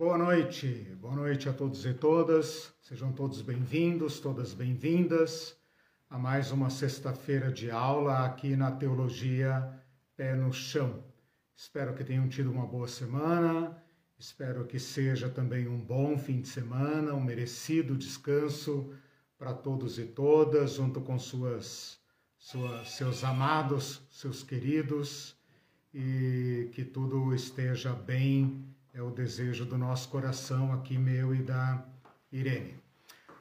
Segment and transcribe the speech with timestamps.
[0.00, 0.66] Boa noite,
[0.98, 2.72] boa noite a todos e todas.
[2.80, 5.54] Sejam todos bem-vindos, todas bem-vindas
[6.08, 9.78] a mais uma sexta-feira de aula aqui na Teologia
[10.16, 11.04] Pé no Chão.
[11.54, 13.76] Espero que tenham tido uma boa semana,
[14.18, 18.94] espero que seja também um bom fim de semana, um merecido descanso
[19.36, 22.00] para todos e todas, junto com suas,
[22.86, 25.36] seus amados, seus queridos,
[25.92, 31.84] e que tudo esteja bem é o desejo do nosso coração aqui, meu e da
[32.32, 32.74] Irene.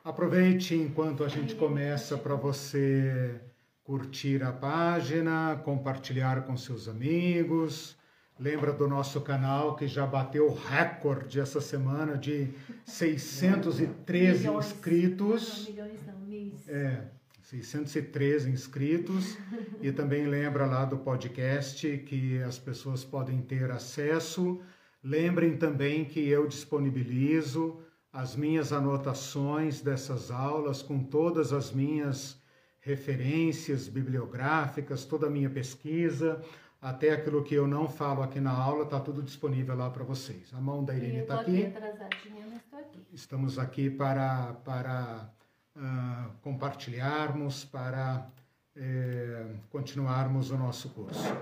[0.03, 3.41] Aproveite enquanto a gente começa para você
[3.84, 7.98] curtir a página, compartilhar com seus amigos.
[8.39, 12.50] Lembra do nosso canal que já bateu o recorde essa semana de
[12.86, 14.66] 613 milhões.
[14.66, 15.67] inscritos.
[15.67, 16.70] Não, milhões não, mis.
[16.70, 17.08] É,
[17.41, 19.38] 613 inscritos.
[19.81, 24.61] e também lembra lá do podcast que as pessoas podem ter acesso
[25.03, 27.80] Lembrem também que eu disponibilizo
[28.12, 32.38] as minhas anotações dessas aulas com todas as minhas
[32.81, 36.42] referências bibliográficas, toda a minha pesquisa,
[36.81, 40.53] até aquilo que eu não falo aqui na aula, está tudo disponível lá para vocês.
[40.53, 41.66] A mão da Irene está aqui.
[41.66, 43.05] atrasadinha, mas estou aqui.
[43.14, 45.30] Estamos aqui para, para
[45.75, 48.30] uh, compartilharmos, para
[48.75, 51.36] uh, continuarmos o nosso curso.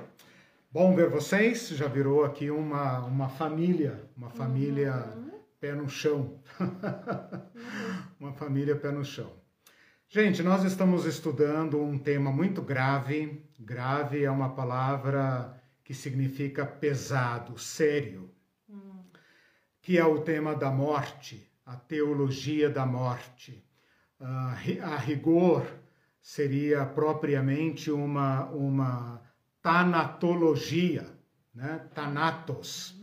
[0.70, 5.32] Bom ver vocês, já virou aqui uma, uma família, uma família uhum.
[5.62, 6.42] pé no chão.
[8.20, 9.32] uma família pé no chão.
[10.10, 13.46] Gente, nós estamos estudando um tema muito grave.
[13.58, 18.30] Grave é uma palavra que significa pesado, sério,
[18.68, 19.06] uhum.
[19.82, 23.66] que é o tema da morte, a teologia da morte.
[24.20, 25.66] Uh, a rigor
[26.22, 29.27] seria propriamente uma, uma
[29.68, 31.06] tanatologia,
[31.54, 31.82] né?
[31.94, 32.96] Thanatos.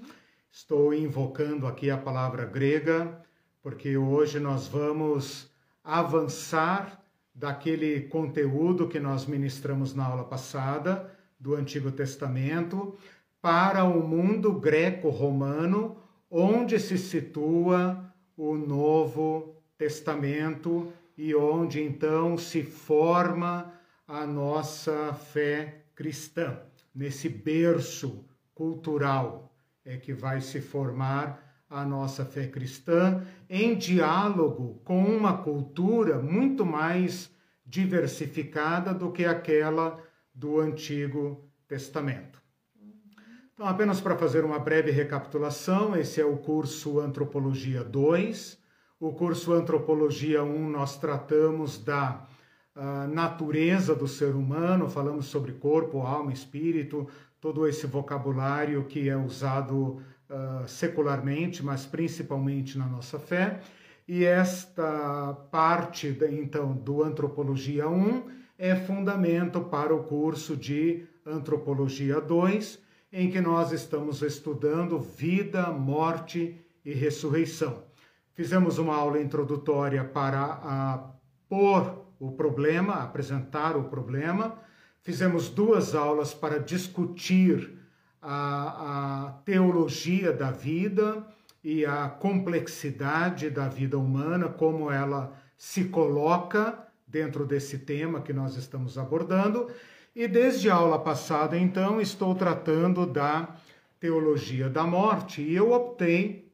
[0.50, 3.20] Estou invocando aqui a palavra grega,
[3.62, 5.50] porque hoje nós vamos
[5.84, 7.04] avançar
[7.34, 12.96] daquele conteúdo que nós ministramos na aula passada do Antigo Testamento
[13.42, 15.98] para o mundo greco-romano,
[16.30, 23.70] onde se situa o Novo Testamento e onde então se forma
[24.08, 26.58] a nossa fé cristã,
[26.94, 28.24] nesse berço
[28.54, 36.18] cultural é que vai se formar a nossa fé cristã em diálogo com uma cultura
[36.18, 37.30] muito mais
[37.66, 39.98] diversificada do que aquela
[40.32, 42.42] do Antigo Testamento.
[43.52, 48.58] Então, apenas para fazer uma breve recapitulação, esse é o curso Antropologia 2.
[48.98, 52.26] O curso Antropologia 1 nós tratamos da
[53.12, 57.06] natureza do ser humano, falamos sobre corpo, alma, espírito,
[57.40, 63.60] todo esse vocabulário que é usado uh, secularmente, mas principalmente na nossa fé.
[64.08, 68.22] E esta parte, então, do Antropologia 1
[68.58, 72.78] é fundamento para o curso de Antropologia 2,
[73.12, 77.82] em que nós estamos estudando vida, morte e ressurreição.
[78.34, 81.10] Fizemos uma aula introdutória para a,
[81.48, 84.58] pôr o problema, apresentar o problema.
[85.02, 87.78] Fizemos duas aulas para discutir
[88.20, 91.26] a, a teologia da vida
[91.62, 98.56] e a complexidade da vida humana, como ela se coloca dentro desse tema que nós
[98.56, 99.70] estamos abordando.
[100.14, 103.56] E desde a aula passada, então, estou tratando da
[103.98, 106.52] teologia da morte e eu optei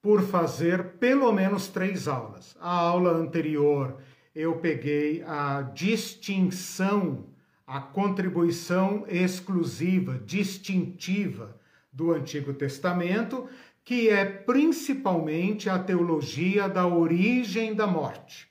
[0.00, 2.56] por fazer pelo menos três aulas.
[2.60, 3.98] A aula anterior
[4.38, 7.26] eu peguei a distinção,
[7.66, 11.60] a contribuição exclusiva, distintiva
[11.92, 13.48] do Antigo Testamento,
[13.84, 18.48] que é principalmente a teologia da origem da morte.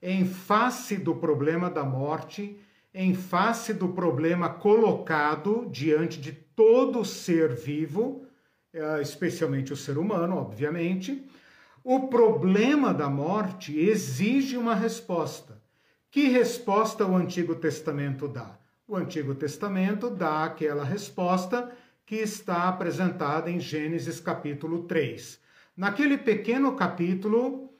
[0.00, 2.58] Em face do problema da morte,
[2.94, 8.24] em face do problema colocado diante de todo ser vivo,
[8.72, 11.22] eh, especialmente o ser humano, obviamente,
[11.90, 15.58] o problema da morte exige uma resposta.
[16.10, 18.58] Que resposta o Antigo Testamento dá?
[18.86, 21.74] O Antigo Testamento dá aquela resposta
[22.04, 25.40] que está apresentada em Gênesis capítulo 3.
[25.74, 27.72] Naquele pequeno capítulo,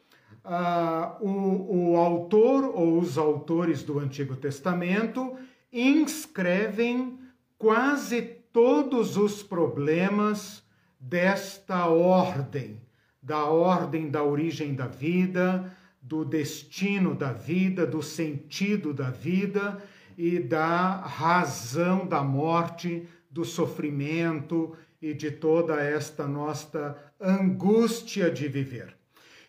[0.43, 5.37] uh, o, o autor ou os autores do Antigo Testamento
[5.71, 7.19] inscrevem
[7.59, 10.65] quase todos os problemas
[10.99, 12.88] desta ordem
[13.23, 19.83] da ordem da origem da vida, do destino da vida, do sentido da vida
[20.17, 28.97] e da razão da morte, do sofrimento e de toda esta nossa angústia de viver.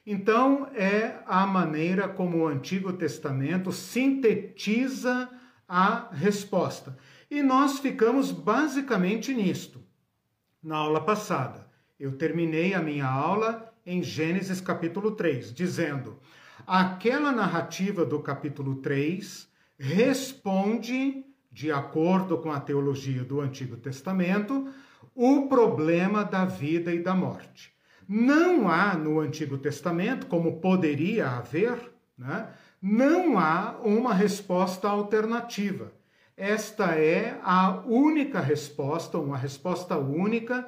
[0.06, 5.30] Então, é a maneira como o Antigo Testamento sintetiza
[5.68, 6.98] a resposta.
[7.30, 9.80] E nós ficamos basicamente nisto.
[10.62, 11.58] Na aula passada,
[11.99, 16.17] eu terminei a minha aula em Gênesis capítulo 3, dizendo:
[16.65, 24.71] aquela narrativa do capítulo 3 responde, de acordo com a teologia do Antigo Testamento,
[25.13, 27.73] o problema da vida e da morte.
[28.07, 31.77] Não há no Antigo Testamento, como poderia haver,
[32.17, 32.49] né?
[32.81, 35.91] não há uma resposta alternativa.
[36.37, 40.65] Esta é a única resposta, uma resposta única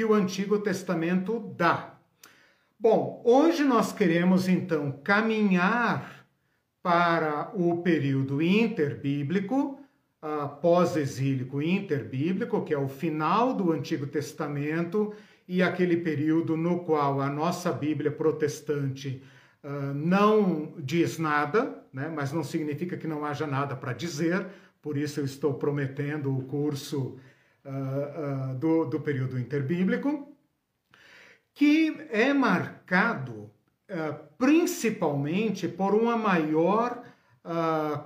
[0.00, 1.98] que o Antigo Testamento dá.
[2.78, 6.24] Bom, hoje nós queremos então caminhar
[6.82, 9.78] para o período interbíblico,
[10.22, 15.12] uh, pós-exílico interbíblico, que é o final do Antigo Testamento
[15.46, 19.22] e aquele período no qual a nossa Bíblia protestante
[19.62, 22.08] uh, não diz nada, né?
[22.08, 24.46] mas não significa que não haja nada para dizer,
[24.80, 27.18] por isso eu estou prometendo o curso
[27.64, 30.34] uh, uh, do, do período interbíblico,
[31.54, 33.50] que é marcado
[34.38, 37.02] principalmente por uma maior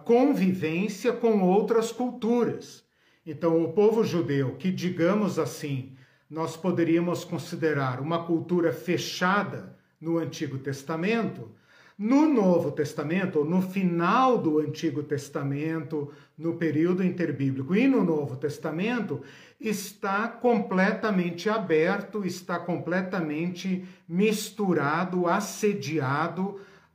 [0.06, 2.82] convivência com outras culturas.
[3.26, 5.94] Então, o povo judeu, que digamos assim,
[6.28, 11.50] nós poderíamos considerar uma cultura fechada no Antigo Testamento,
[11.96, 19.22] no Novo Testamento, no final do Antigo Testamento, no período interbíblico e no Novo Testamento,
[19.60, 26.42] está completamente aberto, está completamente misturado, assediado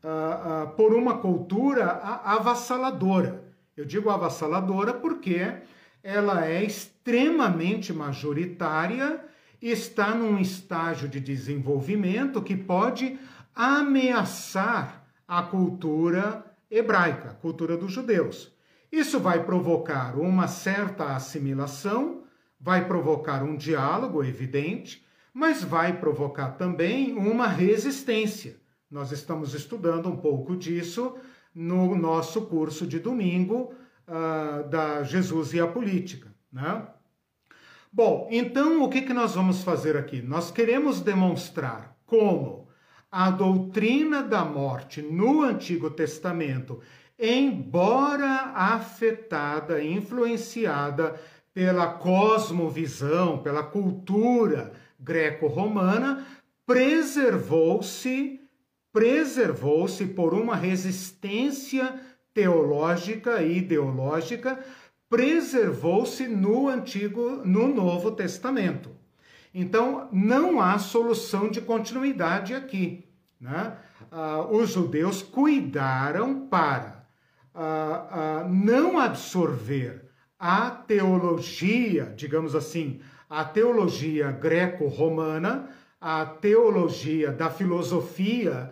[0.04, 1.92] uh, uh, por uma cultura
[2.25, 3.42] avassaladora.
[3.78, 5.54] Eu digo avassaladora porque
[6.04, 9.24] ela é extremamente majoritária
[9.62, 13.19] está num estágio de desenvolvimento que pode
[13.56, 18.54] ameaçar a cultura hebraica, a cultura dos judeus.
[18.92, 22.24] Isso vai provocar uma certa assimilação,
[22.60, 28.60] vai provocar um diálogo evidente, mas vai provocar também uma resistência.
[28.90, 31.16] Nós estamos estudando um pouco disso
[31.54, 33.74] no nosso curso de domingo,
[34.07, 36.34] uh, da Jesus e a Política.
[36.51, 36.88] Né?
[37.92, 40.22] Bom, então o que, que nós vamos fazer aqui?
[40.22, 42.58] Nós queremos demonstrar como
[43.11, 46.79] a doutrina da morte no Antigo Testamento,
[47.17, 51.19] embora afetada, influenciada
[51.53, 56.25] pela cosmovisão, pela cultura greco-romana,
[56.65, 58.39] preservou-se
[58.91, 62.00] preservou-se por uma resistência
[62.33, 64.63] teológica e ideológica
[65.09, 68.99] preservou-se no Antigo, no Novo Testamento.
[69.54, 73.06] Então, não há solução de continuidade aqui.
[73.40, 73.75] Né?
[74.12, 77.04] Ah, os judeus cuidaram para
[77.54, 85.69] ah, ah, não absorver a teologia, digamos assim, a teologia greco-romana,
[86.00, 88.72] a teologia da filosofia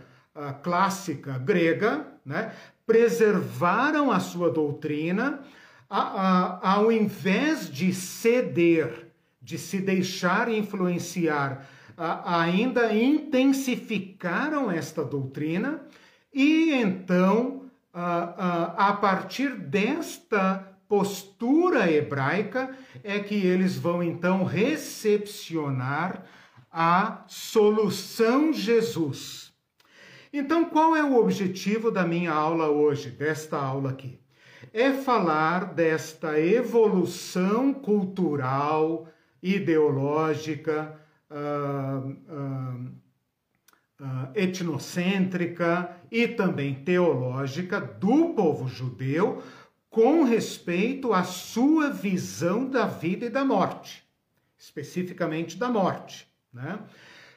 [0.62, 2.54] clássica grega, né?
[2.86, 5.42] preservaram a sua doutrina,
[5.90, 9.07] a, a, ao invés de ceder,
[9.48, 11.66] de se deixar influenciar,
[12.26, 15.82] ainda intensificaram esta doutrina
[16.34, 26.26] e então, a partir desta postura hebraica, é que eles vão então recepcionar
[26.70, 29.48] a solução Jesus
[30.32, 34.20] então, qual é o objetivo da minha aula hoje, desta aula aqui?
[34.74, 39.08] É falar desta evolução cultural,
[39.42, 42.10] ideológica, uh,
[44.00, 49.42] uh, etnocêntrica e também teológica do povo judeu
[49.90, 54.04] com respeito à sua visão da vida e da morte,
[54.58, 56.80] especificamente da morte, né?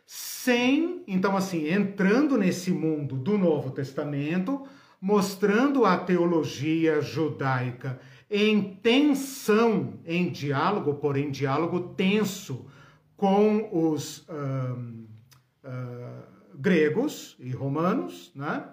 [0.04, 4.66] sem, então assim, entrando nesse mundo do Novo Testamento,
[5.00, 12.66] mostrando a teologia judaica em tensão, em diálogo, porém diálogo tenso
[13.16, 15.10] com os uh,
[16.54, 18.64] gregos e romanos, né?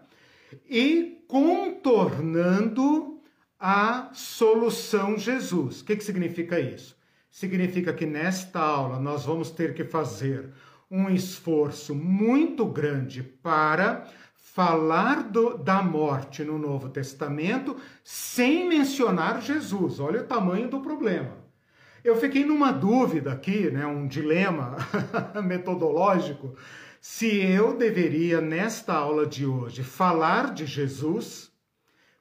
[0.70, 3.20] e contornando
[3.60, 5.82] a solução Jesus.
[5.82, 6.96] O que, que significa isso?
[7.32, 10.52] Significa que nesta aula nós vamos ter que fazer
[10.90, 14.08] um esforço muito grande para
[14.54, 20.00] falar do, da morte no Novo Testamento sem mencionar Jesus.
[20.00, 21.32] Olha o tamanho do problema.
[22.04, 24.78] Eu fiquei numa dúvida aqui, né, um dilema
[25.44, 26.56] metodológico,
[27.00, 31.52] se eu deveria, nesta aula de hoje, falar de Jesus,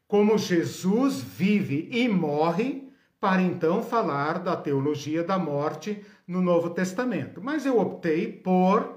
[0.06, 7.40] como Jesus vive e morre, para então falar da teologia da morte no Novo Testamento.
[7.42, 8.96] Mas eu optei por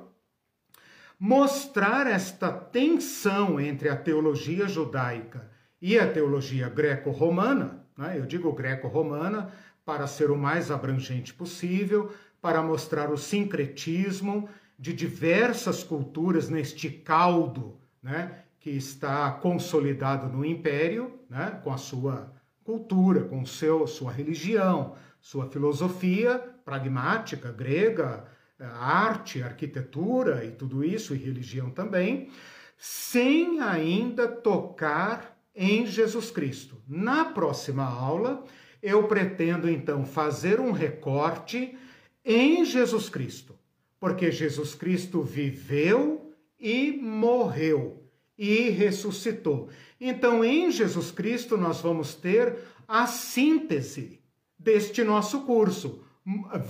[1.19, 8.17] mostrar esta tensão entre a teologia judaica e a teologia greco-romana, né?
[8.17, 9.51] eu digo greco-romana
[9.85, 12.11] para ser o mais abrangente possível,
[12.41, 14.47] para mostrar o sincretismo
[14.77, 22.33] de diversas culturas neste caldo, né, que está consolidado no império, né, com a sua
[22.63, 28.25] cultura, com seu sua religião, sua filosofia pragmática grega,
[28.59, 32.29] arte, arquitetura e tudo isso e religião também,
[32.77, 36.81] sem ainda tocar em Jesus Cristo.
[36.87, 38.43] Na próxima aula,
[38.81, 41.77] eu pretendo então fazer um recorte
[42.23, 43.55] em Jesus Cristo,
[43.99, 48.03] porque Jesus Cristo viveu e morreu
[48.37, 49.69] e ressuscitou.
[49.99, 54.21] Então, em Jesus Cristo, nós vamos ter a síntese
[54.57, 56.03] deste nosso curso: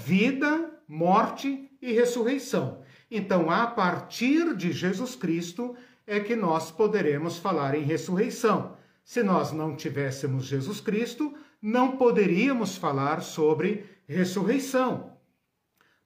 [0.06, 2.82] vida, morte e ressurreição.
[3.10, 8.78] Então, a partir de Jesus Cristo é que nós poderemos falar em ressurreição.
[9.04, 15.18] Se nós não tivéssemos Jesus Cristo, não poderíamos falar sobre ressurreição.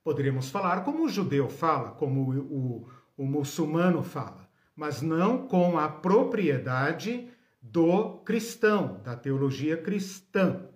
[0.04, 5.78] Poderíamos falar como o judeu fala, como o, o, o muçulmano fala, mas não com
[5.78, 7.30] a propriedade
[7.62, 10.68] do cristão, da teologia cristã.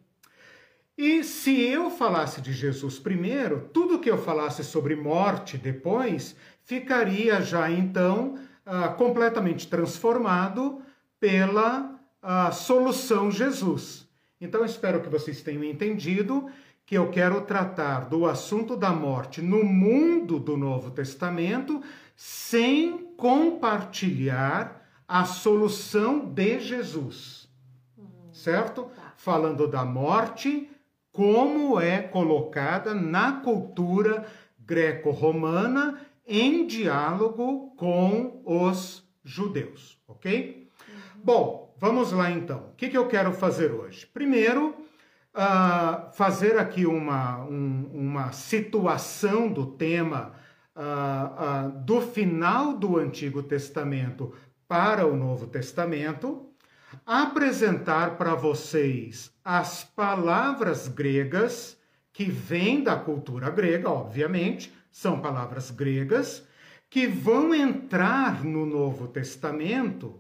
[0.98, 7.40] E se eu falasse de Jesus primeiro, tudo que eu falasse sobre morte depois ficaria
[7.40, 8.36] já então
[8.66, 10.82] uh, completamente transformado
[11.20, 14.08] pela uh, solução Jesus.
[14.42, 16.50] Então, espero que vocês tenham entendido
[16.86, 21.84] que eu quero tratar do assunto da morte no mundo do Novo Testamento
[22.16, 27.48] sem compartilhar a solução de Jesus.
[28.32, 28.84] Certo?
[28.84, 29.14] Tá.
[29.16, 30.70] Falando da morte,
[31.18, 34.24] como é colocada na cultura
[34.60, 40.70] greco-romana em diálogo com os judeus, ok?
[41.16, 42.70] Bom, vamos lá então.
[42.72, 44.06] O que, que eu quero fazer hoje?
[44.06, 44.76] Primeiro,
[45.34, 50.34] uh, fazer aqui uma, um, uma situação do tema
[50.76, 54.36] uh, uh, do final do Antigo Testamento
[54.68, 56.48] para o Novo Testamento,
[57.06, 61.78] apresentar para vocês as palavras gregas
[62.12, 66.44] que vêm da cultura grega, obviamente, são palavras gregas,
[66.90, 70.20] que vão entrar no Novo Testamento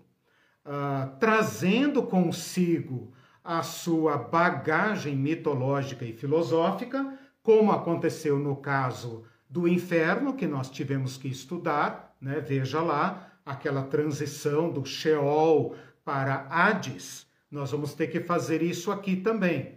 [0.65, 3.11] uh, trazendo consigo
[3.43, 11.17] a sua bagagem mitológica e filosófica, como aconteceu no caso do inferno, que nós tivemos
[11.17, 12.41] que estudar, né?
[12.41, 15.73] veja lá, aquela transição do Sheol
[16.07, 17.27] para Hades.
[17.51, 19.73] Nós vamos ter que fazer isso aqui também.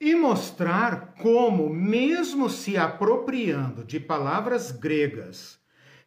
[0.00, 5.60] E mostrar como, mesmo se apropriando de palavras gregas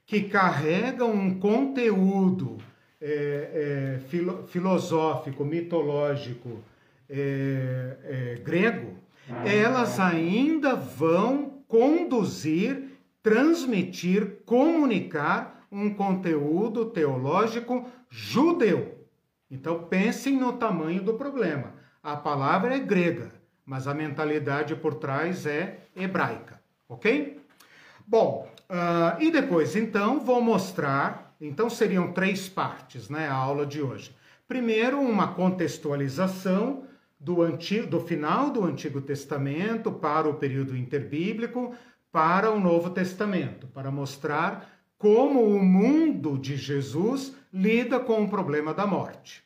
[0.05, 2.57] que carregam um conteúdo
[2.99, 6.59] é, é, filo, filosófico, mitológico
[7.09, 8.97] é, é, grego,
[9.45, 12.89] elas ainda vão conduzir,
[13.23, 19.07] transmitir, comunicar um conteúdo teológico judeu.
[19.49, 21.73] Então pensem no tamanho do problema.
[22.01, 23.31] A palavra é grega,
[23.65, 27.39] mas a mentalidade por trás é hebraica, ok?
[28.07, 33.81] Bom, uh, e depois então vou mostrar então seriam três partes, né, a aula de
[33.81, 34.13] hoje.
[34.47, 36.83] Primeiro, uma contextualização
[37.19, 41.73] do, antigo, do final do Antigo Testamento para o período interbíblico,
[42.11, 48.73] para o Novo Testamento, para mostrar como o mundo de Jesus lida com o problema
[48.73, 49.41] da morte.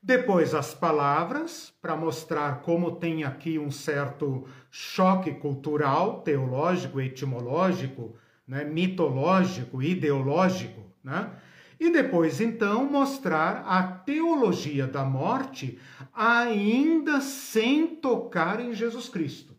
[0.00, 8.14] Depois, as palavras, para mostrar como tem aqui um certo choque cultural, teológico, etimológico,
[8.46, 11.32] né, mitológico, ideológico, né?
[11.80, 15.78] E depois, então, mostrar a teologia da morte
[16.14, 19.54] ainda sem tocar em Jesus Cristo.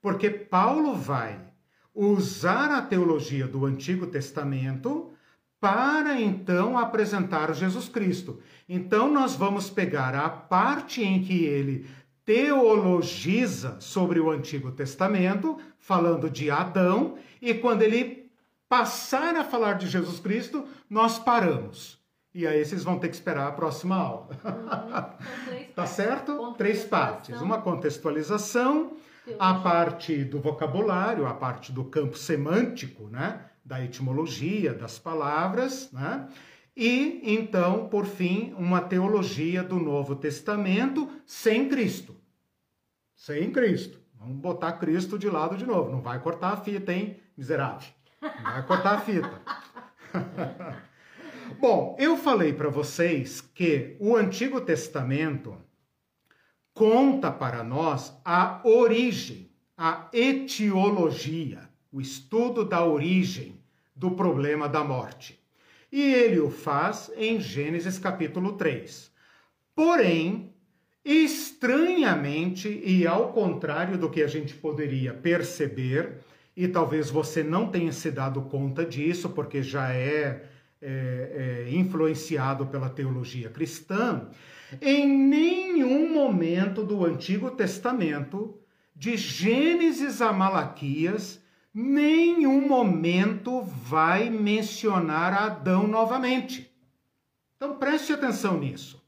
[0.00, 1.51] Porque Paulo vai
[1.94, 5.10] usar a teologia do Antigo Testamento
[5.60, 8.40] para então apresentar Jesus Cristo.
[8.68, 11.86] Então, nós vamos pegar a parte em que ele
[12.24, 18.30] teologiza sobre o Antigo Testamento, falando de Adão, e quando ele
[18.68, 22.00] passar a falar de Jesus Cristo, nós paramos.
[22.34, 24.30] E aí vocês vão ter que esperar a próxima aula.
[24.44, 25.64] Uhum.
[25.76, 26.54] tá certo?
[26.54, 27.40] Três partes.
[27.40, 28.92] Uma contextualização,
[29.38, 33.46] a parte do vocabulário, a parte do campo semântico, né?
[33.64, 36.28] Da etimologia das palavras, né?
[36.76, 42.16] E então, por fim, uma teologia do Novo Testamento sem Cristo.
[43.14, 44.00] Sem Cristo.
[44.18, 45.90] Vamos botar Cristo de lado de novo.
[45.90, 47.88] Não vai cortar a fita, hein, miserável?
[48.20, 49.40] Não vai cortar a fita.
[51.60, 55.56] Bom, eu falei para vocês que o Antigo Testamento
[56.74, 63.60] conta para nós a origem, a etiologia, o estudo da origem
[63.94, 65.38] do problema da morte.
[65.90, 69.12] E ele o faz em Gênesis capítulo 3.
[69.74, 70.54] Porém,
[71.04, 76.20] estranhamente e ao contrário do que a gente poderia perceber,
[76.56, 80.44] e talvez você não tenha se dado conta disso, porque já é,
[80.80, 84.28] é, é influenciado pela teologia cristã,
[84.80, 88.58] em nenhum momento do Antigo Testamento,
[88.94, 91.42] de Gênesis a Malaquias,
[91.74, 96.70] nenhum momento vai mencionar Adão novamente.
[97.56, 99.02] Então preste atenção nisso.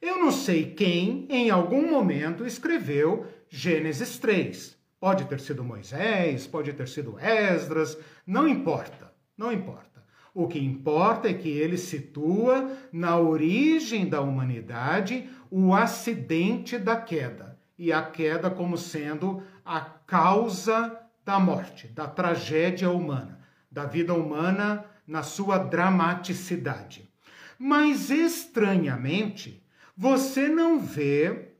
[0.00, 4.78] Eu não sei quem, em algum momento, escreveu Gênesis 3.
[4.98, 9.89] Pode ter sido Moisés, pode ter sido Esdras, não importa, não importa.
[10.32, 17.58] O que importa é que ele situa na origem da humanidade o acidente da queda
[17.76, 24.84] e a queda como sendo a causa da morte, da tragédia humana, da vida humana
[25.06, 27.10] na sua dramaticidade.
[27.58, 29.62] Mas estranhamente,
[29.96, 31.52] você não vê,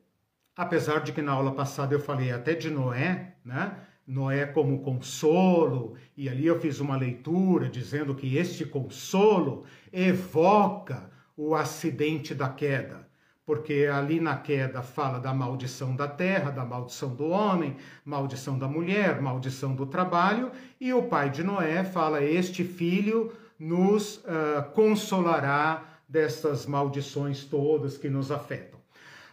[0.56, 3.76] apesar de que na aula passada eu falei até de Noé, né?
[4.10, 11.54] Noé como consolo, e ali eu fiz uma leitura dizendo que este consolo evoca o
[11.54, 13.08] acidente da queda,
[13.46, 18.66] porque ali na queda fala da maldição da terra, da maldição do homem, maldição da
[18.66, 20.50] mulher, maldição do trabalho,
[20.80, 28.10] e o pai de Noé fala: Este filho nos uh, consolará dessas maldições todas que
[28.10, 28.79] nos afetam.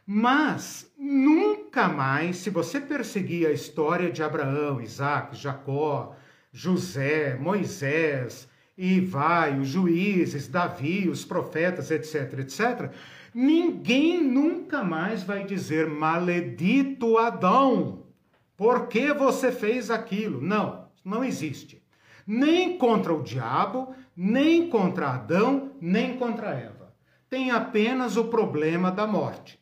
[0.10, 6.16] Mas nunca mais, se você perseguir a história de Abraão, Isaac, Jacó,
[6.50, 12.94] José, Moisés, e vai, os juízes, Davi, os profetas, etc, etc,
[13.34, 18.06] ninguém nunca mais vai dizer maledito Adão,
[18.56, 20.40] por que você fez aquilo?
[20.40, 21.84] Não, não existe.
[22.26, 26.96] Nem contra o diabo, nem contra Adão, nem contra Eva.
[27.30, 29.57] Tem apenas o problema da morte.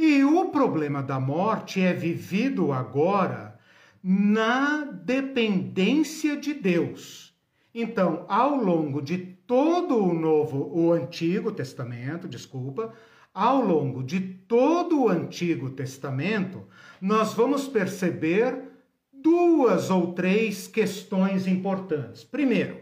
[0.00, 3.58] E o problema da morte é vivido agora
[4.00, 7.34] na dependência de Deus.
[7.74, 12.92] Então, ao longo de todo o Novo, o Antigo Testamento, desculpa,
[13.34, 16.64] ao longo de todo o Antigo Testamento,
[17.00, 18.70] nós vamos perceber
[19.12, 22.22] duas ou três questões importantes.
[22.22, 22.78] Primeiro,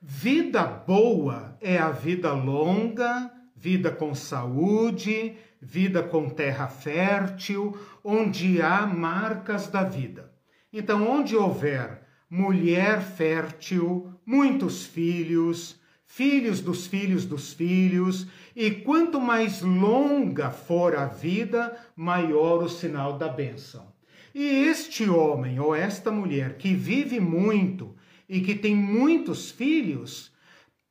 [0.00, 8.86] vida boa é a vida longa, vida com saúde, vida com terra fértil, onde há
[8.86, 10.32] marcas da vida.
[10.72, 19.62] Então, onde houver mulher fértil, muitos filhos, filhos dos filhos dos filhos, e quanto mais
[19.62, 23.92] longa for a vida, maior o sinal da bênção.
[24.34, 27.96] E este homem ou esta mulher que vive muito
[28.28, 30.32] e que tem muitos filhos,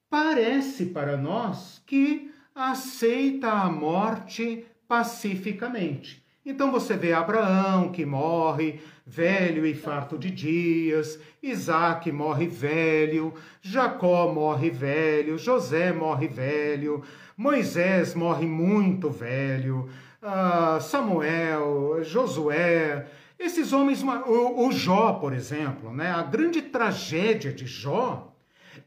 [0.10, 6.25] parece para nós que aceita a morte pacificamente.
[6.43, 14.33] Então você vê Abraão que morre velho e farto de dias, Isaac morre velho, Jacó
[14.33, 17.03] morre velho, José morre velho,
[17.35, 19.87] Moisés morre muito velho,
[20.23, 23.05] uh, Samuel, Josué,
[23.37, 26.11] esses homens, o, o Jó, por exemplo, né?
[26.11, 28.33] a grande tragédia de Jó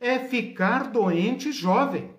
[0.01, 2.19] é ficar doente jovem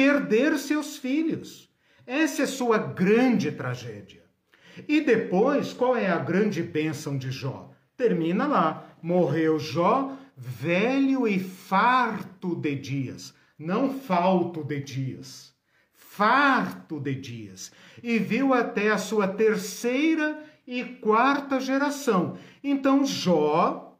[0.00, 1.68] perder seus filhos.
[2.06, 4.22] Essa é sua grande tragédia.
[4.88, 7.70] E depois, qual é a grande bênção de Jó?
[7.98, 8.96] Termina lá.
[9.02, 13.34] Morreu Jó, velho e farto de dias.
[13.58, 15.52] Não falto de dias.
[15.92, 17.70] Farto de dias.
[18.02, 22.38] E viu até a sua terceira e quarta geração.
[22.64, 23.98] Então, Jó,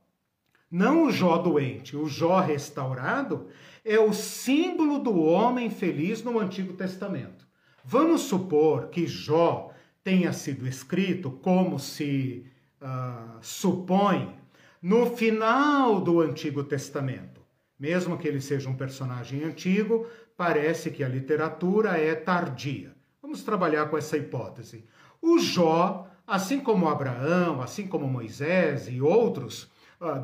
[0.70, 3.48] não o Jó doente, o Jó restaurado,
[3.90, 7.44] é o símbolo do homem feliz no Antigo Testamento.
[7.84, 9.72] Vamos supor que Jó
[10.04, 12.46] tenha sido escrito como se
[12.80, 14.38] uh, supõe
[14.80, 17.40] no final do Antigo Testamento.
[17.78, 22.94] Mesmo que ele seja um personagem antigo, parece que a literatura é tardia.
[23.20, 24.84] Vamos trabalhar com essa hipótese.
[25.20, 29.68] O Jó Assim como Abraão, assim como Moisés e outros,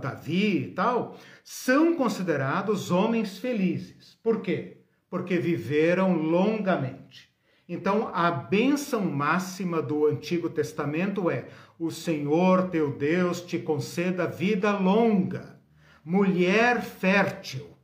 [0.00, 4.18] Davi e tal, são considerados homens felizes.
[4.22, 4.78] Por quê?
[5.10, 7.30] Porque viveram longamente.
[7.68, 14.78] Então, a bênção máxima do Antigo Testamento é: o Senhor teu Deus te conceda vida
[14.78, 15.60] longa,
[16.04, 17.76] mulher fértil,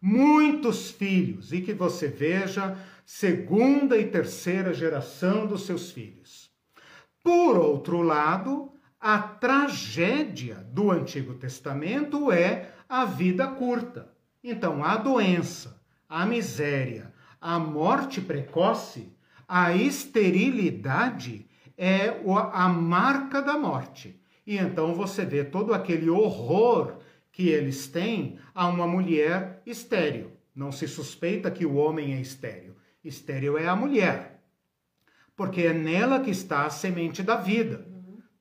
[0.00, 6.50] muitos filhos, e que você veja segunda e terceira geração dos seus filhos.
[7.24, 14.12] Por outro lado, a tragédia do Antigo Testamento é a vida curta.
[14.44, 19.10] Então, a doença, a miséria, a morte precoce,
[19.48, 21.46] a esterilidade
[21.78, 22.20] é
[22.52, 24.20] a marca da morte.
[24.46, 26.98] E então você vê todo aquele horror
[27.32, 30.32] que eles têm a uma mulher estéril.
[30.54, 32.76] Não se suspeita que o homem é estéril.
[33.02, 34.42] Estéril é a mulher.
[35.34, 37.89] Porque é nela que está a semente da vida.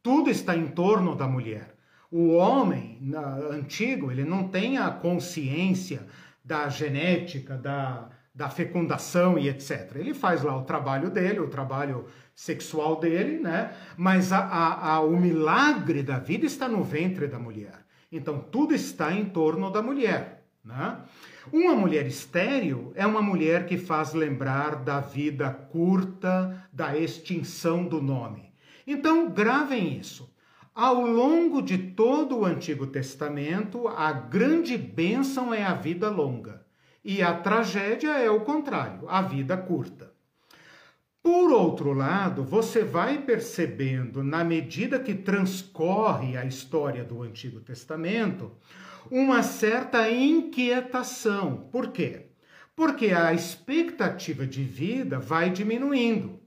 [0.09, 1.75] Tudo está em torno da mulher.
[2.09, 6.01] O homem na, antigo, ele não tem a consciência
[6.43, 9.97] da genética, da, da fecundação e etc.
[9.97, 13.71] Ele faz lá o trabalho dele, o trabalho sexual dele, né?
[13.95, 17.85] Mas a, a, a, o milagre da vida está no ventre da mulher.
[18.11, 20.43] Então tudo está em torno da mulher.
[20.65, 20.97] Né?
[21.53, 28.01] Uma mulher estéril é uma mulher que faz lembrar da vida curta, da extinção do
[28.01, 28.48] nome.
[28.91, 30.33] Então gravem isso.
[30.73, 36.65] Ao longo de todo o Antigo Testamento, a grande bênção é a vida longa.
[37.05, 40.11] E a tragédia é o contrário, a vida curta.
[41.21, 48.53] Por outro lado, você vai percebendo, na medida que transcorre a história do Antigo Testamento,
[49.11, 51.69] uma certa inquietação.
[51.71, 52.31] Por quê?
[52.75, 56.39] Porque a expectativa de vida vai diminuindo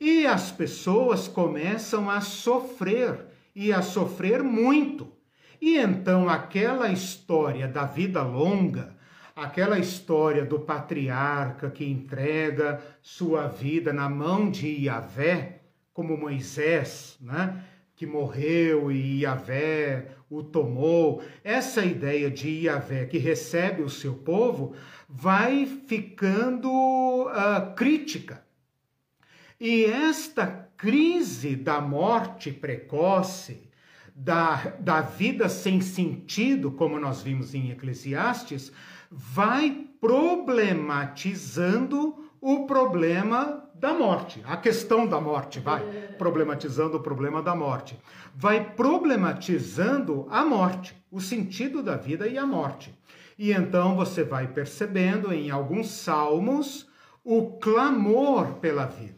[0.00, 5.12] e as pessoas começam a sofrer e a sofrer muito.
[5.60, 8.96] E então aquela história da vida longa
[9.38, 15.60] aquela história do patriarca que entrega sua vida na mão de Iavé,
[15.92, 17.64] como Moisés, né?
[17.94, 21.22] que morreu e Iavé o tomou.
[21.44, 24.74] Essa ideia de Iavé que recebe o seu povo
[25.08, 28.42] vai ficando uh, crítica.
[29.60, 33.68] E esta crise da morte precoce,
[34.14, 38.70] da, da vida sem sentido, como nós vimos em Eclesiastes,
[39.10, 45.82] vai problematizando o problema da morte, a questão da morte, vai.
[46.18, 47.96] Problematizando o problema da morte,
[48.34, 52.94] vai problematizando a morte, o sentido da vida e a morte.
[53.38, 56.88] E então você vai percebendo em alguns salmos
[57.24, 59.17] o clamor pela vida,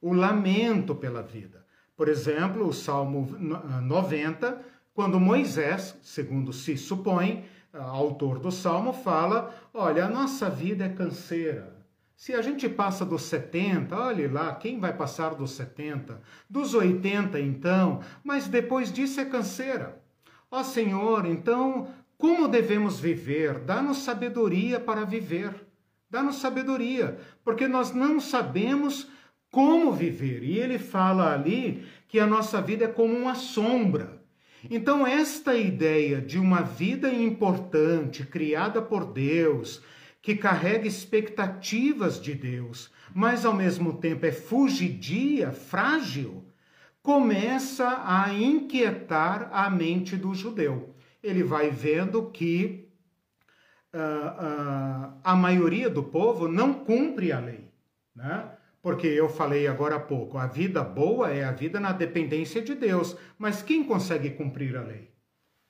[0.00, 1.64] o lamento pela vida.
[1.96, 3.36] Por exemplo, o Salmo
[3.82, 4.60] 90,
[4.94, 11.78] quando Moisés, segundo se supõe, autor do salmo, fala: olha, a nossa vida é canseira.
[12.16, 16.20] Se a gente passa dos 70, olhe lá, quem vai passar dos 70?
[16.48, 19.98] Dos 80, então, mas depois disso é canseira.
[20.50, 23.60] Ó Senhor, então, como devemos viver?
[23.60, 25.66] Dá-nos sabedoria para viver.
[26.10, 29.08] Dá-nos sabedoria, porque nós não sabemos
[29.50, 30.42] como viver.
[30.42, 34.20] E ele fala ali que a nossa vida é como uma sombra.
[34.68, 39.82] Então, esta ideia de uma vida importante, criada por Deus,
[40.20, 46.44] que carrega expectativas de Deus, mas ao mesmo tempo é fugidia, frágil,
[47.02, 50.94] começa a inquietar a mente do judeu.
[51.22, 52.88] Ele vai vendo que
[53.94, 57.70] uh, uh, a maioria do povo não cumpre a lei.
[58.14, 58.50] Né?
[58.82, 62.74] Porque eu falei agora há pouco, a vida boa é a vida na dependência de
[62.74, 63.16] Deus.
[63.38, 65.10] Mas quem consegue cumprir a lei?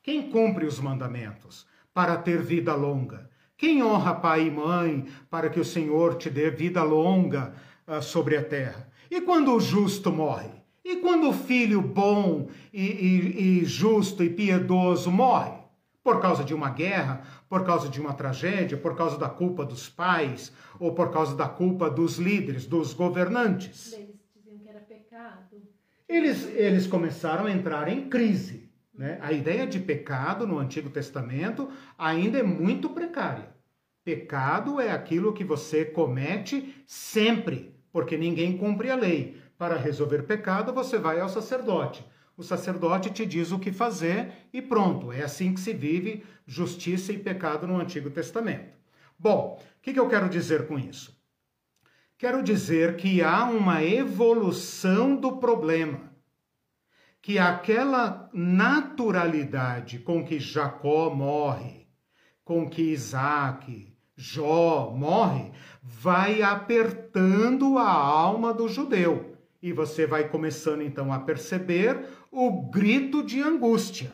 [0.02, 3.28] Quem cumpre os mandamentos para ter vida longa?
[3.56, 7.52] Quem honra pai e mãe para que o Senhor te dê vida longa
[7.86, 8.88] uh, sobre a terra?
[9.10, 10.48] E quando o justo morre?
[10.84, 15.58] E quando o filho bom e, e, e justo e piedoso morre?
[16.02, 19.88] Por causa de uma guerra, por causa de uma tragédia, por causa da culpa dos
[19.88, 23.92] pais ou por causa da culpa dos líderes, dos governantes.
[23.92, 25.56] Eles diziam que era pecado.
[26.08, 28.70] Eles, eles começaram a entrar em crise.
[28.94, 29.18] Né?
[29.20, 33.48] A ideia de pecado no Antigo Testamento ainda é muito precária.
[34.04, 39.42] Pecado é aquilo que você comete sempre, porque ninguém cumpre a lei.
[39.58, 42.04] Para resolver pecado, você vai ao sacerdote
[42.40, 45.12] o sacerdote te diz o que fazer e pronto.
[45.12, 48.74] É assim que se vive justiça e pecado no Antigo Testamento.
[49.18, 51.14] Bom, o que, que eu quero dizer com isso?
[52.16, 56.10] Quero dizer que há uma evolução do problema.
[57.22, 61.86] que aquela naturalidade com que Jacó morre,
[62.42, 69.36] com que Isaac, Jó morre, vai apertando a alma do judeu.
[69.62, 74.12] E você vai começando então a perceber o grito de angústia.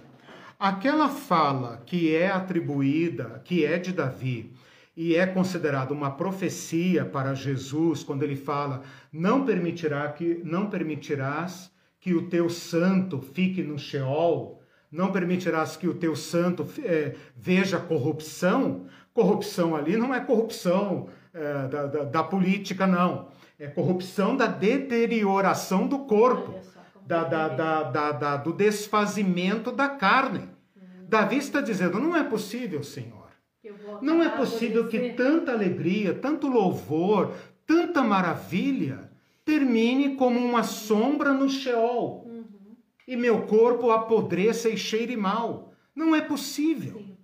[0.58, 4.54] Aquela fala que é atribuída, que é de Davi,
[4.96, 11.70] e é considerada uma profecia para Jesus quando ele fala: "Não permitirá que não permitirás
[12.00, 17.78] que o teu santo fique no Sheol, não permitirás que o teu santo é, veja
[17.78, 18.86] corrupção".
[19.12, 23.28] Corrupção ali não é corrupção é, da, da, da, política, não.
[23.58, 26.60] É corrupção da deterioração do corpo,
[27.06, 30.48] da, da, da, do desfazimento da carne.
[30.76, 31.06] Uhum.
[31.08, 33.26] Davi está dizendo: não é possível, Senhor
[34.00, 37.34] não é possível que tanta alegria, tanto louvor,
[37.66, 39.10] tanta maravilha
[39.44, 42.44] termine como uma sombra no Sheol uhum.
[43.06, 45.72] e meu corpo apodreça e cheire mal.
[45.94, 46.98] Não é possível.
[46.98, 47.16] Sim.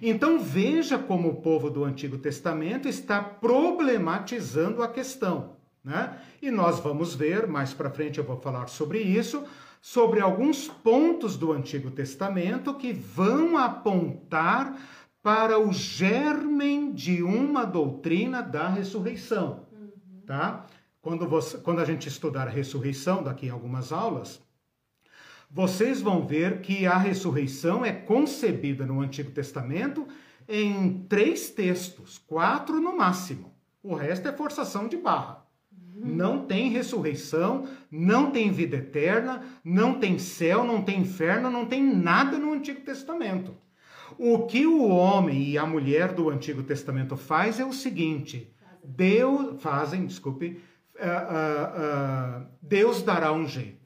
[0.00, 5.56] Então veja como o povo do Antigo Testamento está problematizando a questão.
[5.84, 6.18] Né?
[6.40, 9.44] E nós vamos ver, mais para frente eu vou falar sobre isso,
[9.80, 14.76] sobre alguns pontos do Antigo Testamento que vão apontar
[15.22, 20.22] para o germen de uma doutrina da ressurreição, uhum.
[20.26, 20.66] tá?
[21.00, 24.40] Quando, você, quando a gente estudar a ressurreição, daqui a algumas aulas,
[25.50, 30.06] vocês vão ver que a ressurreição é concebida no Antigo Testamento
[30.48, 33.52] em três textos, quatro no máximo.
[33.82, 35.41] O resto é forçação de barra.
[36.02, 41.82] Não tem ressurreição, não tem vida eterna, não tem céu, não tem inferno, não tem
[41.82, 43.54] nada no Antigo Testamento.
[44.18, 48.52] O que o homem e a mulher do Antigo Testamento faz é o seguinte:
[48.84, 50.60] Deus fazem, desculpe,
[50.96, 53.82] uh, uh, uh, Deus dará um jeito.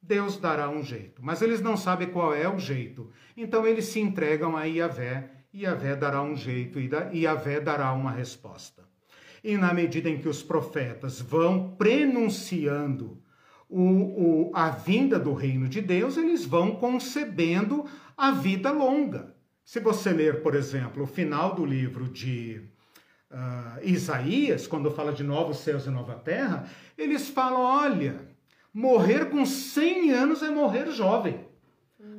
[0.00, 3.10] Deus dará um jeito, mas eles não sabem qual é o jeito.
[3.36, 8.10] Então eles se entregam a Yahvé, e Yahvé dará um jeito e Yahvé dará uma
[8.10, 8.87] resposta.
[9.42, 13.22] E na medida em que os profetas vão prenunciando
[13.68, 17.84] o, o, a vinda do reino de Deus, eles vão concebendo
[18.16, 19.34] a vida longa.
[19.64, 22.62] Se você ler, por exemplo, o final do livro de
[23.30, 28.26] uh, Isaías, quando fala de novos céus e nova terra, eles falam: olha,
[28.72, 31.46] morrer com 100 anos é morrer jovem.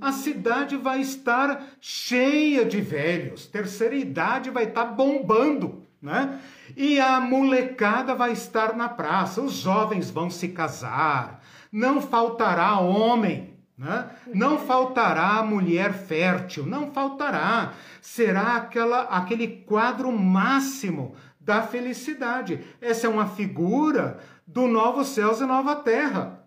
[0.01, 6.39] A cidade vai estar cheia de velhos, terceira idade vai estar bombando, né?
[6.75, 13.60] E a molecada vai estar na praça, os jovens vão se casar, não faltará homem
[13.79, 14.12] né?
[14.36, 17.73] Não faltará mulher fértil, não faltará.
[18.01, 22.60] Será aquela, aquele quadro máximo da felicidade.
[22.82, 26.45] Essa é uma figura do novo céus e nova terra.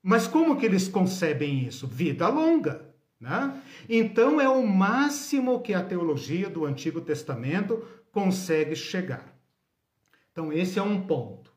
[0.00, 1.88] Mas como que eles concebem isso?
[1.88, 2.86] Vida longa.
[3.20, 3.60] Né?
[3.88, 9.34] Então é o máximo que a teologia do Antigo Testamento consegue chegar.
[10.30, 11.52] Então esse é um ponto.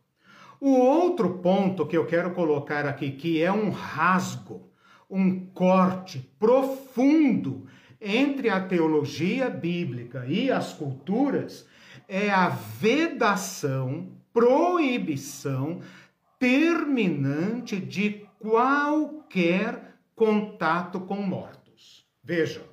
[0.59, 4.71] O outro ponto que eu quero colocar aqui, que é um rasgo,
[5.09, 7.67] um corte profundo
[8.01, 11.67] entre a teologia bíblica e as culturas,
[12.07, 15.81] é a vedação, proibição
[16.39, 22.05] terminante de qualquer contato com mortos.
[22.23, 22.63] Vejam,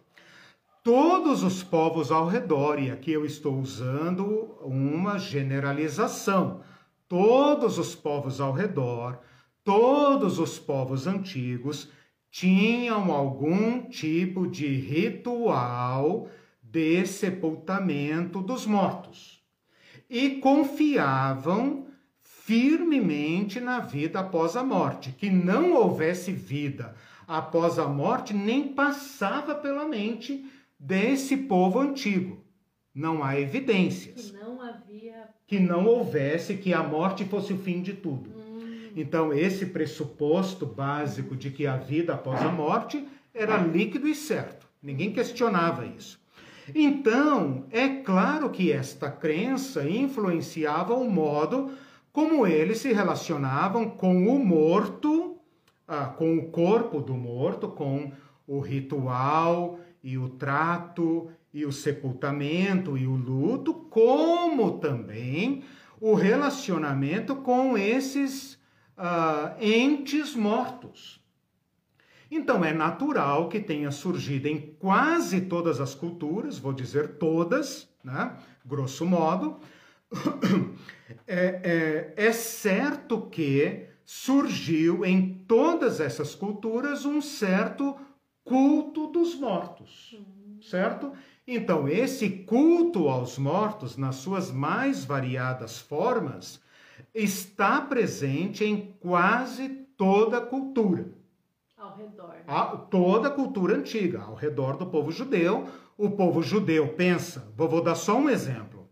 [0.83, 6.61] todos os povos ao redor, e aqui eu estou usando uma generalização,
[7.09, 9.21] todos os povos ao redor,
[9.63, 11.89] todos os povos antigos
[12.31, 16.29] tinham algum tipo de ritual
[16.63, 19.41] de sepultamento dos mortos
[20.09, 21.87] e confiavam
[22.21, 26.97] firmemente na vida após a morte, que não houvesse vida
[27.29, 30.45] após a morte nem passava pela mente
[30.83, 32.45] desse povo antigo.
[32.93, 34.31] Não há evidências.
[34.31, 38.31] Que não havia que não houvesse, que a morte fosse o fim de tudo.
[38.31, 38.91] Hum.
[38.97, 44.67] Então, esse pressuposto básico de que a vida após a morte era líquido e certo.
[44.83, 46.21] Ninguém questionava isso.
[46.75, 51.73] Então, é claro que esta crença influenciava o modo
[52.13, 55.37] como eles se relacionavam com o morto,
[55.87, 58.13] ah, com o corpo do morto, com
[58.47, 65.63] o ritual e o trato e o sepultamento e o luto, como também
[66.01, 68.55] o relacionamento com esses
[68.99, 71.21] uh, entes mortos.
[72.31, 78.37] Então é natural que tenha surgido em quase todas as culturas, vou dizer todas, né?
[78.65, 79.61] grosso modo,
[81.27, 87.97] é, é, é certo que surgiu em todas essas culturas um certo
[88.45, 90.17] culto dos mortos,
[90.63, 91.13] certo?
[91.47, 96.61] Então, esse culto aos mortos, nas suas mais variadas formas,
[97.15, 101.13] está presente em quase toda a cultura.
[101.77, 102.37] Ao redor.
[102.47, 105.69] A, toda a cultura antiga, ao redor do povo judeu.
[105.99, 108.89] O povo judeu pensa, vou, vou dar só um exemplo.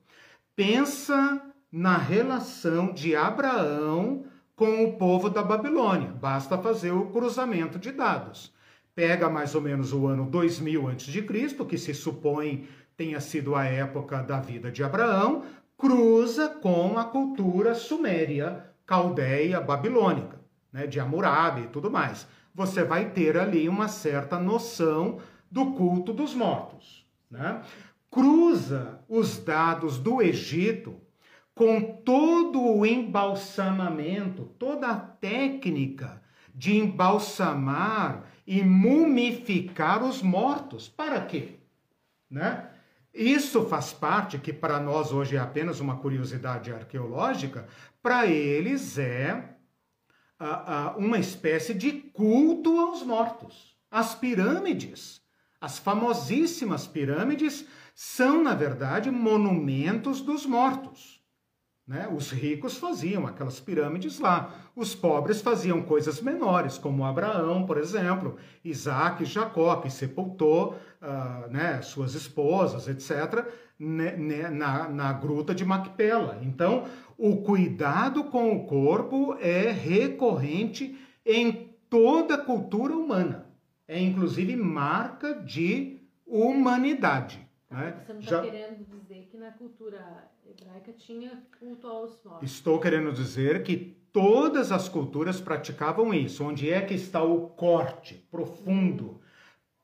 [0.55, 1.41] Pensa
[1.73, 6.11] na relação de Abraão com o povo da Babilônia.
[6.11, 8.53] Basta fazer o cruzamento de dados.
[8.95, 14.23] Pega mais ou menos o ano 2000 a.C., que se supõe tenha sido a época
[14.23, 15.45] da vida de Abraão,
[15.79, 20.39] cruza com a cultura suméria, caldeia, babilônica,
[20.71, 22.27] né, de Hammurabi e tudo mais.
[22.55, 25.19] Você vai ter ali uma certa noção
[25.51, 27.07] do culto dos mortos.
[27.31, 27.63] Né?
[28.11, 31.01] Cruza os dados do Egito
[31.55, 36.21] com todo o embalsamamento, toda a técnica
[36.55, 40.89] de embalsamar e mumificar os mortos.
[40.89, 41.59] Para quê?
[42.31, 42.69] Né?
[43.13, 47.67] Isso faz parte, que para nós hoje é apenas uma curiosidade arqueológica,
[48.03, 49.57] para eles é
[50.97, 53.77] uma espécie de culto aos mortos.
[53.91, 55.21] As pirâmides,
[55.61, 61.20] as famosíssimas pirâmides, são, na verdade, monumentos dos mortos.
[61.91, 62.09] Né?
[62.09, 68.37] Os ricos faziam aquelas pirâmides lá, os pobres faziam coisas menores, como Abraão, por exemplo,
[68.65, 73.45] Isaac e Jacó, que sepultou uh, né, suas esposas, etc.,
[73.77, 76.39] né, né, na, na gruta de Macpela.
[76.43, 76.85] Então,
[77.19, 83.47] o cuidado com o corpo é recorrente em toda a cultura humana,
[83.89, 87.45] é inclusive marca de humanidade.
[87.69, 88.01] Né?
[88.07, 88.43] Você não está Já...
[88.43, 92.51] querendo dizer que na cultura hebraica tinha culto aos mortos.
[92.51, 93.77] Estou querendo dizer que
[94.13, 96.45] todas as culturas praticavam isso.
[96.45, 99.21] Onde é que está o corte profundo?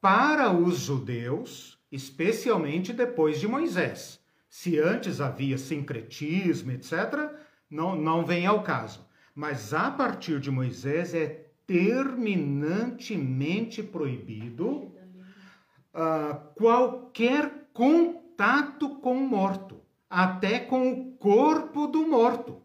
[0.01, 4.21] Para os judeus, especialmente depois de Moisés.
[4.49, 7.31] Se antes havia sincretismo, etc.,
[7.69, 9.05] não, não vem ao caso.
[9.35, 14.95] Mas a partir de Moisés é terminantemente proibido
[15.93, 19.81] uh, qualquer contato com o morto,
[20.17, 22.63] até com o corpo do morto.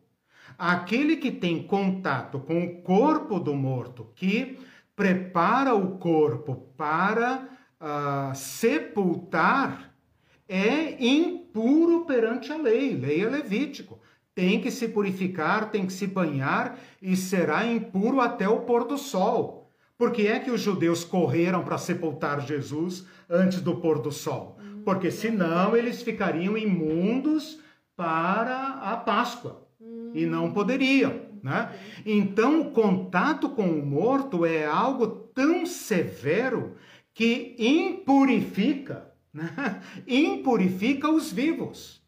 [0.58, 4.58] Aquele que tem contato com o corpo do morto, que
[4.96, 7.50] prepara o corpo para
[7.82, 9.94] uh, sepultar,
[10.48, 14.00] é impuro perante a lei, lei é Levítico.
[14.34, 18.98] Tem que se purificar, tem que se banhar e será impuro até o pôr do
[18.98, 19.70] sol.
[19.98, 24.58] Por que é que os judeus correram para sepultar Jesus antes do pôr do sol?
[24.84, 27.60] Porque senão eles ficariam imundos
[27.96, 29.68] para a Páscoa
[30.14, 31.32] e não poderiam.
[31.44, 31.74] Né?
[32.06, 36.76] Então, o contato com o morto é algo tão severo
[37.14, 39.82] que impurifica, né?
[40.08, 42.02] impurifica os vivos.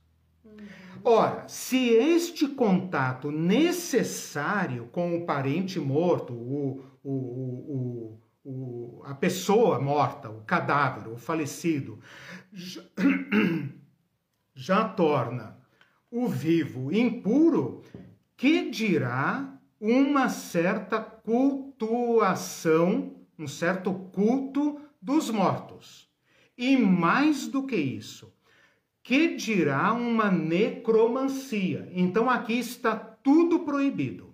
[1.03, 9.79] Ora, se este contato necessário com o parente morto, o, o, o, o, a pessoa
[9.79, 11.99] morta, o cadáver, o falecido,
[12.51, 12.81] já,
[14.53, 15.57] já torna
[16.11, 17.81] o vivo impuro,
[18.35, 21.55] que dirá uma certa cultuação,
[23.37, 26.09] um certo culto dos mortos.
[26.57, 28.33] E mais do que isso,
[29.01, 31.89] que dirá uma necromancia.
[31.91, 34.32] Então aqui está tudo proibido.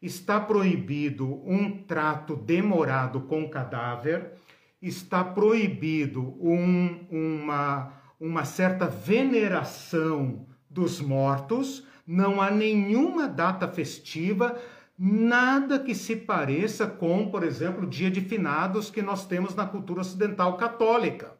[0.00, 4.32] Está proibido um trato demorado com cadáver,
[4.80, 14.58] está proibido um, uma, uma certa veneração dos mortos, não há nenhuma data festiva,
[14.98, 19.66] nada que se pareça com, por exemplo, o dia de finados que nós temos na
[19.66, 21.38] cultura ocidental católica.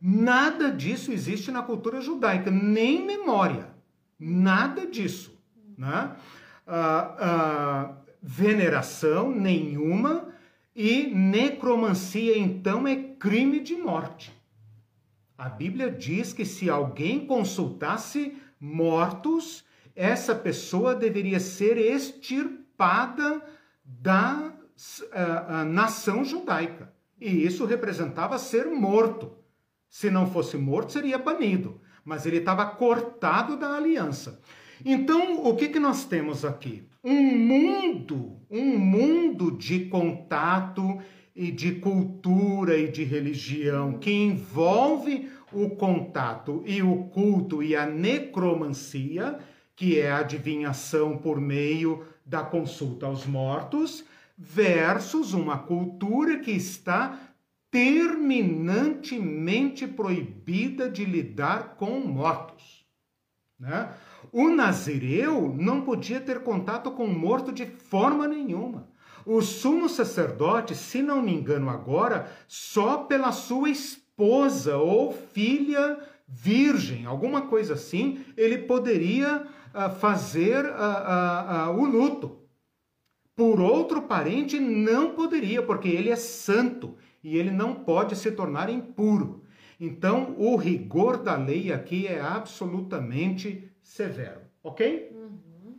[0.00, 3.70] Nada disso existe na cultura judaica, nem memória.
[4.18, 5.34] Nada disso.
[5.78, 6.14] Né?
[6.66, 10.32] Ah, ah, veneração nenhuma
[10.74, 14.32] e necromancia, então, é crime de morte.
[15.36, 23.42] A Bíblia diz que se alguém consultasse mortos, essa pessoa deveria ser extirpada
[23.84, 26.92] da uh, nação judaica.
[27.20, 29.36] E isso representava ser morto.
[29.88, 31.80] Se não fosse morto, seria banido.
[32.04, 34.40] Mas ele estava cortado da aliança.
[34.84, 36.82] Então, o que, que nós temos aqui?
[37.02, 40.98] Um mundo, um mundo de contato
[41.36, 47.86] e de cultura e de religião que envolve o contato e o culto e a
[47.86, 49.38] necromancia,
[49.76, 54.04] que é a adivinhação por meio da consulta aos mortos
[54.36, 57.20] versus uma cultura que está
[57.70, 62.84] terminantemente proibida de lidar com mortos.
[63.58, 63.92] Né?
[64.36, 68.88] O nazireu não podia ter contato com o morto de forma nenhuma.
[69.24, 77.06] O sumo sacerdote, se não me engano agora, só pela sua esposa ou filha virgem,
[77.06, 82.40] alguma coisa assim, ele poderia uh, fazer uh, uh, o luto.
[83.36, 88.68] Por outro parente, não poderia, porque ele é santo e ele não pode se tornar
[88.68, 89.44] impuro.
[89.78, 95.10] Então, o rigor da lei aqui é absolutamente severo, ok?
[95.12, 95.78] Uhum.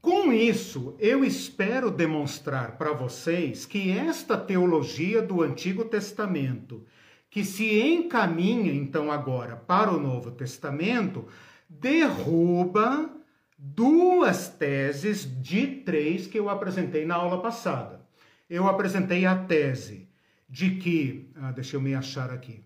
[0.00, 6.84] Com isso, eu espero demonstrar para vocês que esta teologia do Antigo Testamento,
[7.30, 11.26] que se encaminha então agora para o Novo Testamento,
[11.68, 13.10] derruba
[13.56, 18.04] duas teses de três que eu apresentei na aula passada.
[18.50, 20.08] Eu apresentei a tese
[20.48, 22.62] de que, ah, deixa eu me achar aqui,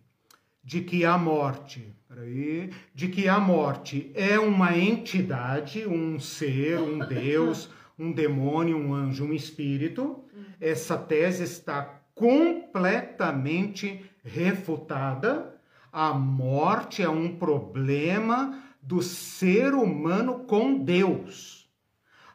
[0.65, 6.99] de que a morte, peraí, de que a morte é uma entidade, um ser, um
[6.99, 10.25] Deus, um demônio, um anjo, um espírito.
[10.61, 15.55] Essa tese está completamente refutada.
[15.93, 21.69] A morte é um problema do ser humano com Deus.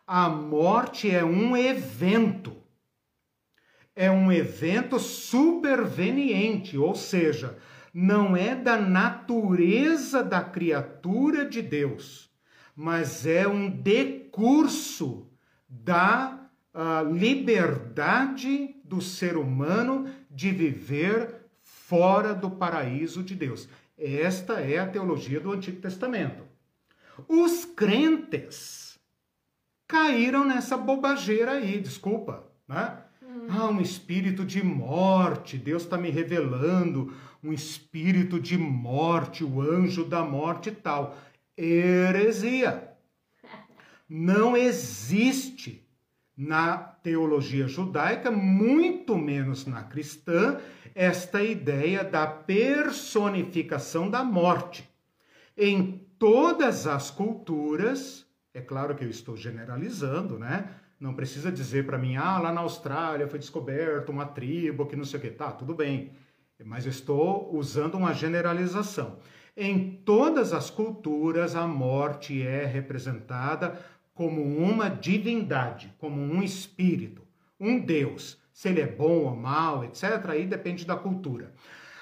[0.05, 2.57] A morte é um evento.
[3.95, 7.57] É um evento superveniente, ou seja,
[7.93, 12.29] não é da natureza da criatura de Deus,
[12.75, 15.27] mas é um decurso
[15.67, 23.67] da uh, liberdade do ser humano de viver fora do paraíso de Deus.
[23.97, 26.43] Esta é a teologia do Antigo Testamento.
[27.27, 28.99] Os crentes
[29.87, 32.97] caíram nessa bobageira aí, desculpa, né?
[33.21, 33.47] Hum.
[33.49, 37.13] Ah, um espírito de morte, Deus está me revelando
[37.43, 41.17] um espírito de morte, o anjo da morte e tal.
[41.57, 42.89] Heresia.
[44.07, 45.87] Não existe
[46.35, 50.59] na teologia judaica, muito menos na cristã,
[50.93, 54.89] esta ideia da personificação da morte.
[55.57, 60.69] Em todas as culturas, é claro que eu estou generalizando, né?
[60.99, 65.05] Não precisa dizer para mim, ah, lá na Austrália foi descoberto uma tribo que não
[65.05, 65.31] sei o que.
[65.31, 66.11] Tá, tudo bem
[66.65, 69.17] mas estou usando uma generalização.
[69.55, 73.79] Em todas as culturas, a morte é representada
[74.13, 77.21] como uma divindade, como um espírito,
[77.59, 78.37] um Deus.
[78.53, 81.53] Se ele é bom ou mal, etc., aí depende da cultura.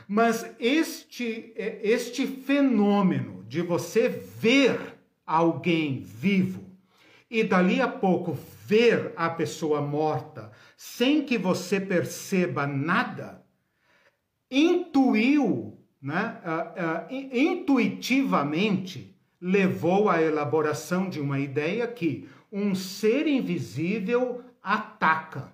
[0.07, 6.69] Mas este, este fenômeno de você ver alguém vivo
[7.29, 13.43] e dali a pouco ver a pessoa morta sem que você perceba nada,
[14.49, 24.43] intuiu, né, uh, uh, intuitivamente levou à elaboração de uma ideia que um ser invisível
[24.61, 25.53] ataca,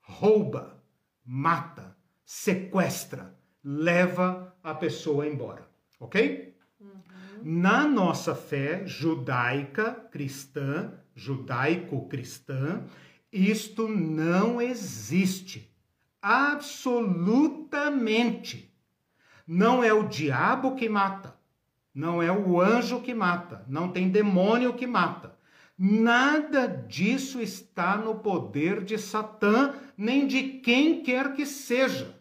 [0.00, 0.82] rouba,
[1.24, 5.68] mata, sequestra, leva a pessoa embora,
[6.00, 6.56] ok?
[6.80, 6.98] Uhum.
[7.42, 12.84] Na nossa fé judaica cristã, judaico-cristã,
[13.32, 15.70] isto não existe.
[16.20, 18.74] Absolutamente.
[19.46, 21.36] Não é o diabo que mata,
[21.94, 25.34] não é o anjo que mata, não tem demônio que mata.
[25.78, 32.14] Nada disso está no poder de Satã, nem de quem quer que seja.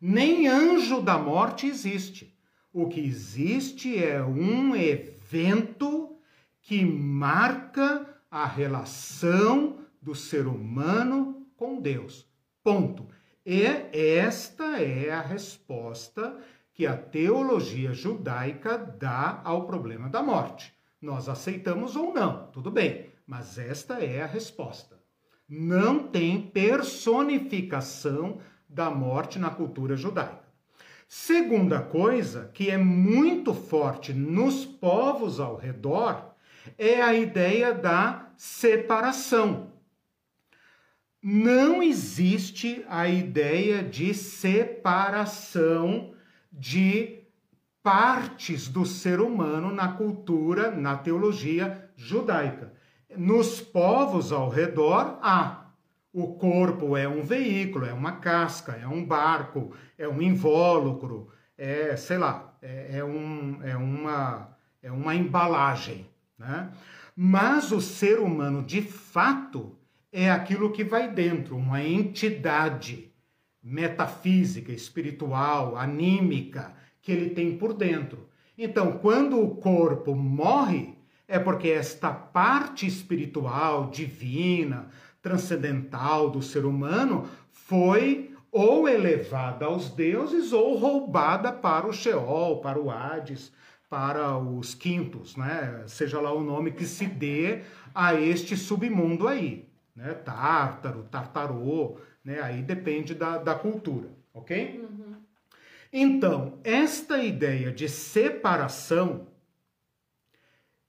[0.00, 2.32] Nem anjo da morte existe.
[2.72, 6.16] O que existe é um evento
[6.62, 12.26] que marca a relação do ser humano com Deus.
[12.62, 13.08] Ponto.
[13.52, 16.36] E esta é a resposta
[16.72, 20.72] que a teologia judaica dá ao problema da morte.
[21.02, 25.00] Nós aceitamos ou não, tudo bem, mas esta é a resposta.
[25.48, 28.38] Não tem personificação
[28.68, 30.44] da morte na cultura judaica.
[31.08, 36.36] Segunda coisa que é muito forte nos povos ao redor
[36.78, 39.69] é a ideia da separação
[41.22, 46.12] não existe a ideia de separação
[46.50, 47.20] de
[47.82, 52.72] partes do ser humano na cultura, na teologia judaica.
[53.16, 55.66] Nos povos ao redor há.
[56.12, 61.94] O corpo é um veículo, é uma casca, é um barco, é um invólucro, é,
[61.96, 66.08] sei lá, é, é um, é, uma, é uma embalagem.
[66.36, 66.68] Né?
[67.14, 69.78] Mas o ser humano, de fato,
[70.12, 73.10] é aquilo que vai dentro, uma entidade
[73.62, 78.28] metafísica, espiritual, anímica, que ele tem por dentro.
[78.56, 80.98] Então, quando o corpo morre,
[81.28, 84.88] é porque esta parte espiritual, divina,
[85.22, 92.80] transcendental do ser humano foi ou elevada aos deuses ou roubada para o Sheol, para
[92.80, 93.52] o Hades,
[93.88, 95.84] para os quintos, né?
[95.86, 97.62] Seja lá o nome que se dê
[97.94, 99.69] a este submundo aí,
[100.00, 100.14] né?
[100.14, 102.40] Tártaro, Tartarô, né?
[102.40, 104.80] Aí depende da, da cultura, ok?
[104.80, 105.16] Uhum.
[105.92, 109.26] Então, esta ideia de separação,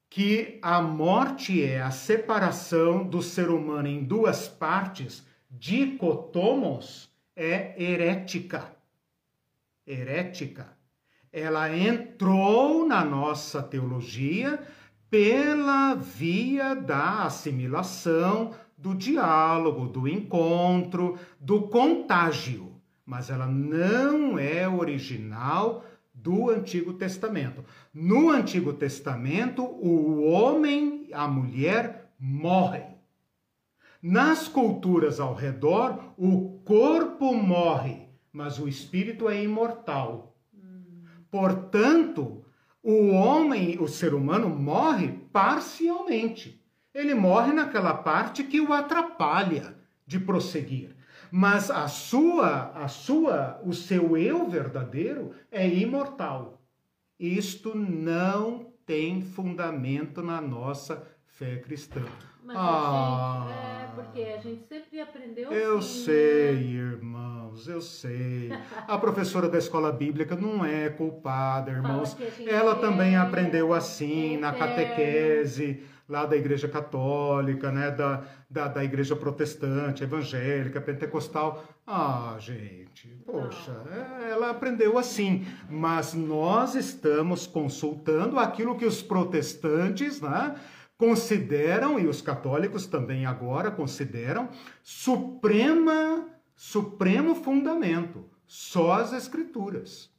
[0.09, 8.71] que a morte é a separação do ser humano em duas partes, dicotomos, é herética.
[9.85, 10.67] Herética.
[11.33, 14.61] Ela entrou na nossa teologia
[15.09, 25.85] pela via da assimilação, do diálogo, do encontro, do contágio, mas ela não é original
[26.11, 27.63] do Antigo Testamento.
[27.93, 32.97] No Antigo Testamento, o homem, a mulher morrem.
[34.01, 40.35] Nas culturas ao redor, o corpo morre, mas o espírito é imortal.
[41.29, 42.43] Portanto,
[42.81, 46.60] o homem, o ser humano, morre parcialmente.
[46.93, 49.75] Ele morre naquela parte que o atrapalha
[50.05, 50.95] de prosseguir.
[51.31, 56.61] Mas a sua, a sua, o seu eu verdadeiro é imortal.
[57.17, 62.03] Isto não tem fundamento na nossa fé cristã.
[62.43, 66.61] Mas ah, gente, é porque a gente sempre aprendeu Eu assim, sei, né?
[66.61, 68.49] irmãos, eu sei.
[68.87, 72.17] A professora da escola bíblica não é culpada, irmãos.
[72.47, 78.67] Ela também é, aprendeu assim é na catequese lá da igreja católica, né, da, da,
[78.67, 81.63] da igreja protestante, evangélica, pentecostal.
[81.87, 85.47] Ah, gente, poxa, é, ela aprendeu assim.
[85.69, 90.55] Mas nós estamos consultando aquilo que os protestantes, né,
[90.97, 94.49] consideram, e os católicos também agora consideram,
[94.83, 100.11] suprema, supremo fundamento, só as escrituras.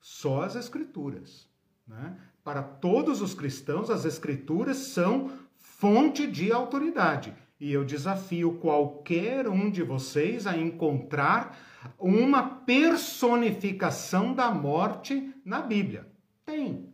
[0.00, 1.48] Só as escrituras.
[1.86, 2.16] Né?
[2.48, 7.34] Para todos os cristãos, as escrituras são fonte de autoridade.
[7.60, 11.58] E eu desafio qualquer um de vocês a encontrar
[11.98, 16.08] uma personificação da morte na Bíblia.
[16.46, 16.88] Tem.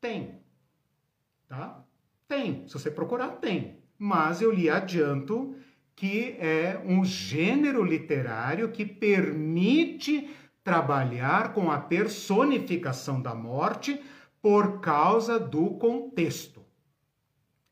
[0.00, 0.40] Tem.
[1.46, 1.84] Tá?
[2.26, 2.66] Tem.
[2.66, 3.76] Se você procurar, tem.
[3.98, 5.54] Mas eu lhe adianto
[5.94, 10.30] que é um gênero literário que permite
[10.64, 14.00] trabalhar com a personificação da morte
[14.42, 16.62] por causa do contexto.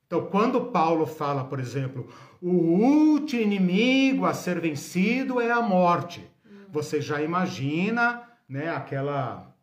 [0.07, 2.09] Então, quando Paulo fala, por exemplo,
[2.41, 6.25] o último inimigo a ser vencido é a morte,
[6.68, 9.55] você já imagina, né, aquela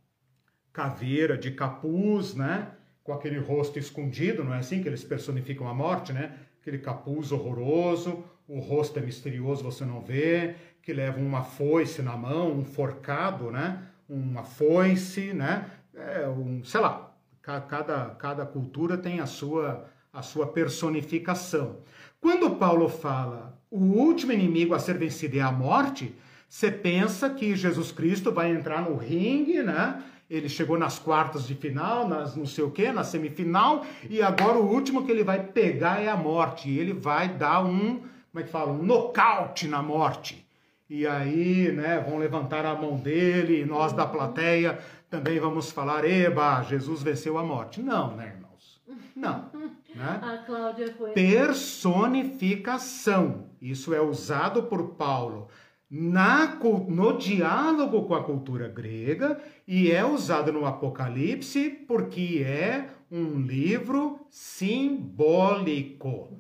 [0.72, 2.72] caveira de capuz, né,
[3.04, 6.34] com aquele rosto escondido, não é assim que eles personificam a morte, né?
[6.60, 12.18] Aquele capuz horroroso, o rosto é misterioso, você não vê, que leva uma foice na
[12.18, 13.82] mão, um forcado, né?
[14.10, 15.72] Uma foice, né?
[15.98, 21.78] É um, sei lá, cada, cada cultura tem a sua, a sua personificação.
[22.22, 26.16] Quando Paulo fala o último inimigo a ser vencido é a morte,
[26.48, 30.02] você pensa que Jesus Cristo vai entrar no ringue, né?
[30.30, 34.58] Ele chegou nas quartas de final, nas não sei o que, na semifinal, e agora
[34.58, 36.70] o último que ele vai pegar é a morte.
[36.70, 38.72] E ele vai dar um, como é que fala?
[38.72, 40.46] Um nocaute na morte.
[40.90, 44.80] E aí, né, vão levantar a mão dele, e nós da plateia
[45.10, 47.82] também vamos falar, eba, Jesus venceu a morte.
[47.82, 48.82] Não, né, irmãos?
[49.16, 49.50] Não.
[49.96, 49.96] Né?
[50.22, 51.12] A Cláudia foi.
[51.12, 53.48] Personificação.
[53.62, 55.48] Isso é usado por Paulo
[55.90, 56.58] na,
[56.90, 64.20] no diálogo com a cultura grega e é usado no Apocalipse porque é um livro
[64.30, 66.38] simbólico.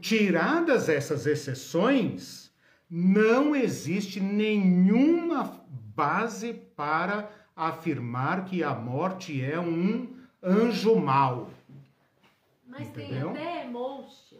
[0.00, 2.50] Tiradas essas exceções,
[2.90, 10.08] não existe nenhuma base para afirmar que a morte é um
[10.42, 11.50] anjo mau.
[12.66, 13.32] Mas Entendeu?
[13.32, 14.38] tem até emotion.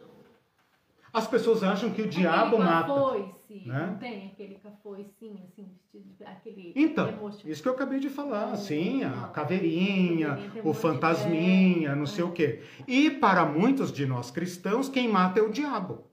[1.11, 2.87] As pessoas acham que o diabo aquele mata.
[2.87, 3.87] Cafoice, né?
[3.91, 7.47] Não tem aquele cafoicinho, assim, vestido de- aquele Então, emotion.
[7.47, 9.31] isso que eu acabei de falar, assim, a não.
[9.31, 12.27] caveirinha, o fantasminha, é, não sei é.
[12.27, 12.63] o quê.
[12.87, 16.03] E para muitos de nós cristãos, quem mata é o diabo.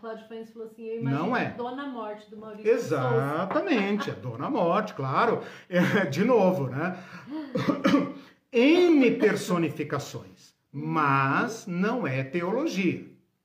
[0.00, 1.50] A Cláudia Fães falou assim, eu imagino Não é.
[1.50, 2.70] Dona Morte do Maurício.
[2.72, 5.42] Exatamente, a Dona Morte, claro.
[5.68, 6.96] É, de novo, né?
[8.50, 10.54] N personificações.
[10.72, 13.04] mas não é teologia.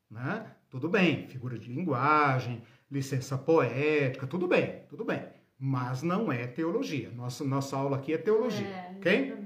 [0.10, 0.46] Né?
[0.70, 5.24] Tudo bem, figura de linguagem, licença poética, tudo bem, tudo bem.
[5.60, 7.12] Mas não é teologia.
[7.14, 9.14] Nossa, nossa aula aqui é teologia, É, ok?
[9.26, 9.46] exatamente.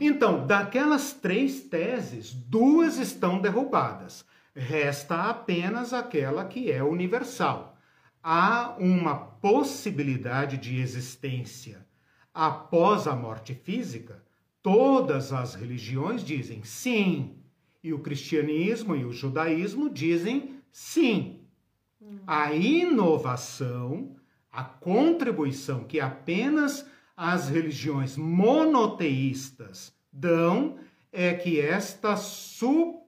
[0.00, 4.24] Então, daquelas três teses, duas estão derrubadas.
[4.58, 7.76] Resta apenas aquela que é universal.
[8.22, 11.86] Há uma possibilidade de existência
[12.32, 14.24] após a morte física?
[14.62, 17.36] Todas as religiões dizem sim.
[17.84, 21.42] E o cristianismo e o judaísmo dizem sim.
[22.26, 24.16] A inovação,
[24.50, 30.78] a contribuição que apenas as religiões monoteístas dão
[31.12, 33.06] é que esta superação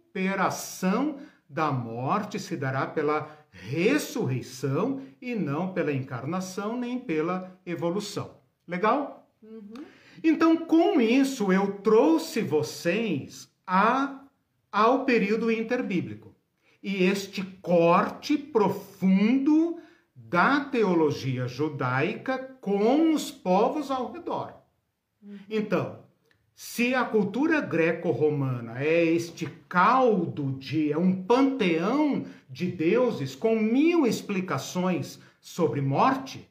[1.49, 8.37] da morte se dará pela ressurreição e não pela encarnação nem pela evolução.
[8.67, 9.29] Legal?
[10.23, 14.25] Então, com isso, eu trouxe vocês a,
[14.71, 16.35] ao período interbíblico
[16.83, 19.79] e este corte profundo
[20.15, 24.55] da teologia judaica com os povos ao redor.
[25.49, 26.05] Então,
[26.61, 34.05] se a cultura greco-romana é este caldo de, é um panteão de deuses com mil
[34.05, 36.51] explicações sobre morte,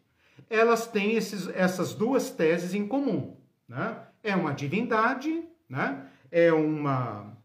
[0.50, 3.36] elas têm esses, essas duas teses em comum.
[3.68, 3.98] Né?
[4.24, 6.06] É uma divindade, né?
[6.32, 7.38] é uma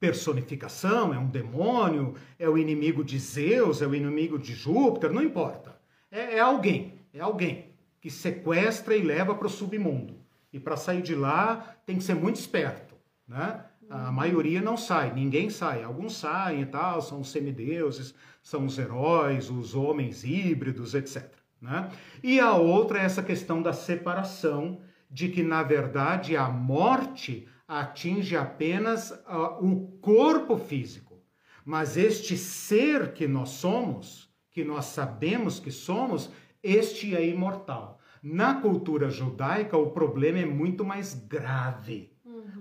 [0.00, 5.22] personificação, é um demônio, é o inimigo de Zeus, é o inimigo de Júpiter, não
[5.22, 5.80] importa.
[6.10, 7.66] É, é alguém, é alguém
[8.00, 10.21] que sequestra e leva para o submundo.
[10.52, 12.94] E para sair de lá tem que ser muito esperto,
[13.26, 13.64] né?
[13.90, 15.82] A maioria não sai, ninguém sai.
[15.82, 21.30] Alguns saem e tal, são os semideuses, são os heróis, os homens híbridos, etc.
[21.60, 21.90] Né?
[22.22, 24.80] E a outra é essa questão da separação,
[25.10, 31.22] de que na verdade a morte atinge apenas ah, o corpo físico,
[31.64, 36.30] mas este ser que nós somos, que nós sabemos que somos,
[36.62, 37.98] este é imortal.
[38.22, 42.12] Na cultura judaica, o problema é muito mais grave,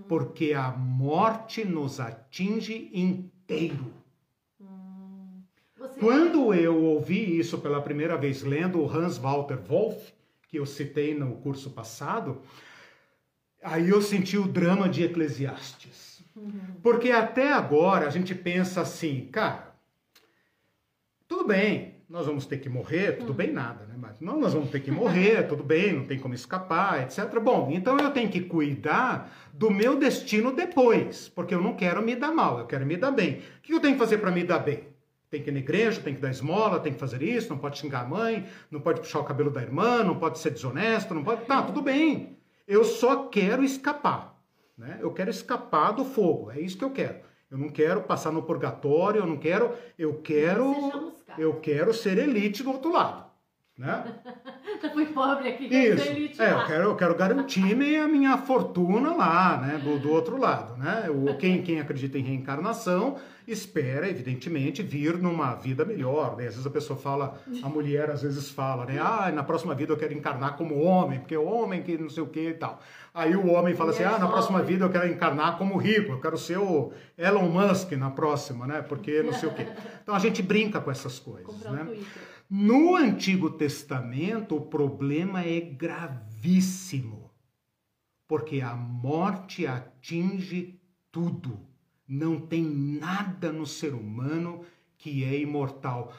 [0.08, 3.94] porque a morte nos atinge inteiro.
[5.78, 6.00] Você...
[6.00, 10.14] Quando eu ouvi isso pela primeira vez lendo o Hans Walter Wolff,
[10.48, 12.42] que eu citei no curso passado,
[13.64, 16.24] aí eu senti o drama de Eclesiastes.
[16.82, 19.76] Porque até agora a gente pensa assim, cara,
[21.28, 23.96] tudo bem, nós vamos ter que morrer, tudo bem nada, né?
[23.98, 27.40] Mas não, nós vamos ter que morrer, tudo bem, não tem como escapar, etc.
[27.40, 32.14] Bom, então eu tenho que cuidar do meu destino depois, porque eu não quero me
[32.14, 33.42] dar mal, eu quero me dar bem.
[33.60, 34.90] O que eu tenho que fazer para me dar bem?
[35.30, 37.78] Tem que ir na igreja, tem que dar esmola, tem que fazer isso, não pode
[37.78, 41.24] xingar a mãe, não pode puxar o cabelo da irmã, não pode ser desonesto, não
[41.24, 41.46] pode.
[41.46, 42.38] Tá, tudo bem.
[42.68, 44.38] Eu só quero escapar.
[44.78, 44.98] Né?
[45.00, 46.52] Eu quero escapar do fogo.
[46.52, 47.20] É isso que eu quero.
[47.50, 49.74] Eu não quero passar no purgatório, eu não quero.
[49.98, 51.14] Eu quero.
[51.38, 53.31] Eu quero ser elite do outro lado.
[53.82, 54.14] Né?
[54.84, 56.42] Eu fui pobre aqui, quero ser elite Isso.
[56.42, 59.78] É, eu quero, eu quero garantir a minha fortuna lá, né?
[59.78, 61.08] Do, do outro lado, né?
[61.08, 63.18] O, quem, quem acredita em reencarnação
[63.48, 66.36] espera, evidentemente, vir numa vida melhor.
[66.36, 66.48] Né?
[66.48, 68.98] Às vezes a pessoa fala, a mulher às vezes fala, né?
[69.00, 72.24] Ah, na próxima vida eu quero encarnar como homem, porque o homem que não sei
[72.24, 72.80] o que e tal.
[73.14, 76.20] Aí o homem fala assim, ah, na próxima vida eu quero encarnar como rico, eu
[76.20, 78.82] quero ser o Elon Musk na próxima, né?
[78.82, 79.68] Porque não sei o quê.
[80.02, 81.86] Então a gente brinca com essas coisas, né?
[81.88, 82.31] um.
[82.54, 87.32] No Antigo Testamento, o problema é gravíssimo,
[88.28, 90.78] porque a morte atinge
[91.10, 91.66] tudo.
[92.06, 94.66] Não tem nada no ser humano
[94.98, 96.14] que é imortal.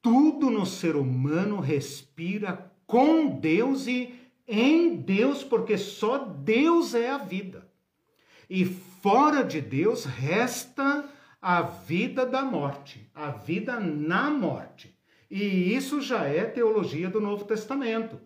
[0.00, 4.14] Tudo no ser humano respira com Deus e
[4.46, 7.68] em Deus, porque só Deus é a vida.
[8.48, 11.10] E fora de Deus resta
[11.40, 14.91] a vida da morte, a vida na morte.
[15.34, 18.20] E isso já é teologia do Novo Testamento.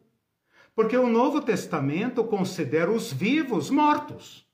[0.74, 4.44] Porque o Novo Testamento considera os vivos mortos.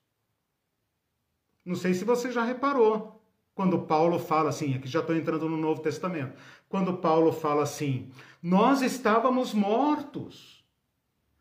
[1.65, 3.25] Não sei se você já reparou.
[3.55, 6.37] Quando Paulo fala assim, aqui já estou entrando no Novo Testamento.
[6.69, 8.11] Quando Paulo fala assim,
[8.43, 10.63] nós estávamos mortos.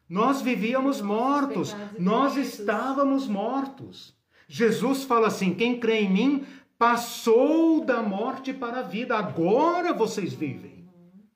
[0.07, 1.76] Nós vivíamos mortos.
[1.99, 4.16] Nós estávamos mortos.
[4.47, 6.45] Jesus fala assim: quem crê em mim
[6.78, 9.18] passou da morte para a vida.
[9.18, 10.80] Agora vocês vivem.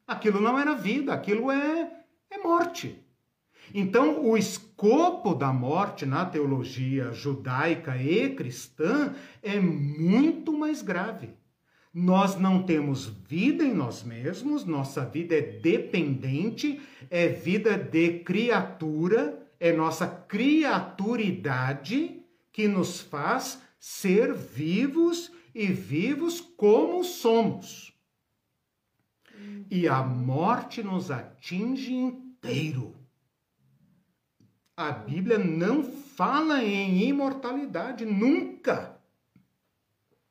[0.08, 1.92] Aquilo não era vida, aquilo é,
[2.30, 3.04] é morte.
[3.74, 11.30] Então, o escopo da morte na teologia judaica e cristã é muito mais grave.
[11.94, 19.42] Nós não temos vida em nós mesmos, nossa vida é dependente, é vida de criatura,
[19.60, 27.95] é nossa criaturidade que nos faz ser vivos e vivos como somos.
[29.70, 32.96] E a morte nos atinge inteiro.
[34.78, 39.00] A Bíblia não fala em imortalidade, nunca.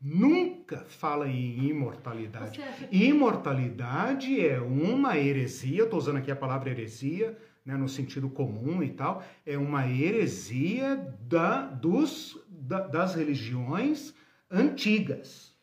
[0.00, 2.60] Nunca fala em imortalidade.
[2.92, 8.90] Imortalidade é uma heresia, estou usando aqui a palavra heresia, né, no sentido comum e
[8.90, 14.12] tal, é uma heresia da, dos, da, das religiões
[14.50, 15.53] antigas.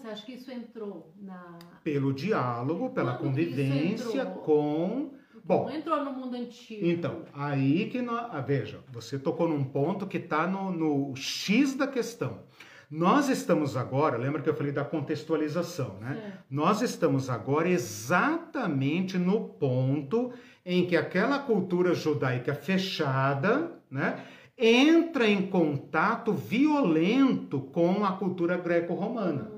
[0.00, 1.58] Você acha que isso entrou na.
[1.82, 5.10] Pelo diálogo, pela Quando convivência com.
[5.44, 6.86] Bom, não entrou no mundo antigo.
[6.86, 8.28] Então, aí que nós.
[8.30, 12.40] Ah, veja, você tocou num ponto que está no, no X da questão.
[12.90, 16.22] Nós estamos agora, lembra que eu falei da contextualização, né?
[16.24, 16.38] É.
[16.50, 20.32] Nós estamos agora exatamente no ponto
[20.64, 24.24] em que aquela cultura judaica fechada, né,
[24.56, 29.57] entra em contato violento com a cultura greco-romana.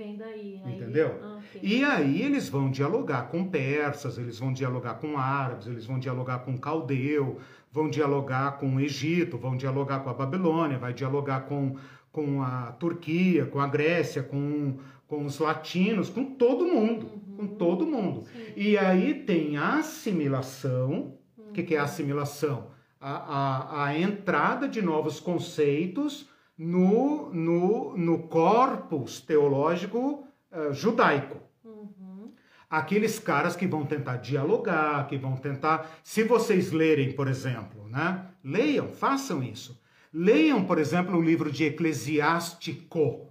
[0.00, 0.58] Vem daí.
[0.64, 0.76] Aí...
[0.76, 1.20] Entendeu?
[1.22, 1.60] Ah, okay.
[1.62, 6.38] E aí eles vão dialogar com persas, eles vão dialogar com árabes, eles vão dialogar
[6.38, 7.38] com caldeu,
[7.70, 11.76] vão dialogar com o Egito, vão dialogar com a Babilônia, vai dialogar com,
[12.10, 17.06] com a Turquia, com a Grécia, com, com os latinos, com todo mundo.
[17.06, 18.24] Uhum com todo mundo.
[18.24, 18.52] Sim.
[18.54, 21.14] E aí tem a assimilação.
[21.38, 21.52] O uhum.
[21.54, 22.66] que, que, é a assimilação?
[23.00, 26.28] A, a, a, entrada de novos conceitos
[26.62, 31.38] no, no, no corpus teológico uh, judaico.
[31.64, 32.32] Uhum.
[32.68, 35.90] Aqueles caras que vão tentar dialogar, que vão tentar.
[36.04, 38.26] Se vocês lerem, por exemplo, né?
[38.44, 39.80] Leiam, façam isso.
[40.12, 43.30] Leiam, por exemplo, o livro de Eclesiástico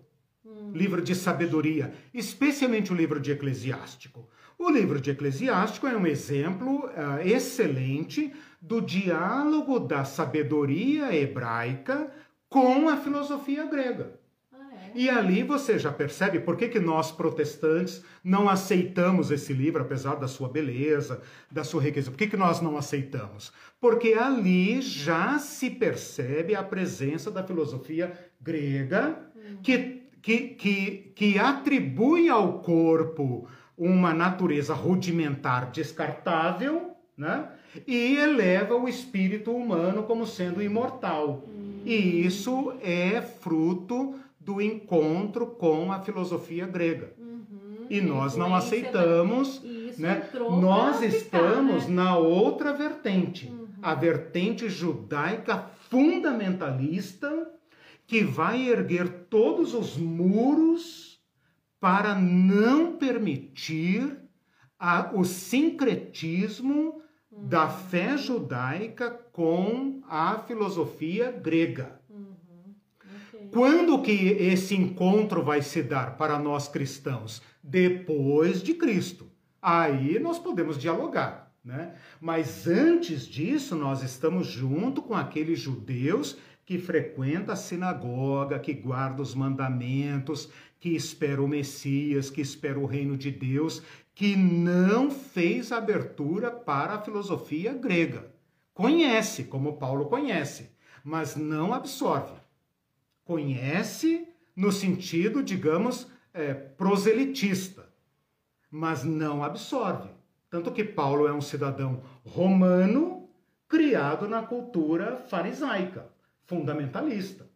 [0.74, 4.28] livro de sabedoria, especialmente o livro de Eclesiástico.
[4.58, 12.12] O livro de Eclesiástico é um exemplo uh, excelente do diálogo da sabedoria hebraica
[12.50, 14.20] com a filosofia grega.
[14.96, 20.16] E ali você já percebe por que, que nós protestantes não aceitamos esse livro, apesar
[20.16, 21.22] da sua beleza,
[21.52, 22.10] da sua riqueza.
[22.10, 23.54] Por que, que nós não aceitamos?
[23.80, 29.32] Porque ali já se percebe a presença da filosofia grega,
[29.62, 33.48] que que, que, que atribui ao corpo
[33.78, 37.50] uma natureza rudimentar descartável, né?
[37.88, 41.44] E eleva o espírito humano como sendo imortal.
[41.86, 47.14] E isso é fruto do encontro com a filosofia grega.
[47.18, 47.88] Uhum.
[47.90, 49.62] E nós não aceitamos,
[49.98, 50.30] né?
[50.62, 51.96] Nós estamos né?
[51.96, 53.68] na outra vertente, uhum.
[53.82, 57.52] a vertente judaica fundamentalista
[58.08, 61.20] que vai erguer todos os muros
[61.80, 64.18] para não permitir
[64.80, 67.02] a, o sincretismo
[67.32, 67.48] uhum.
[67.48, 72.00] da fé judaica com a filosofia grega.
[72.10, 72.36] Uhum.
[73.30, 73.50] Okay.
[73.52, 77.42] Quando que esse encontro vai se dar para nós cristãos?
[77.62, 79.28] Depois de Cristo.
[79.62, 81.54] Aí nós podemos dialogar.
[81.64, 81.94] Né?
[82.20, 89.22] Mas antes disso, nós estamos junto com aqueles judeus que frequenta a sinagoga, que guarda
[89.22, 90.50] os mandamentos,
[90.80, 93.84] que espera o Messias, que espera o reino de Deus,
[94.16, 98.32] que não fez abertura para a filosofia grega.
[98.80, 100.72] Conhece, como Paulo conhece,
[101.04, 102.40] mas não absorve.
[103.26, 104.26] Conhece
[104.56, 107.90] no sentido, digamos, é, proselitista,
[108.72, 110.08] mas não absorve.
[110.50, 113.28] Tanto que Paulo é um cidadão romano
[113.68, 116.08] criado na cultura farisaica
[116.46, 117.50] fundamentalista,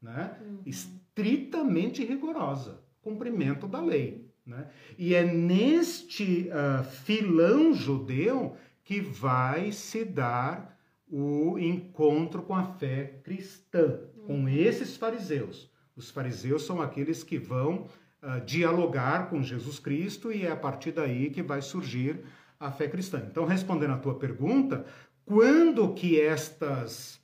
[0.00, 0.38] né?
[0.40, 0.60] Uhum.
[0.64, 4.30] estritamente rigorosa, cumprimento da lei.
[4.46, 4.66] Né?
[4.96, 8.56] E é neste uh, filão judeu
[8.88, 10.74] que vai se dar
[11.06, 15.70] o encontro com a fé cristã, com esses fariseus.
[15.94, 17.84] Os fariseus são aqueles que vão
[18.22, 22.24] uh, dialogar com Jesus Cristo e é a partir daí que vai surgir
[22.58, 23.22] a fé cristã.
[23.30, 24.86] Então, respondendo à tua pergunta,
[25.22, 27.20] quando que estas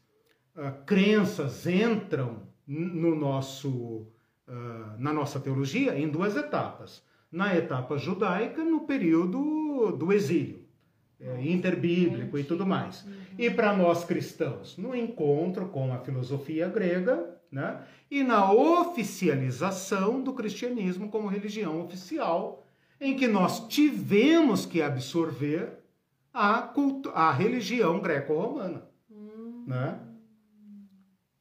[0.54, 4.06] uh, crenças entram no nosso,
[4.46, 7.02] uh, na nossa teologia em duas etapas.
[7.32, 10.63] Na etapa judaica, no período do exílio,
[11.24, 13.02] é, interbíblico e tudo mais.
[13.04, 13.12] Uhum.
[13.38, 17.80] E para nós cristãos, no encontro com a filosofia grega, né?
[18.10, 22.66] e na oficialização do cristianismo como religião oficial,
[23.00, 25.78] em que nós tivemos que absorver
[26.32, 26.72] a,
[27.14, 28.82] a religião greco-romana.
[29.10, 29.64] Uhum.
[29.66, 29.98] Né?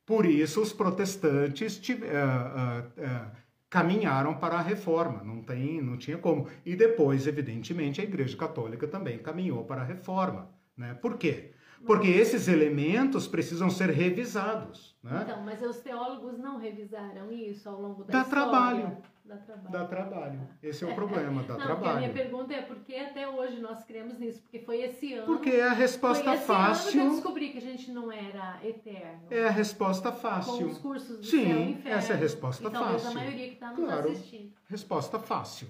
[0.06, 3.43] Por isso, os protestantes uh, uh, uh,
[3.74, 6.48] caminharam para a reforma, não, tem, não tinha como.
[6.64, 10.48] E depois, evidentemente, a Igreja Católica também caminhou para a reforma.
[10.78, 10.94] Né?
[10.94, 11.50] Por quê?
[11.86, 14.96] porque esses elementos precisam ser revisados.
[15.04, 15.22] Né?
[15.24, 18.50] Então, mas os teólogos não revisaram isso ao longo da Dá história?
[18.50, 18.98] trabalho.
[19.26, 19.72] Dá trabalho.
[19.72, 20.50] Dá trabalho.
[20.62, 21.98] Esse é o problema, dá não, porque a trabalho.
[22.00, 24.42] minha pergunta é por que até hoje nós cremos nisso?
[24.42, 25.26] Porque foi esse ano.
[25.26, 27.10] Porque é a foi resposta esse ano que eu fácil.
[27.12, 29.28] descobri que a gente não era eterno.
[29.32, 30.68] É a resposta Com fácil.
[30.68, 31.98] os cursos do Sim, céu e inferno.
[31.98, 33.18] essa é a resposta e talvez fácil.
[33.18, 34.12] a maioria que está nos Claro.
[34.12, 34.54] assistindo.
[34.70, 35.68] Resposta fácil.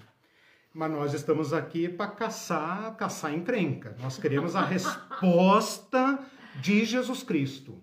[0.74, 3.96] Mas nós estamos aqui para caçar, caçar encrenca.
[4.00, 6.18] Nós queremos a resposta
[6.60, 7.80] de Jesus Cristo.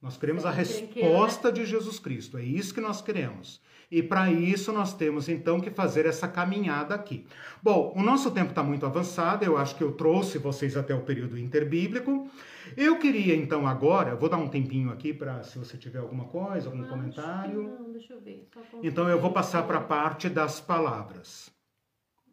[0.00, 2.38] Nós queremos a resposta de Jesus Cristo.
[2.38, 3.60] É isso que nós queremos.
[3.92, 7.26] E para isso nós temos então que fazer essa caminhada aqui.
[7.62, 9.44] Bom, o nosso tempo está muito avançado.
[9.44, 12.30] Eu acho que eu trouxe vocês até o período interbíblico.
[12.74, 16.70] Eu queria então agora, vou dar um tempinho aqui para se você tiver alguma coisa,
[16.70, 17.64] algum que comentário.
[17.64, 18.48] Não, deixa eu ver.
[18.82, 21.52] Então eu vou passar para a parte das palavras.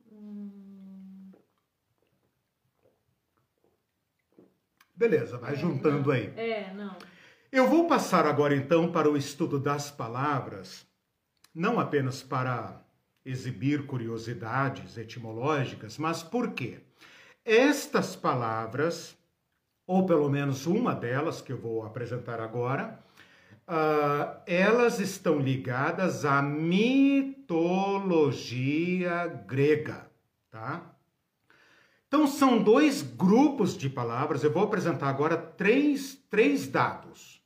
[0.10, 1.30] Hum,
[4.96, 6.16] Beleza, vai é, juntando não.
[6.16, 6.32] aí.
[6.38, 6.96] É, não.
[7.52, 10.88] Eu vou passar agora então para o estudo das palavras,
[11.54, 12.82] não apenas para
[13.26, 16.80] exibir curiosidades etimológicas, mas por quê?
[17.46, 19.18] Estas palavras,
[19.86, 23.00] ou pelo menos uma delas que eu vou apresentar agora,
[23.68, 27.68] ah, elas estão ligadas à mitologia
[29.46, 30.10] grega,
[30.50, 30.96] tá?
[32.08, 34.44] Então, são dois grupos de palavras.
[34.44, 37.40] Eu vou apresentar agora três, três dados.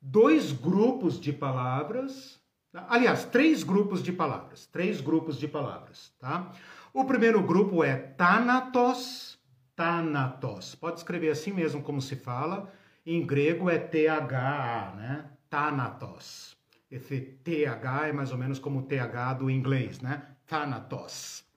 [0.00, 2.40] Dois grupos de palavras.
[2.88, 4.66] Aliás, três grupos de palavras.
[4.66, 6.52] Três grupos de palavras, tá?
[6.92, 9.38] O primeiro grupo é Thanatos.
[9.74, 10.74] Thanatos.
[10.74, 12.72] Pode escrever assim mesmo como se fala.
[13.06, 15.24] Em grego é THA, né?
[15.48, 16.56] Thanatos.
[16.90, 20.22] Esse TH é mais ou menos como o TH do inglês, né?
[20.46, 21.48] Thanatos.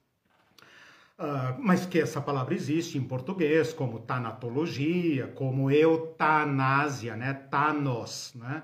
[1.24, 7.32] Ah, mas que essa palavra existe em português, como tanatologia, como eutanásia, né?
[7.34, 8.64] Thanos, né?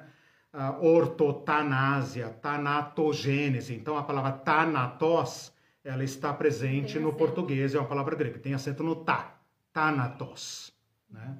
[0.59, 3.75] Ah, ortotanásia, tanatogênese.
[3.75, 5.53] Então, a palavra thanatos,
[5.83, 9.39] ela está presente no português, é uma palavra grega, tem acento no tá,
[9.71, 10.73] thanatos,
[11.07, 11.37] né?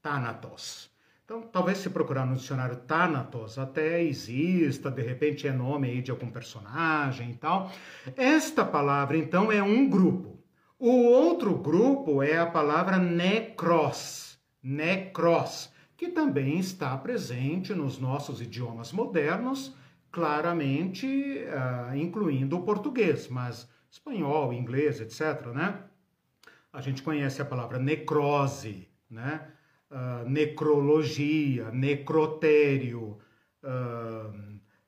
[0.00, 0.90] Thanatos.
[1.26, 6.10] Então, talvez se procurar no dicionário Thanatos, até exista, de repente é nome aí de
[6.10, 7.70] algum personagem e tal.
[8.16, 10.42] Esta palavra, então, é um grupo.
[10.78, 18.92] O outro grupo é a palavra necros, necros, que também está presente nos nossos idiomas
[18.92, 19.74] modernos,
[20.10, 25.82] claramente ah, incluindo o português, mas espanhol, inglês, etc., né?
[26.72, 29.48] A gente conhece a palavra necrose, né?
[29.90, 33.18] Ah, necrologia, necrotério,
[33.62, 34.32] ah,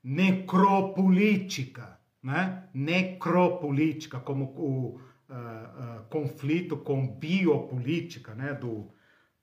[0.02, 2.68] necropolítica, né?
[2.74, 8.54] Necropolítica, como o ah, conflito com biopolítica, né?
[8.54, 8.90] Do,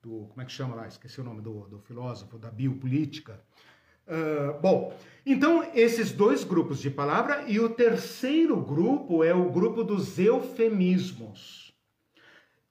[0.04, 0.88] do, como é que chama lá?
[0.88, 3.40] Esqueci o nome do, do filósofo, da biopolítica.
[4.08, 4.94] Ah, bom,
[5.26, 11.74] então esses dois grupos de palavra e o terceiro grupo é o grupo dos eufemismos,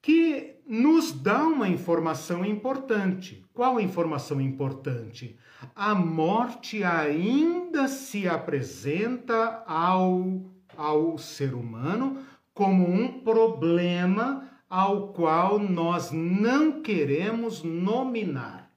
[0.00, 3.44] que nos dá uma informação importante.
[3.52, 5.38] Qual informação importante?
[5.74, 10.42] A morte ainda se apresenta ao,
[10.76, 12.22] ao ser humano
[12.52, 18.72] como um problema ao qual nós não queremos nominar.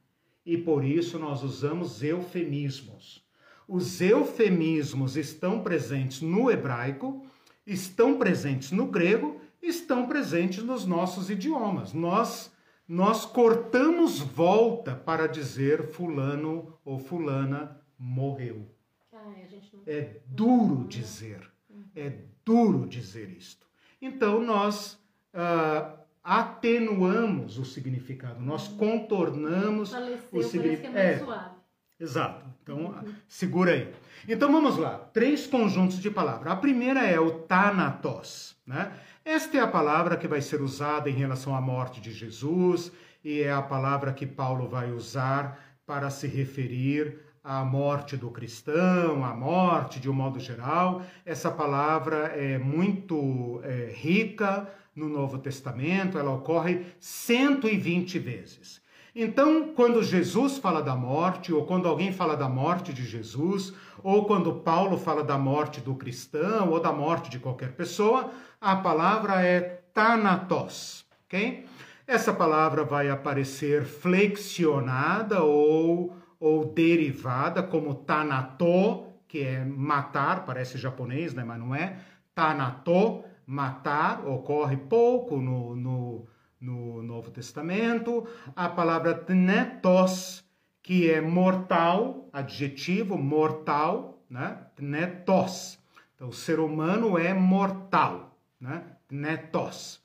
[0.45, 3.25] E por isso nós usamos eufemismos.
[3.65, 7.25] Os eufemismos estão presentes no hebraico,
[7.65, 11.93] estão presentes no grego, estão presentes nos nossos idiomas.
[11.93, 12.51] Nós
[12.85, 18.69] nós cortamos volta para dizer fulano ou fulana morreu.
[19.13, 19.81] Ai, não...
[19.87, 21.49] É duro dizer,
[21.95, 22.11] é
[22.43, 23.65] duro dizer isto.
[24.01, 24.99] Então nós
[25.35, 30.93] ah, atenuamos o significado, nós contornamos Faleceu, o é significado.
[30.93, 31.55] mais suave.
[31.99, 32.45] Exato.
[32.61, 32.95] Então,
[33.27, 33.93] segura aí.
[34.27, 34.97] Então vamos lá.
[35.13, 36.51] Três conjuntos de palavras.
[36.51, 38.91] A primeira é o Thanatos, né?
[39.23, 42.91] Esta é a palavra que vai ser usada em relação à morte de Jesus
[43.23, 49.23] e é a palavra que Paulo vai usar para se referir à morte do cristão,
[49.23, 51.01] à morte de um modo geral.
[51.25, 58.81] Essa palavra é muito é, rica no Novo Testamento, ela ocorre 120 vezes.
[59.13, 63.73] Então, quando Jesus fala da morte, ou quando alguém fala da morte de Jesus,
[64.03, 68.75] ou quando Paulo fala da morte do cristão, ou da morte de qualquer pessoa, a
[68.75, 71.65] palavra é thanatos, ok?
[72.05, 81.33] Essa palavra vai aparecer flexionada ou, ou derivada como tanato, que é matar, parece japonês,
[81.33, 81.43] né?
[81.43, 81.97] mas não é.
[82.35, 86.27] Tanato, matar, ocorre pouco no, no
[86.65, 90.43] no Novo Testamento, a palavra tnetos,
[90.81, 94.65] que é mortal, adjetivo mortal, né?
[94.75, 95.77] Tnetos.
[96.15, 98.83] Então, o ser humano é mortal, né?
[99.07, 100.01] Tnetos.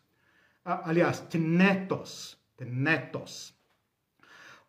[0.64, 3.54] Aliás, tnetos, tnetos.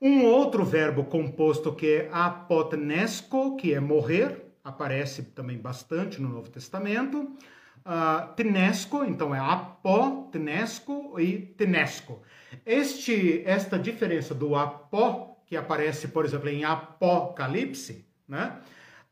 [0.02, 6.50] Um outro verbo composto que é apotnesco, que é morrer, aparece também bastante no Novo
[6.50, 7.36] Testamento.
[7.84, 12.22] Uh, tnesco, então é apó, tnesco e tnesco.
[12.66, 18.60] Este, esta diferença do apó, que aparece, por exemplo, em Apocalipse, né?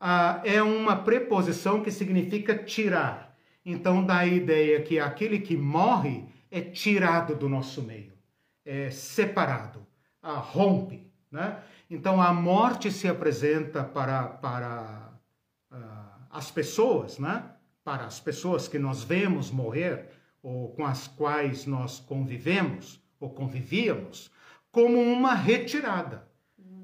[0.00, 3.36] Uh, é uma preposição que significa tirar.
[3.64, 8.12] Então dá a ideia que aquele que morre é tirado do nosso meio,
[8.64, 9.86] é separado,
[10.22, 11.10] uh, rompe.
[11.30, 11.58] Né?
[11.90, 15.10] Então a morte se apresenta para, para
[16.30, 17.42] as pessoas, né?
[17.90, 20.10] Para as pessoas que nós vemos morrer
[20.40, 24.30] ou com as quais nós convivemos ou convivíamos,
[24.70, 26.24] como uma retirada.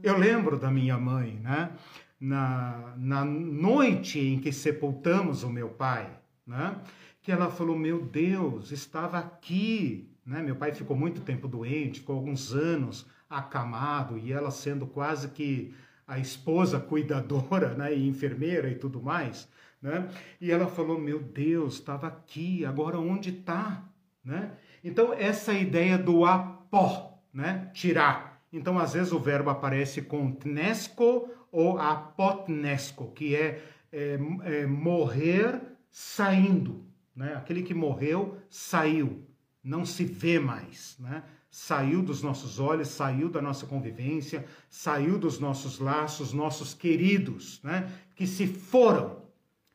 [0.03, 1.71] Eu lembro da minha mãe, né?
[2.19, 6.11] Na, na noite em que sepultamos o meu pai,
[6.45, 6.77] né?
[7.23, 10.11] Que ela falou: Meu Deus, estava aqui.
[10.27, 10.43] Né?
[10.43, 15.73] Meu pai ficou muito tempo doente, ficou alguns anos acamado, e ela sendo quase que
[16.05, 17.95] a esposa cuidadora né?
[17.95, 19.49] e enfermeira e tudo mais.
[19.81, 20.09] Né?
[20.41, 23.85] E ela falou: Meu Deus, estava aqui, agora onde está?
[24.25, 24.53] Né?
[24.83, 27.71] Então, essa ideia do apó, né?
[27.73, 28.43] tirar.
[28.53, 33.63] Então, às vezes o verbo aparece com tnesco ou apotnesco, que é,
[33.93, 35.61] é, é morrer
[35.91, 36.85] saindo.
[37.15, 37.35] Né?
[37.35, 39.27] Aquele que morreu saiu,
[39.63, 40.97] não se vê mais.
[40.99, 41.23] Né?
[41.51, 47.91] Saiu dos nossos olhos, saiu da nossa convivência, saiu dos nossos laços, nossos queridos, né?
[48.15, 49.26] que se foram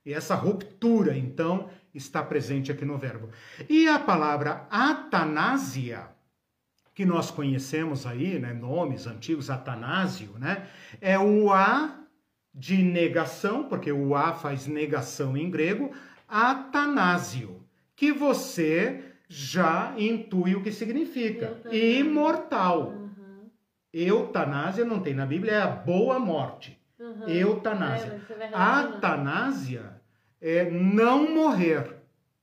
[0.05, 3.29] e essa ruptura, então, está presente aqui no verbo.
[3.69, 6.09] E a palavra atanásia,
[6.93, 10.67] que nós conhecemos aí, né, nomes antigos, atanásio, né,
[10.99, 11.99] é o A
[12.53, 15.91] de negação, porque o A faz negação em grego,
[16.27, 17.63] atanásio,
[17.95, 21.61] que você já intui o que significa.
[21.71, 22.89] Imortal.
[22.89, 23.49] Uhum.
[23.93, 26.80] Eutanásia não tem na Bíblia, é a boa morte.
[27.11, 27.27] Uhum.
[27.27, 28.21] Eutanásia.
[28.39, 30.01] É, é Atanásia
[30.41, 31.97] é não morrer.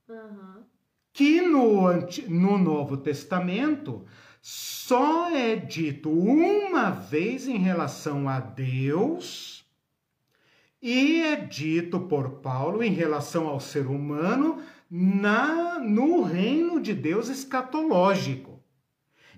[0.07, 0.63] Uhum.
[1.11, 1.91] Que no,
[2.27, 4.05] no Novo Testamento
[4.41, 9.65] só é dito uma vez em relação a Deus
[10.81, 17.27] e é dito por Paulo em relação ao ser humano na no reino de Deus
[17.27, 18.63] escatológico.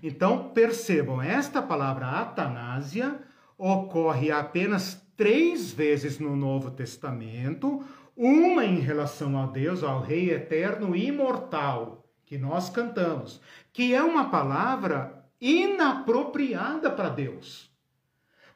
[0.02, 3.20] Então percebam, esta palavra atanásia
[3.64, 7.84] ocorre apenas três vezes no Novo Testamento,
[8.16, 13.40] uma em relação a Deus, ao Rei eterno e imortal, que nós cantamos,
[13.72, 17.70] que é uma palavra inapropriada para Deus.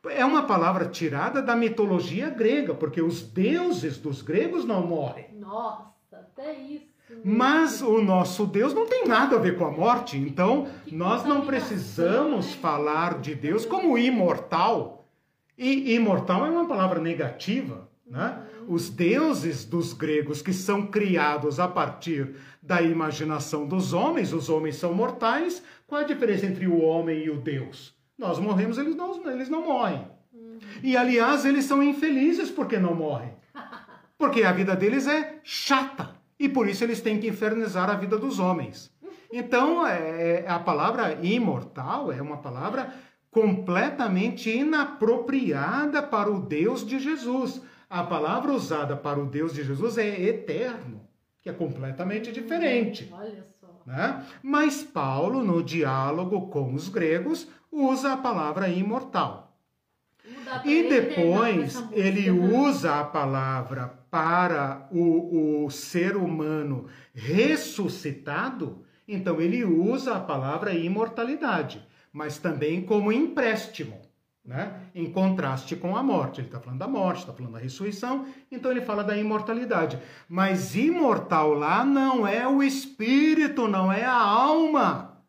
[0.09, 5.29] É uma palavra tirada da mitologia grega, porque os deuses dos gregos não morrem.
[5.35, 6.97] Nossa, até isso.
[7.25, 11.47] Mas o nosso Deus não tem nada a ver com a morte, então nós não
[11.47, 14.96] precisamos falar de Deus como imortal
[15.57, 17.89] e imortal é uma palavra negativa.
[18.07, 18.41] Né?
[18.69, 24.77] Os deuses dos gregos, que são criados a partir da imaginação dos homens, os homens
[24.77, 25.63] são mortais.
[25.87, 27.95] Qual é a diferença entre o homem e o Deus?
[28.19, 30.07] Nós morremos, eles não, eles não morrem.
[30.83, 33.35] E aliás, eles são infelizes porque não morrem.
[34.19, 36.17] Porque a vida deles é chata.
[36.39, 38.95] E por isso eles têm que infernizar a vida dos homens.
[39.33, 42.95] Então, é, é a palavra imortal é uma palavra
[43.37, 47.61] completamente inapropriada para o Deus de Jesus.
[47.91, 51.03] A palavra usada para o Deus de Jesus é eterno,
[51.43, 53.13] que é completamente diferente.
[53.13, 53.83] Olha só.
[53.85, 54.25] Né?
[54.43, 59.55] Mas Paulo, no diálogo com os gregos, usa a palavra imortal.
[60.65, 70.15] E depois ele usa a palavra para o, o ser humano ressuscitado, então ele usa
[70.15, 71.86] a palavra imortalidade
[72.17, 74.01] mas também como empréstimo,
[74.43, 74.89] né?
[74.95, 76.41] em contraste com a morte.
[76.41, 80.01] Ele está falando da morte, está falando da ressurreição, então ele fala da imortalidade.
[80.27, 85.21] Mas imortal lá não é o espírito, não é a alma.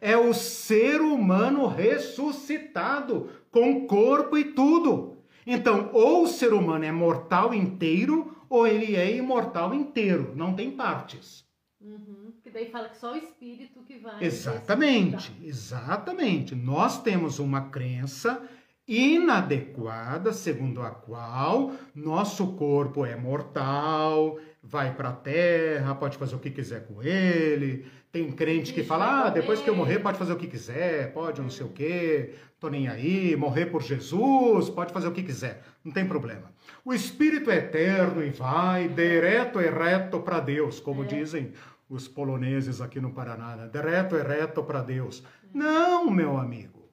[0.00, 5.16] É o ser humano ressuscitado, com corpo e tudo.
[5.44, 10.70] Então, ou o ser humano é mortal inteiro, ou ele é imortal inteiro, não tem
[10.70, 11.44] partes.
[11.80, 14.22] Uhum daí fala que só o espírito que vai.
[14.24, 16.54] Exatamente, exatamente.
[16.54, 18.42] Nós temos uma crença
[18.86, 26.38] inadequada, segundo a qual nosso corpo é mortal, vai para a terra, pode fazer o
[26.38, 27.86] que quiser com ele.
[28.12, 31.42] Tem crente que fala: ah, depois que eu morrer, pode fazer o que quiser, pode
[31.42, 35.62] não sei o quê, tô nem aí, morrer por Jesus, pode fazer o que quiser,
[35.84, 36.52] não tem problema.
[36.84, 41.06] O espírito é eterno e vai direto e reto para Deus, como é.
[41.06, 41.52] dizem
[41.88, 43.68] os poloneses aqui no Paraná, né?
[43.72, 45.22] direto e reto para Deus.
[45.44, 45.58] É.
[45.58, 46.88] Não, meu amigo.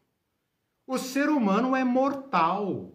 [0.86, 2.92] O ser humano é mortal.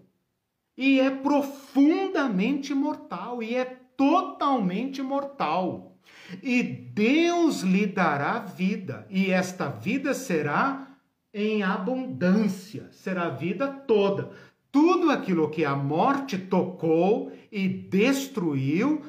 [0.76, 3.42] E é profundamente mortal.
[3.42, 3.64] E é
[3.96, 5.96] totalmente mortal.
[6.42, 9.06] E Deus lhe dará vida.
[9.10, 10.86] E esta vida será
[11.34, 12.88] em abundância.
[12.92, 14.30] Será a vida toda.
[14.70, 19.02] Tudo aquilo que a morte tocou e destruiu,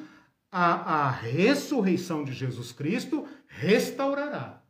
[0.50, 4.62] a, a ressurreição de Jesus Cristo restaurará.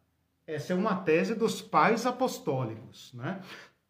[0.47, 3.13] Essa é uma tese dos pais apostólicos.
[3.15, 3.41] Né?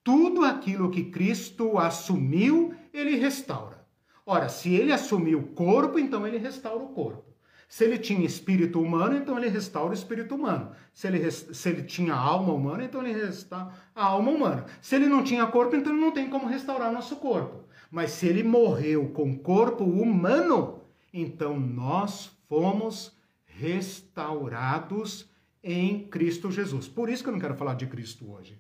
[0.03, 3.87] tudo aquilo que Cristo assumiu, ele restaura.
[4.25, 7.25] Ora, se ele assumiu o corpo, então ele restaura o corpo.
[7.69, 10.73] Se ele tinha espírito humano, então ele restaura o espírito humano.
[10.93, 14.67] Se ele, se ele tinha alma humana, então ele restaura a alma humana.
[14.81, 17.65] Se ele não tinha corpo, então ele não tem como restaurar nosso corpo.
[17.91, 20.80] Mas se ele morreu com corpo humano,
[21.13, 25.31] então nós fomos restaurados
[25.63, 26.89] em Cristo Jesus.
[26.89, 28.59] Por isso que eu não quero falar de Cristo hoje.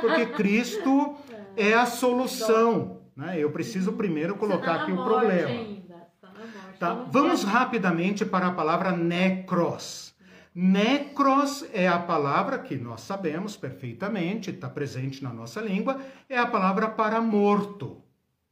[0.00, 1.16] Porque Cristo
[1.56, 3.00] é a solução.
[3.14, 3.38] Né?
[3.38, 5.76] Eu preciso primeiro colocar tá aqui o problema.
[6.78, 6.94] Tá?
[6.94, 6.94] tá?
[7.10, 10.14] Vamos rapidamente para a palavra necros.
[10.52, 16.46] Necros é a palavra que nós sabemos perfeitamente, está presente na nossa língua, é a
[16.46, 18.02] palavra para morto.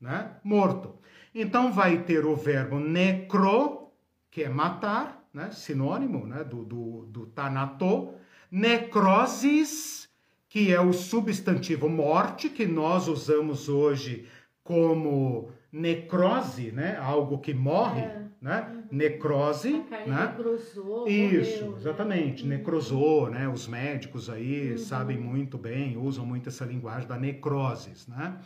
[0.00, 0.30] Né?
[0.44, 0.97] Morto.
[1.40, 3.92] Então vai ter o verbo necro,
[4.28, 8.10] que é matar, né, sinônimo né, do, do, do tanato,
[8.50, 10.08] necrosis,
[10.48, 14.26] que é o substantivo morte, que nós usamos hoje
[14.64, 18.22] como necrose, né, algo que morre, é.
[18.42, 18.84] né, uhum.
[18.90, 21.78] necrose, né, necrosou, isso, morreu, né?
[21.78, 22.56] exatamente, né?
[22.56, 24.78] necrosou, né, os médicos aí uhum.
[24.78, 28.38] sabem muito bem, usam muito essa linguagem da necroses, né,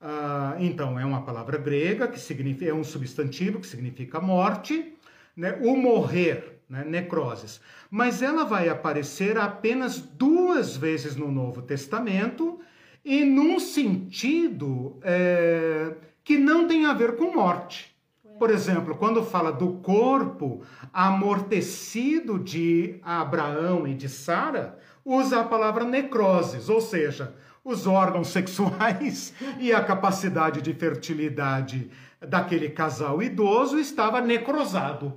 [0.00, 4.94] ah, então é uma palavra grega que significa, é um substantivo que significa morte,
[5.36, 7.60] né, o morrer, né, necroses.
[7.90, 12.60] Mas ela vai aparecer apenas duas vezes no Novo Testamento
[13.04, 15.94] e num sentido é,
[16.24, 17.94] que não tem a ver com morte.
[18.38, 20.62] Por exemplo, quando fala do corpo
[20.94, 27.34] amortecido de Abraão e de Sara, usa a palavra necroses, ou seja,
[27.64, 31.90] os órgãos sexuais e a capacidade de fertilidade
[32.20, 35.16] daquele casal idoso estava necrosado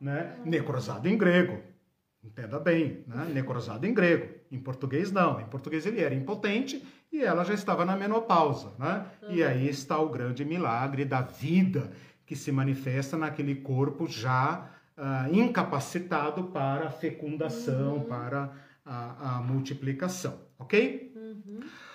[0.00, 0.36] né?
[0.44, 1.60] necrosado em grego.
[2.22, 3.28] Entenda bem, né?
[3.32, 4.28] necrosado em grego.
[4.50, 5.40] Em português, não.
[5.40, 8.72] Em português ele era impotente e ela já estava na menopausa.
[8.78, 9.06] Né?
[9.28, 11.90] E aí está o grande milagre da vida
[12.24, 18.04] que se manifesta naquele corpo já uh, incapacitado para a fecundação, uhum.
[18.04, 18.52] para
[18.84, 20.40] a, a, multiplicação.
[20.58, 21.05] Ok?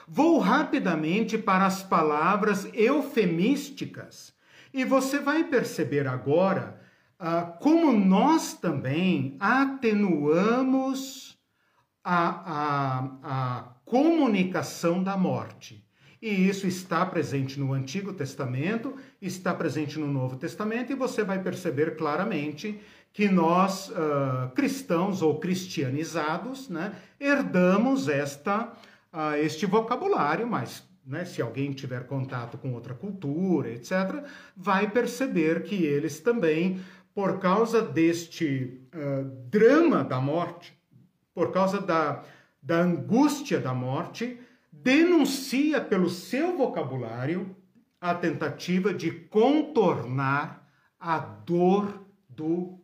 [0.07, 4.33] Vou rapidamente para as palavras eufemísticas
[4.73, 6.81] e você vai perceber agora
[7.19, 11.37] ah, como nós também atenuamos
[12.03, 15.85] a, a, a comunicação da morte.
[16.21, 21.41] E isso está presente no Antigo Testamento, está presente no Novo Testamento, e você vai
[21.41, 22.79] perceber claramente
[23.11, 28.71] que nós, uh, cristãos ou cristianizados, né, herdamos esta,
[29.39, 34.23] este vocabulário, mas né, se alguém tiver contato com outra cultura, etc.,
[34.55, 36.81] vai perceber que eles também
[37.13, 40.73] por causa deste uh, drama da morte,
[41.33, 42.23] por causa da,
[42.61, 44.39] da angústia da morte,
[44.71, 47.55] denuncia pelo seu vocabulário
[47.99, 50.67] a tentativa de contornar
[50.99, 52.79] a dor do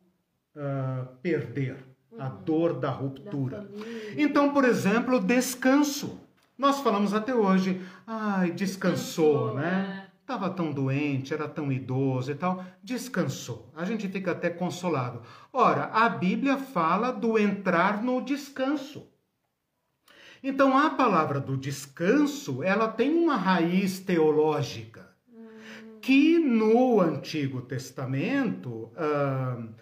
[0.55, 1.86] uh, perder,
[2.19, 2.41] a uhum.
[2.43, 3.61] dor da ruptura.
[3.61, 3.67] Da
[4.15, 6.19] então, por exemplo, descanso.
[6.57, 10.01] Nós falamos até hoje, ai, descansou, descansou né?
[10.03, 13.71] É estava tão doente, era tão idoso e tal, descansou.
[13.73, 15.21] A gente fica até consolado.
[15.53, 19.07] Ora, a Bíblia fala do entrar no descanso.
[20.43, 25.07] Então, a palavra do descanso, ela tem uma raiz teológica
[26.01, 29.73] que no Antigo Testamento, uh,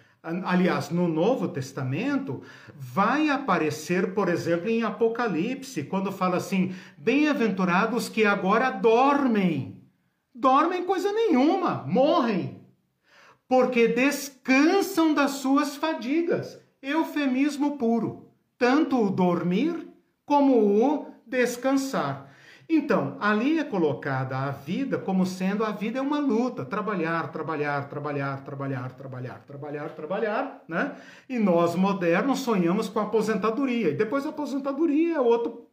[0.44, 2.42] aliás, no Novo Testamento,
[2.74, 9.76] vai aparecer, por exemplo, em Apocalipse, quando fala assim: bem-aventurados que agora dormem
[10.36, 12.60] dormem coisa nenhuma, morrem,
[13.48, 16.60] porque descansam das suas fadigas.
[16.82, 18.30] Eufemismo puro.
[18.58, 19.88] Tanto o dormir
[20.24, 22.25] como o descansar.
[22.68, 27.88] Então, ali é colocada a vida como sendo a vida é uma luta, trabalhar, trabalhar,
[27.88, 30.96] trabalhar, trabalhar, trabalhar, trabalhar, trabalhar, né?
[31.28, 35.68] E nós modernos sonhamos com a aposentadoria, e depois a aposentadoria é outro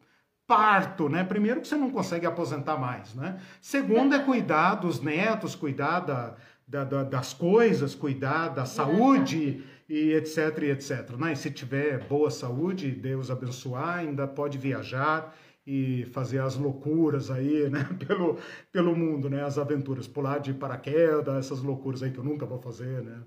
[0.46, 1.24] parto, né?
[1.24, 3.40] Primeiro que você não consegue aposentar mais, né?
[3.60, 6.36] Segundo é cuidar dos netos, cuidar da,
[6.68, 11.34] da, da, das coisas, cuidar da saúde e etc, e etc, né?
[11.34, 15.34] E se tiver boa saúde, Deus abençoar, ainda pode viajar
[15.66, 18.38] e fazer as loucuras aí, né, pelo,
[18.72, 22.60] pelo mundo, né, as aventuras, pular de paraquedas, essas loucuras aí que eu nunca vou
[22.60, 23.22] fazer, né.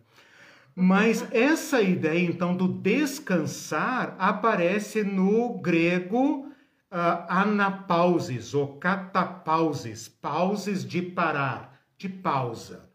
[0.75, 6.53] Mas essa ideia, então, do descansar aparece no grego
[6.93, 12.91] uh, ou catapauses, pauses de parar, de pausa.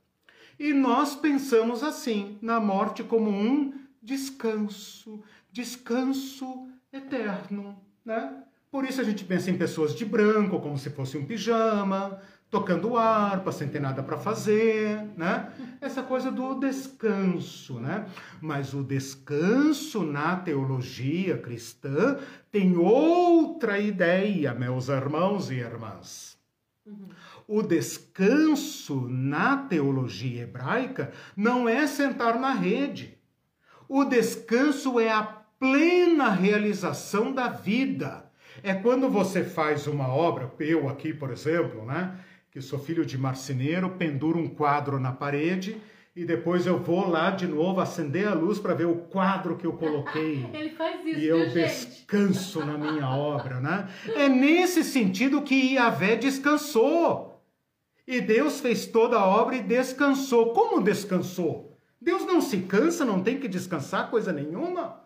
[0.59, 8.40] E nós pensamos assim, na morte como um descanso, descanso eterno, né?
[8.72, 12.98] Por isso a gente pensa em pessoas de branco, como se fosse um pijama, tocando
[12.98, 15.52] harpa, sem ter nada para fazer, né?
[15.81, 18.06] Essa coisa do descanso, né?
[18.39, 22.18] Mas o descanso na teologia cristã
[22.49, 26.38] tem outra ideia, meus irmãos e irmãs.
[26.85, 27.10] Uhum.
[27.45, 33.18] O descanso na teologia hebraica não é sentar na rede.
[33.89, 38.30] O descanso é a plena realização da vida
[38.64, 42.15] é quando você faz uma obra, eu aqui, por exemplo, né,
[42.52, 45.82] que sou filho de marceneiro, penduro um quadro na parede
[46.14, 49.65] e depois eu vou lá de novo acender a luz para ver o quadro que
[49.65, 50.45] eu coloquei.
[50.53, 53.90] Ele faz isso, E eu viu, descanso na minha obra, né?
[54.15, 57.41] É nesse sentido que Yahvé descansou.
[58.06, 60.52] E Deus fez toda a obra e descansou.
[60.52, 61.78] Como descansou?
[62.02, 65.02] Deus não se cansa, não tem que descansar coisa nenhuma,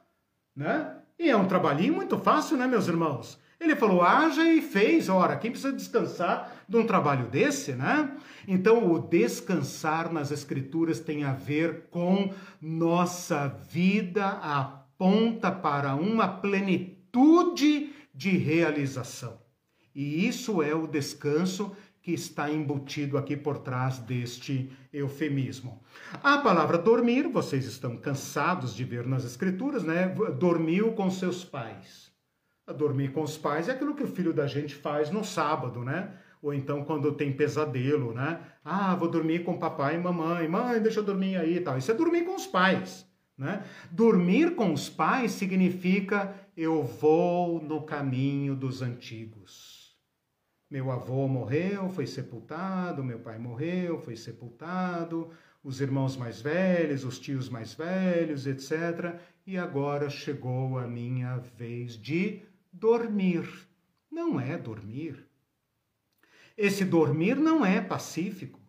[0.56, 0.95] né?
[1.18, 3.40] E é um trabalhinho muito fácil, né, meus irmãos?
[3.60, 5.08] Ele falou, haja e fez.
[5.08, 8.12] Ora, quem precisa descansar de um trabalho desse, né?
[8.48, 17.92] Então, o descansar nas Escrituras tem a ver com nossa vida aponta para uma plenitude
[18.14, 19.40] de realização.
[19.96, 21.72] E isso é o descanso
[22.06, 25.82] que está embutido aqui por trás deste eufemismo.
[26.22, 30.14] A palavra dormir, vocês estão cansados de ver nas Escrituras, né?
[30.38, 32.14] Dormiu com seus pais
[32.74, 36.14] dormir com os pais é aquilo que o filho da gente faz no sábado, né?
[36.42, 38.40] Ou então quando tem pesadelo, né?
[38.64, 40.48] Ah, vou dormir com papai e mamãe.
[40.48, 41.78] Mãe, deixa eu dormir aí e tal.
[41.78, 43.08] Isso é dormir com os pais,
[43.38, 43.64] né?
[43.92, 49.75] Dormir com os pais significa eu vou no caminho dos antigos.
[50.70, 55.30] Meu avô morreu, foi sepultado, meu pai morreu, foi sepultado,
[55.64, 59.20] os irmãos mais velhos, os tios mais velhos, etc.
[59.46, 63.48] E agora chegou a minha vez de dormir.
[64.12, 65.28] Não é dormir.
[66.58, 68.60] Esse dormir não é pacífico.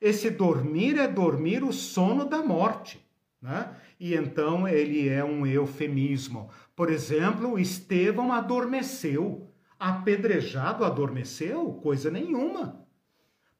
[0.00, 3.04] Esse dormir é dormir o sono da morte.
[3.40, 3.76] Né?
[3.98, 6.50] E então ele é um eufemismo.
[6.74, 9.47] Por exemplo, Estevão adormeceu.
[9.78, 11.72] Apedrejado adormeceu?
[11.82, 12.84] Coisa nenhuma.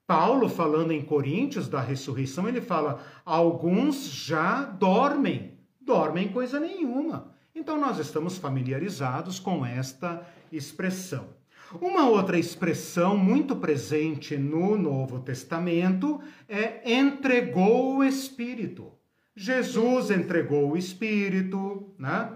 [0.06, 5.58] Paulo, falando em Coríntios da ressurreição, ele fala: alguns já dormem.
[5.80, 7.34] Dormem coisa nenhuma.
[7.54, 11.36] Então nós estamos familiarizados com esta expressão.
[11.80, 18.90] Uma outra expressão muito presente no Novo Testamento é entregou o Espírito.
[19.36, 22.32] Jesus entregou o Espírito, né?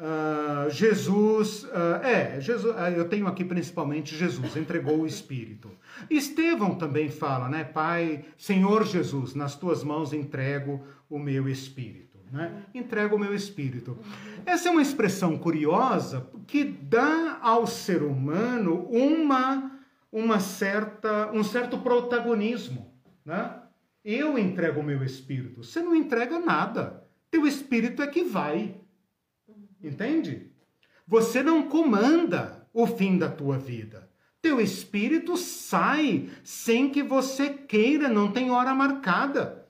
[0.00, 5.70] Uh, Jesus, uh, é, Jesus, uh, eu tenho aqui principalmente Jesus, entregou o Espírito.
[6.08, 7.64] Estevão também fala, né?
[7.64, 12.64] Pai, Senhor Jesus, nas tuas mãos entrego o meu Espírito né?
[12.72, 13.98] entrego o meu espírito.
[14.46, 19.78] Essa é uma expressão curiosa que dá ao ser humano uma,
[20.12, 22.94] uma certa, um certo protagonismo.
[23.24, 23.60] Né?
[24.04, 25.64] Eu entrego o meu espírito.
[25.64, 27.04] Você não entrega nada.
[27.30, 28.80] Teu espírito é que vai.
[29.82, 30.50] Entende?
[31.06, 34.08] Você não comanda o fim da tua vida.
[34.42, 39.68] Teu espírito sai sem que você queira, não tem hora marcada.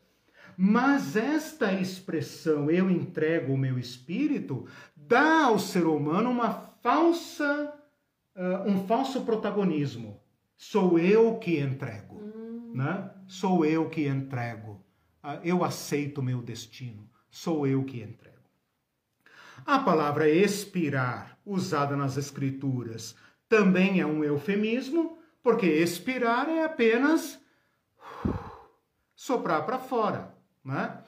[0.57, 7.75] Mas esta expressão, eu entrego o meu espírito, dá ao ser humano uma falsa,
[8.37, 10.21] uh, um falso protagonismo.
[10.57, 12.73] Sou eu que entrego, hum.
[12.75, 13.11] né?
[13.27, 14.85] Sou eu que entrego.
[15.25, 17.09] Uh, eu aceito o meu destino.
[17.31, 18.30] Sou eu que entrego.
[19.71, 23.15] A palavra expirar, usada nas Escrituras,
[23.49, 27.39] também é um eufemismo, porque expirar é apenas
[29.15, 30.35] soprar para fora.
[30.65, 30.99] Né?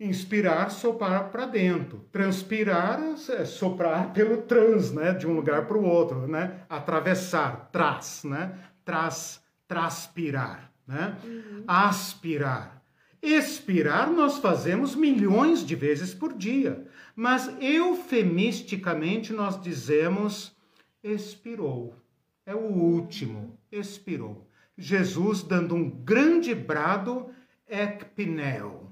[0.00, 1.98] Inspirar, soprar para dentro.
[2.10, 2.98] Transpirar,
[3.28, 5.12] é soprar pelo trans, né?
[5.12, 6.62] De um lugar para o outro, né?
[6.70, 8.58] Atravessar, traz, né?
[8.86, 11.14] Traz, transpirar, né?
[11.22, 11.64] Uhum.
[11.68, 12.82] Aspirar.
[13.20, 16.85] Expirar nós fazemos milhões de vezes por dia,
[17.16, 20.54] mas eufemisticamente nós dizemos
[21.02, 21.96] expirou.
[22.44, 24.46] É o último, expirou.
[24.78, 27.30] Jesus dando um grande brado,
[27.66, 28.86] ecpneu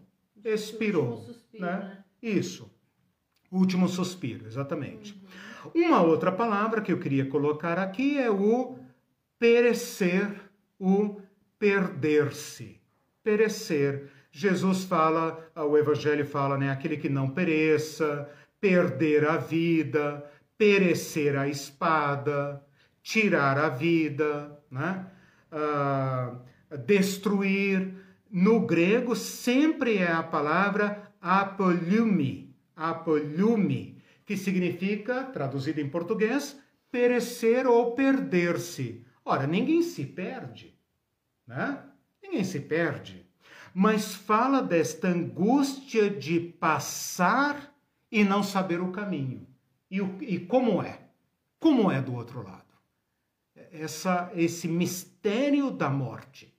[0.45, 1.25] expirou.
[1.53, 1.61] Né?
[1.61, 2.05] né?
[2.23, 2.71] Isso.
[3.51, 5.21] Último suspiro, exatamente.
[5.75, 8.77] Uma outra palavra que eu queria colocar aqui é o
[9.39, 11.21] perecer, o
[11.59, 12.81] perder-se.
[13.23, 14.11] Perecer.
[14.37, 16.69] Jesus fala, o Evangelho fala, né?
[16.69, 18.29] Aquele que não pereça,
[18.61, 20.29] perder a vida,
[20.59, 22.61] perecer a espada,
[23.01, 25.07] tirar a vida, né?
[25.53, 26.35] Ah,
[26.85, 27.95] destruir,
[28.29, 37.93] no grego sempre é a palavra apolume, apolume, que significa, traduzido em português, perecer ou
[37.93, 39.05] perder-se.
[39.25, 40.77] Ora, ninguém se perde,
[41.47, 41.85] né?
[42.21, 43.24] Ninguém se perde.
[43.75, 47.75] Mas fala desta angústia de passar
[48.11, 49.45] e não saber o caminho.
[49.91, 51.01] E, e como é?
[51.59, 52.63] Como é do outro lado?
[53.73, 56.55] Essa, esse mistério da morte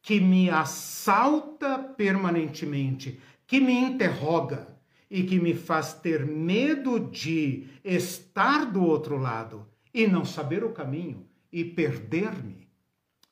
[0.00, 4.68] que me assalta permanentemente, que me interroga
[5.10, 10.72] e que me faz ter medo de estar do outro lado e não saber o
[10.72, 12.68] caminho e perder-me,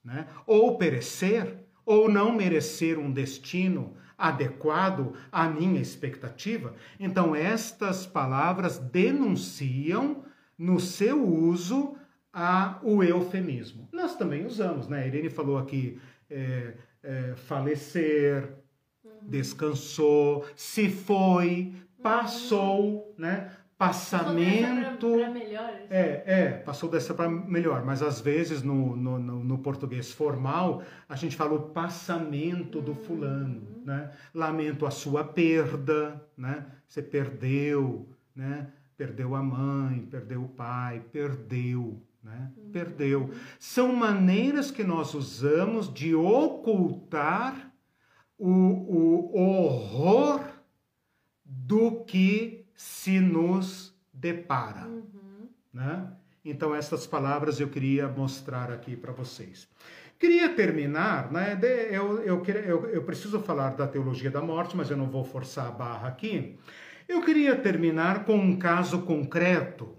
[0.05, 0.27] né?
[0.47, 6.75] ou perecer, ou não merecer um destino adequado à minha expectativa.
[6.99, 10.25] Então, estas palavras denunciam
[10.57, 11.97] no seu uso
[12.33, 13.89] a, o eufemismo.
[13.93, 15.03] Nós também usamos, né?
[15.03, 16.01] A Irene falou aqui
[16.31, 18.57] é, é, falecer,
[19.05, 19.11] uhum.
[19.29, 23.51] descansou, se foi, passou, né?
[23.77, 25.09] Passamento.
[25.11, 25.87] Passou melhor, assim.
[25.91, 31.17] é, é, passou dessa para melhor, mas às vezes no, no, no, português formal a
[31.17, 34.13] gente fala o passamento do fulano, né?
[34.33, 36.67] Lamento a sua perda, né?
[36.87, 38.69] Você perdeu, né?
[38.97, 42.53] Perdeu a mãe, perdeu o pai, perdeu, né?
[42.73, 43.31] Perdeu.
[43.59, 47.73] São maneiras que nós usamos de ocultar
[48.39, 50.41] o, o horror
[51.45, 54.87] do que se nos depara.
[54.87, 55.49] Uhum.
[55.73, 56.09] Né?
[56.45, 59.69] Então, essas palavras eu queria mostrar aqui para vocês.
[60.19, 61.59] Queria terminar, né?
[61.91, 65.67] Eu, eu, eu, eu preciso falar da teologia da morte, mas eu não vou forçar
[65.67, 66.59] a barra aqui.
[67.09, 69.97] Eu queria terminar com um caso concreto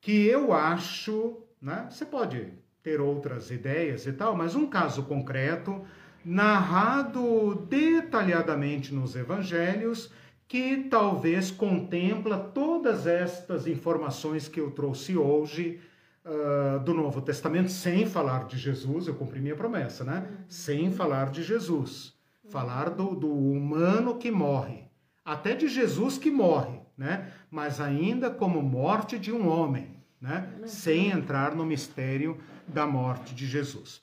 [0.00, 1.88] que eu acho, né?
[1.90, 2.52] Você pode
[2.82, 5.84] ter outras ideias e tal, mas um caso concreto
[6.24, 10.12] narrado detalhadamente nos evangelhos
[10.50, 15.80] que talvez contempla todas estas informações que eu trouxe hoje
[16.24, 20.28] uh, do Novo Testamento, sem falar de Jesus, eu cumpri minha promessa, né?
[20.48, 22.18] Sem falar de Jesus,
[22.48, 24.88] falar do, do humano que morre,
[25.24, 27.30] até de Jesus que morre, né?
[27.48, 30.52] Mas ainda como morte de um homem né?
[30.66, 32.36] sem entrar no mistério
[32.66, 34.02] da morte de Jesus.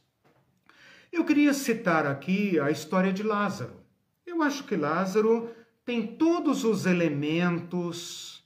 [1.12, 3.74] Eu queria citar aqui a história de Lázaro.
[4.26, 5.50] Eu acho que Lázaro
[5.88, 8.44] tem todos os elementos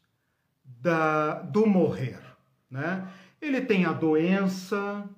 [0.63, 2.21] da, do morrer.
[2.69, 3.07] Né?
[3.41, 5.09] Ele tem a doença,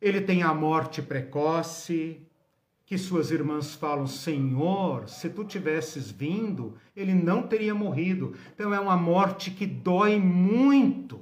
[0.00, 2.22] ele tem a morte precoce,
[2.86, 8.36] que suas irmãs falam: Senhor, se tu tivesses vindo, ele não teria morrido.
[8.54, 11.20] Então é uma morte que dói muito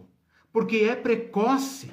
[0.52, 1.90] porque é precoce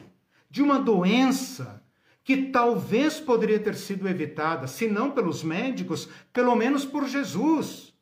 [0.49, 1.81] de uma doença
[2.21, 7.94] que talvez poderia ter sido evitada, se não pelos médicos, pelo menos por Jesus.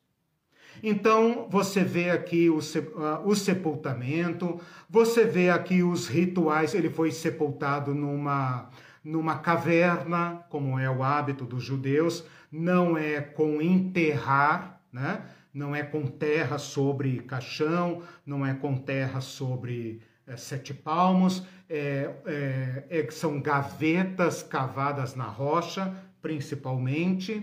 [0.86, 2.58] Então, você vê aqui o,
[3.24, 8.68] o, sepultamento, você vê aqui os rituais, ele foi sepultado numa,
[9.02, 15.22] numa caverna, como é o hábito dos judeus, não é com enterrar, né?
[15.54, 22.10] não é com terra sobre caixão, não é com terra sobre é, sete palmos, é,
[22.26, 27.42] é, é, são gavetas cavadas na rocha, principalmente.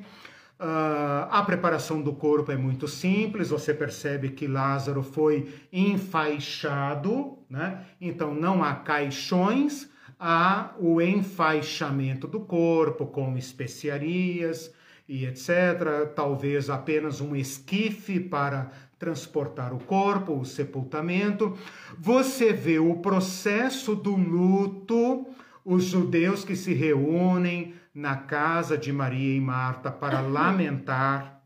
[0.62, 7.84] Uh, a preparação do corpo é muito simples, você percebe que Lázaro foi enfaixado, né?
[8.00, 9.90] então não há caixões,
[10.20, 14.72] há o enfaixamento do corpo com especiarias
[15.10, 16.14] e etc.
[16.16, 18.70] Talvez apenas um esquife para
[19.00, 21.58] transportar o corpo, o sepultamento.
[21.98, 25.26] Você vê o processo do luto,
[25.66, 31.42] os judeus que se reúnem na casa de Maria e Marta para lamentar.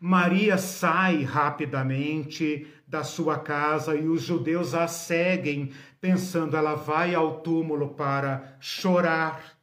[0.00, 7.40] Maria sai rapidamente da sua casa e os judeus a seguem, pensando ela vai ao
[7.40, 9.56] túmulo para chorar.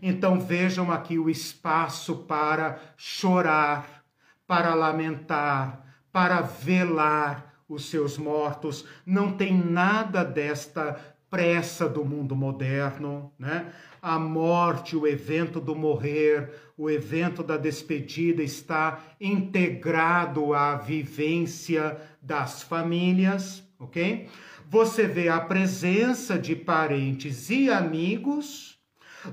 [0.00, 4.04] Então vejam aqui o espaço para chorar,
[4.46, 8.84] para lamentar, para velar os seus mortos.
[9.04, 13.72] Não tem nada desta pressa do mundo moderno, né?
[14.00, 22.62] A morte, o evento do morrer, o evento da despedida está integrado à vivência das
[22.62, 24.28] famílias, ok?
[24.70, 28.78] Você vê a presença de parentes e amigos,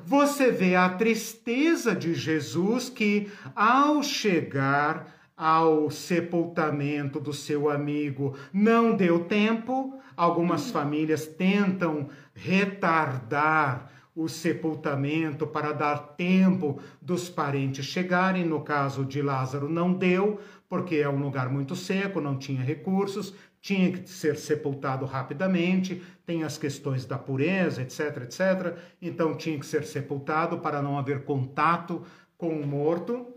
[0.05, 8.95] você vê a tristeza de Jesus que, ao chegar ao sepultamento do seu amigo, não
[8.95, 9.99] deu tempo.
[10.15, 18.45] Algumas famílias tentam retardar o sepultamento para dar tempo dos parentes chegarem.
[18.45, 20.39] No caso de Lázaro, não deu,
[20.69, 26.43] porque é um lugar muito seco, não tinha recursos, tinha que ser sepultado rapidamente, tem
[26.43, 28.77] as questões da pureza, etc, etc.
[29.01, 32.03] Então tinha que ser sepultado para não haver contato
[32.37, 33.33] com o morto.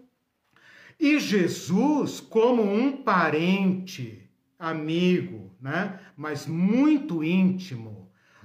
[1.00, 4.28] E Jesus, como um parente,
[4.58, 7.97] amigo, né, mas muito íntimo,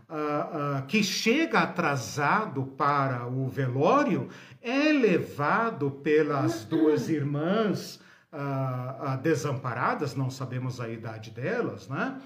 [0.09, 4.29] uh, uh, que chega atrasado para o velório
[4.61, 7.99] é levado pelas duas irmãs
[8.31, 12.19] uh, desamparadas, não sabemos a idade delas, né?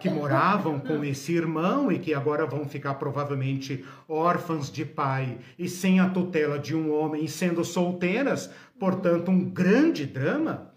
[0.00, 5.66] que moravam com esse irmão e que agora vão ficar provavelmente órfãs de pai e
[5.66, 10.74] sem a tutela de um homem, sendo solteiras, portanto, um grande drama,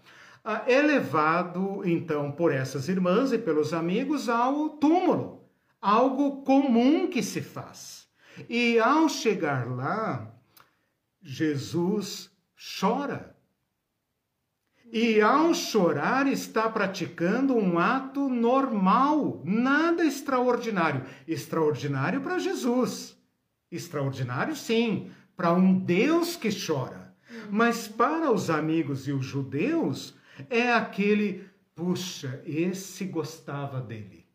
[0.66, 5.45] é levado então por essas irmãs e pelos amigos ao túmulo
[5.80, 8.06] algo comum que se faz.
[8.48, 10.34] E ao chegar lá,
[11.22, 12.30] Jesus
[12.80, 13.34] chora.
[14.92, 21.04] E ao chorar, está praticando um ato normal, nada extraordinário.
[21.26, 23.16] Extraordinário para Jesus.
[23.70, 27.14] Extraordinário, sim, para um Deus que chora.
[27.50, 30.14] Mas para os amigos e os judeus,
[30.48, 34.25] é aquele, puxa, esse gostava dele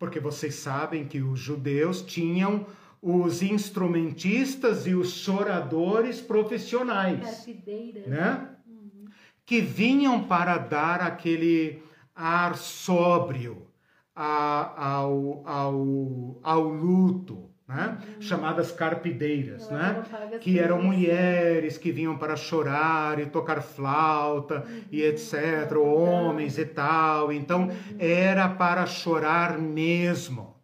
[0.00, 2.66] porque vocês sabem que os judeus tinham
[3.02, 7.46] os instrumentistas e os choradores profissionais,
[8.06, 8.48] né?
[8.66, 9.04] Uhum.
[9.44, 11.82] Que vinham para dar aquele
[12.14, 13.66] ar sóbrio
[14.14, 17.98] ao, ao, ao luto, né?
[18.16, 18.20] Uhum.
[18.20, 20.02] chamadas carpideiras, né?
[20.40, 24.82] que eram mulheres que vinham para chorar e tocar flauta uhum.
[24.90, 27.32] e etc, homens e tal.
[27.32, 27.96] Então uhum.
[27.98, 30.56] era para chorar mesmo.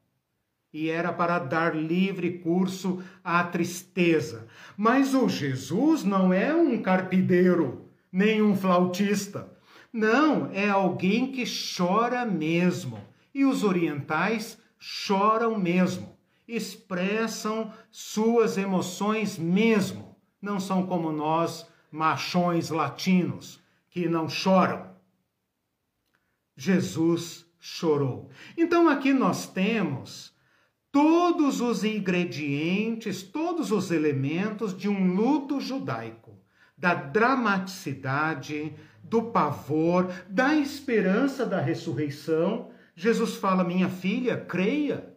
[0.73, 4.47] E era para dar livre curso à tristeza.
[4.77, 9.49] Mas o Jesus não é um carpideiro, nem um flautista.
[9.91, 11.45] Não, é alguém que
[11.77, 12.99] chora mesmo.
[13.33, 16.16] E os orientais choram mesmo
[16.47, 20.17] expressam suas emoções mesmo.
[20.41, 23.61] Não são como nós, machões latinos,
[23.91, 24.95] que não choram.
[26.57, 28.31] Jesus chorou.
[28.57, 30.35] Então aqui nós temos
[30.93, 36.39] todos os ingredientes, todos os elementos de um luto judaico,
[36.77, 42.71] da dramaticidade, do pavor, da esperança da ressurreição.
[42.95, 45.16] Jesus fala: Minha filha, creia.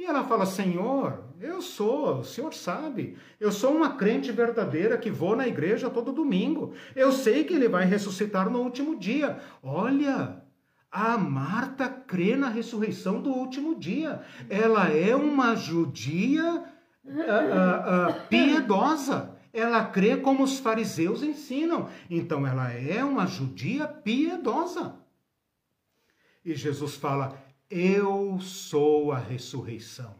[0.00, 5.10] E ela fala: Senhor, eu sou, o senhor sabe, eu sou uma crente verdadeira que
[5.10, 6.72] vou na igreja todo domingo.
[6.96, 9.38] Eu sei que ele vai ressuscitar no último dia.
[9.62, 10.42] Olha,
[10.90, 14.22] a Marta crê na ressurreição do último dia.
[14.48, 16.64] Ela é uma judia
[17.04, 19.36] uh, uh, uh, piedosa.
[19.52, 21.90] Ela crê como os fariseus ensinam.
[22.08, 24.94] Então ela é uma judia piedosa.
[26.42, 27.36] E Jesus fala:
[27.70, 30.14] eu sou a ressurreição.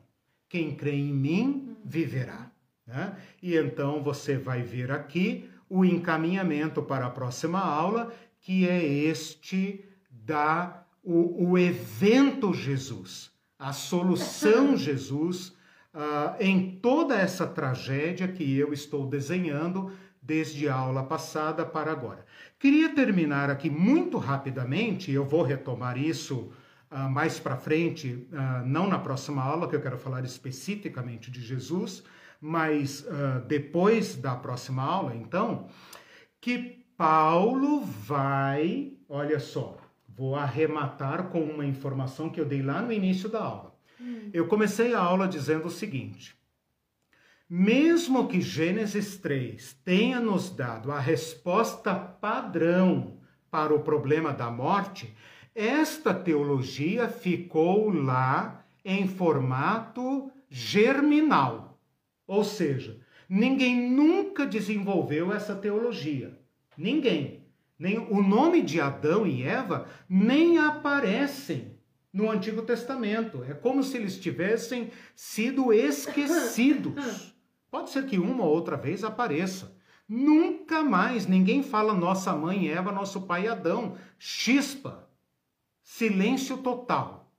[0.48, 2.50] Quem crê em mim viverá.
[2.86, 3.16] Né?
[3.42, 9.84] E então você vai ver aqui o encaminhamento para a próxima aula, que é este
[10.10, 15.48] da o, o evento Jesus, a solução Jesus
[15.94, 22.24] uh, em toda essa tragédia que eu estou desenhando desde a aula passada para agora.
[22.58, 26.52] Queria terminar aqui muito rapidamente, eu vou retomar isso
[26.90, 31.40] uh, mais para frente, uh, não na próxima aula, que eu quero falar especificamente de
[31.40, 32.02] Jesus,
[32.40, 35.68] mas uh, depois da próxima aula, então,
[36.40, 42.92] que Paulo vai, olha só, vou arrematar com uma informação que eu dei lá no
[42.92, 43.74] início da aula.
[44.00, 44.30] Hum.
[44.32, 46.36] Eu comecei a aula dizendo o seguinte:
[47.48, 53.18] Mesmo que Gênesis 3 tenha nos dado a resposta padrão
[53.50, 55.14] para o problema da morte,
[55.54, 61.78] esta teologia ficou lá em formato germinal.
[62.26, 66.38] Ou seja, ninguém nunca desenvolveu essa teologia.
[66.76, 67.40] Ninguém.
[67.78, 71.78] Nem o nome de Adão e Eva nem aparecem
[72.12, 73.44] no Antigo Testamento.
[73.44, 77.34] É como se eles tivessem sido esquecidos.
[77.70, 79.76] Pode ser que uma ou outra vez apareça.
[80.08, 83.96] Nunca mais ninguém fala nossa mãe Eva, nosso pai Adão.
[84.18, 85.08] Chispa.
[85.92, 87.32] Silêncio total.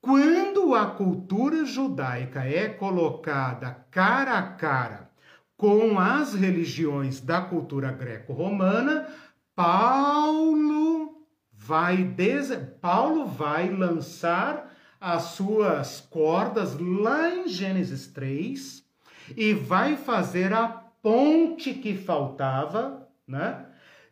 [0.00, 5.10] Quando a cultura judaica é colocada cara a cara
[5.54, 9.06] com as religiões da cultura greco-romana,
[9.54, 12.48] Paulo vai des...
[12.80, 18.82] Paulo vai lançar as suas cordas lá em Gênesis 3
[19.36, 20.68] e vai fazer a
[21.02, 23.66] ponte que faltava, né?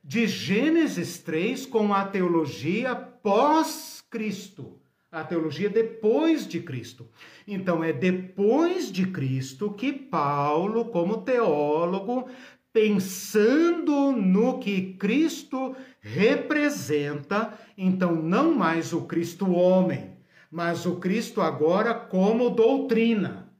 [0.05, 2.95] De Gênesis 3 com a teologia
[3.27, 4.79] pós-Cristo,
[5.11, 7.09] a teologia depois de Cristo.
[7.45, 12.29] Então é depois de Cristo que Paulo, como teólogo,
[12.73, 21.95] pensando no que Cristo representa, então não mais o Cristo homem, mas o Cristo agora
[21.95, 23.53] como doutrina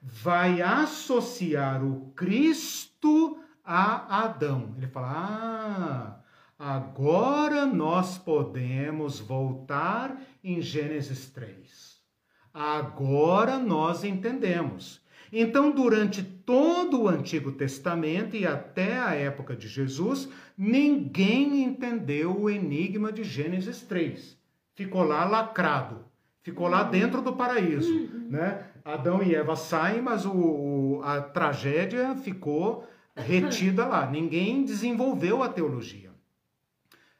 [0.00, 4.76] vai associar o Cristo a Adão.
[4.76, 6.25] Ele fala: ah,
[6.58, 11.96] agora nós podemos voltar em Gênesis 3.
[12.52, 15.04] Agora nós entendemos.
[15.32, 22.48] Então, durante todo o Antigo Testamento e até a época de Jesus, ninguém entendeu o
[22.48, 24.38] enigma de Gênesis 3.
[24.74, 26.04] Ficou lá lacrado,
[26.42, 28.28] ficou lá dentro do paraíso, uhum.
[28.30, 28.66] né?
[28.84, 34.08] Adão e Eva saem, mas o, a tragédia ficou retida lá.
[34.08, 36.05] Ninguém desenvolveu a teologia.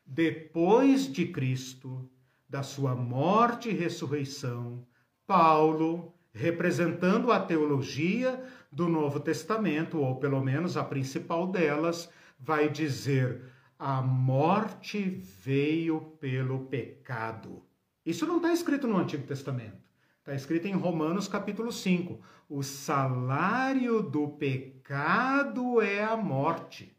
[0.06, 2.08] Depois de Cristo,
[2.48, 4.86] da sua morte e ressurreição,
[5.26, 12.08] Paulo, representando a teologia do Novo Testamento, ou pelo menos a principal delas,
[12.38, 13.42] vai dizer:
[13.76, 17.62] a morte veio pelo pecado.
[18.04, 19.90] Isso não está escrito no Antigo Testamento.
[20.20, 22.20] Está escrito em Romanos capítulo 5.
[22.48, 26.95] O salário do pecado é a morte.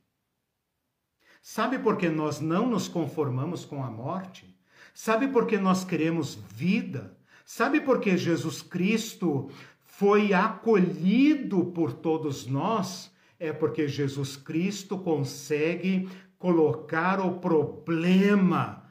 [1.50, 4.54] Sabe por que nós não nos conformamos com a morte?
[4.94, 7.18] Sabe por que nós queremos vida?
[7.46, 9.50] Sabe por que Jesus Cristo
[9.86, 13.10] foi acolhido por todos nós?
[13.40, 18.84] É porque Jesus Cristo consegue colocar o problema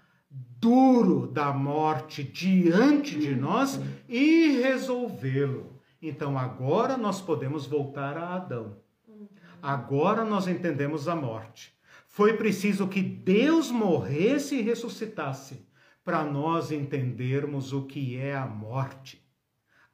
[0.58, 3.78] duro da morte diante de nós
[4.08, 5.78] e resolvê-lo.
[6.00, 8.78] Então agora nós podemos voltar a Adão.
[9.60, 11.75] Agora nós entendemos a morte.
[12.16, 15.68] Foi preciso que Deus morresse e ressuscitasse
[16.02, 19.22] para nós entendermos o que é a morte.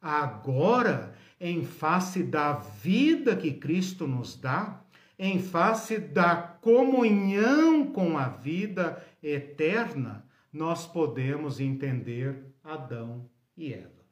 [0.01, 4.81] Agora, em face da vida que Cristo nos dá,
[5.19, 14.05] em face da comunhão com a vida eterna, nós podemos entender Adão e Eva.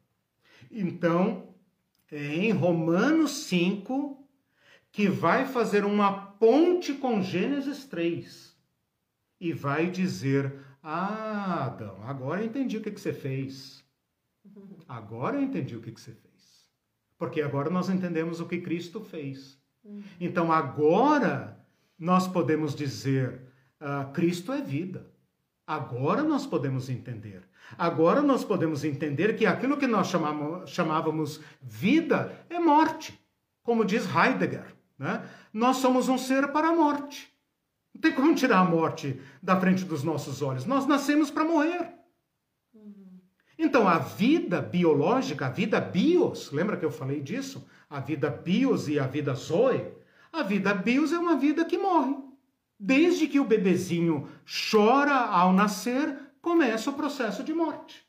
[0.70, 1.48] Então,
[2.10, 4.22] é em Romanos 5
[4.92, 8.52] que vai fazer uma ponte com Gênesis 3
[9.40, 10.52] e vai dizer:
[10.82, 13.84] Ah, Adão, agora eu entendi o que, que você fez.
[14.88, 16.68] Agora eu entendi o que, que você fez.
[17.16, 19.56] Porque agora nós entendemos o que Cristo fez.
[20.20, 21.64] Então agora
[21.96, 23.42] nós podemos dizer:
[23.78, 25.06] ah, Cristo é vida.
[25.64, 27.48] Agora nós podemos entender.
[27.78, 33.16] Agora nós podemos entender que aquilo que nós chamamos, chamávamos vida é morte.
[33.62, 35.28] Como diz Heidegger, né?
[35.52, 37.32] nós somos um ser para a morte.
[37.94, 40.64] Não tem como tirar a morte da frente dos nossos olhos.
[40.64, 41.92] Nós nascemos para morrer.
[43.58, 47.68] Então, a vida biológica, a vida bios, lembra que eu falei disso?
[47.88, 49.92] A vida bios e a vida zoe.
[50.32, 52.16] A vida bios é uma vida que morre.
[52.78, 54.28] Desde que o bebezinho
[54.70, 58.04] chora ao nascer, começa o processo de morte.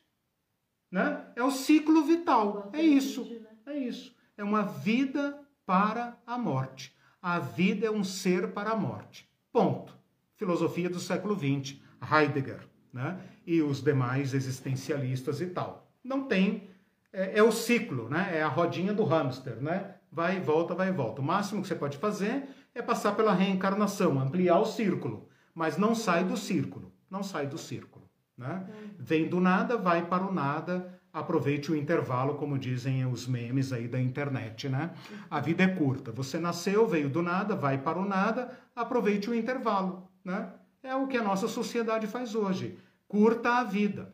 [0.90, 1.24] Né?
[1.36, 2.70] É o ciclo vital.
[2.72, 3.24] É isso.
[3.24, 3.46] Né?
[3.66, 4.14] É isso.
[4.36, 6.94] É uma vida para a morte.
[7.20, 9.28] A vida é um ser para a morte.
[9.52, 9.96] Ponto.
[10.36, 12.60] Filosofia do século XX, Heidegger,
[12.92, 13.18] né?
[13.46, 15.90] E os demais existencialistas e tal.
[16.02, 16.68] Não tem.
[17.12, 18.30] É, é o ciclo, né?
[18.38, 19.94] É a rodinha do hamster, né?
[20.10, 21.20] Vai e volta, vai e volta.
[21.20, 25.94] O máximo que você pode fazer é passar pela reencarnação, ampliar o círculo, mas não
[25.94, 28.08] sai do círculo, não sai do círculo.
[28.36, 28.66] Né?
[28.98, 33.86] Vem do nada, vai para o nada, aproveite o intervalo, como dizem os memes aí
[33.86, 34.92] da internet, né?
[35.30, 36.10] A vida é curta.
[36.10, 40.52] Você nasceu, veio do nada, vai para o nada, aproveite o intervalo, né?
[40.82, 42.76] É o que a nossa sociedade faz hoje.
[43.06, 44.12] Curta a vida.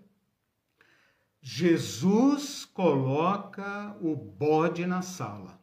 [1.41, 5.59] Jesus coloca o bode na sala.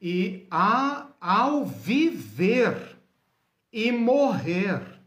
[0.00, 2.96] E a, ao viver
[3.70, 5.00] e morrer,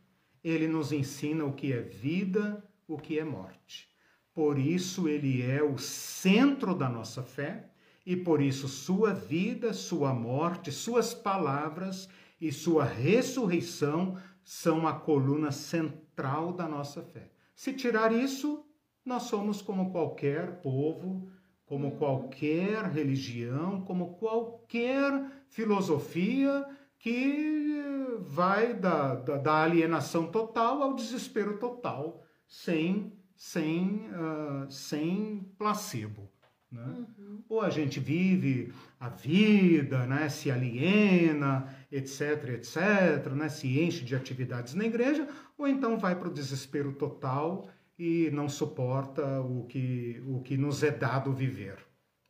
[0.44, 3.89] ele nos ensina o que é vida, o que é morte.
[4.34, 7.70] Por isso ele é o centro da nossa fé
[8.06, 12.08] e por isso sua vida, sua morte, suas palavras
[12.40, 17.30] e sua ressurreição são a coluna central da nossa fé.
[17.54, 18.66] Se tirar isso,
[19.06, 21.30] nós somos como qualquer povo,
[21.66, 25.12] como qualquer religião, como qualquer
[25.50, 26.66] filosofia
[26.98, 36.30] que vai da, da, da alienação total ao desespero total, sem, sem, uh, sem placebo.
[36.70, 37.06] Né?
[37.18, 37.42] Uhum.
[37.48, 40.28] Ou a gente vive a vida, né?
[40.28, 43.48] se aliena, etc, etc, né?
[43.48, 45.26] se enche de atividades na igreja,
[45.58, 50.84] ou então vai para o desespero total e não suporta o que, o que nos
[50.84, 51.78] é dado viver.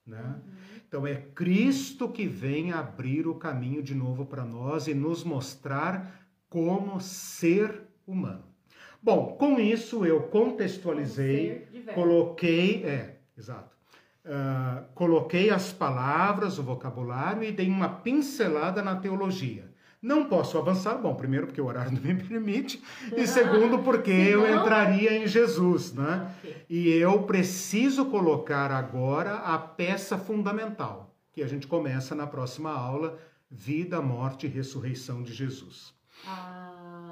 [0.06, 0.22] Né?
[0.22, 0.54] Uhum.
[0.88, 6.30] Então é Cristo que vem abrir o caminho de novo para nós e nos mostrar
[6.48, 8.49] como ser humano.
[9.02, 13.76] Bom, com isso eu contextualizei, coloquei, é, exato,
[14.26, 19.70] uh, coloquei as palavras, o vocabulário e dei uma pincelada na teologia.
[20.02, 22.82] Não posso avançar, bom, primeiro porque o horário não me permite,
[23.16, 26.34] e segundo porque eu entraria em Jesus, né?
[26.70, 33.18] E eu preciso colocar agora a peça fundamental, que a gente começa na próxima aula,
[33.50, 35.94] vida, morte e ressurreição de Jesus.
[36.26, 36.69] A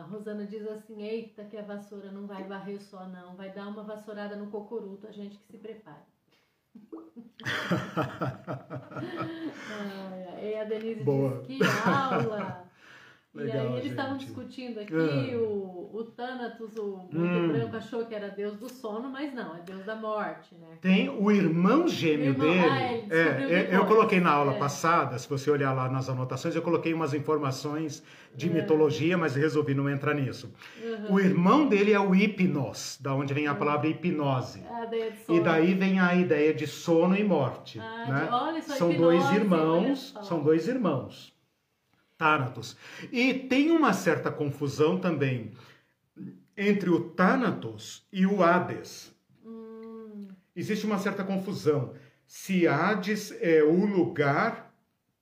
[0.08, 3.84] Rosana diz assim, eita que a vassoura não vai varrer só não, vai dar uma
[3.84, 6.02] vassourada no cocoruto, a gente que se prepare.
[10.42, 11.44] e a Denise Boa.
[11.48, 12.66] diz que aula!
[13.34, 15.38] Legal, e aí eles estavam discutindo aqui, ah.
[15.38, 17.48] o, o Thanatos, o muito hum.
[17.50, 20.78] branco, achou que era deus do sono, mas não, é deus da morte, né?
[20.82, 23.08] Tem o irmão gêmeo o irmão, dele.
[23.12, 24.58] Ah, é, eu coloquei na aula é.
[24.58, 28.02] passada, se você olhar lá nas anotações, eu coloquei umas informações
[28.34, 28.54] de é.
[28.54, 30.52] mitologia, mas resolvi não entrar nisso.
[30.82, 31.14] Uhum.
[31.14, 34.64] O irmão dele é o hipnos, da onde vem a palavra hipnose.
[34.68, 35.38] A ideia de sono.
[35.38, 37.80] E daí vem a ideia de sono e morte.
[37.80, 38.26] Ah, né?
[38.26, 41.37] de, olha, são hipnose, dois irmãos, são dois irmãos.
[42.18, 42.76] Thanatos.
[43.12, 45.54] E tem uma certa confusão também
[46.56, 49.14] entre o Thanatos e o Hades.
[49.46, 50.28] Hum.
[50.56, 51.94] Existe uma certa confusão.
[52.26, 54.74] Se Hades é o lugar,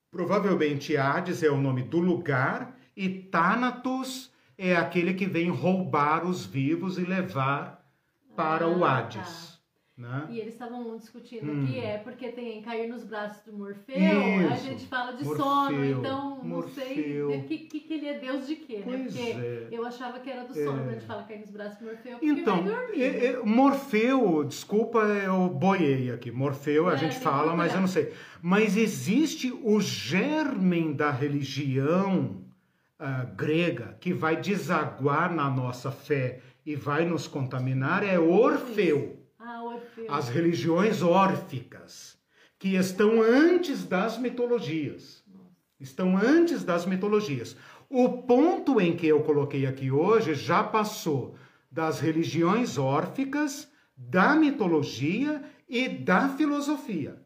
[0.09, 6.45] provavelmente Hades é o nome do lugar e Thanatos é aquele que vem roubar os
[6.45, 7.85] vivos e levar
[8.35, 9.49] para ah, o Hades.
[9.49, 9.54] Tá.
[9.97, 10.27] Né?
[10.29, 11.65] E eles estavam discutindo hum.
[11.65, 14.53] que é porque tem cair nos braços do Morfeu, Isso.
[14.53, 15.45] a gente fala de Morfeu.
[15.45, 17.29] sono, então não Morfeu.
[17.29, 18.97] sei que, que, que, ele é Deus de quê, né?
[18.97, 19.67] Porque é.
[19.71, 20.89] eu achava que era do sono, é.
[20.89, 24.99] a gente fala cair nos braços do Morfeu, porque então, vai é, é, Morfeu, desculpa,
[24.99, 28.11] eu boiei aqui, Morfeu a é, gente fala, mas eu não sei.
[28.41, 32.43] Mas existe o germen da religião
[32.99, 39.14] uh, grega que vai desaguar na nossa fé e vai nos contaminar, é Orfeu.
[40.09, 42.17] As religiões órficas,
[42.59, 45.23] que estão antes das mitologias.
[45.79, 47.55] Estão antes das mitologias.
[47.89, 51.35] O ponto em que eu coloquei aqui hoje já passou
[51.69, 57.21] das religiões órficas, da mitologia e da filosofia.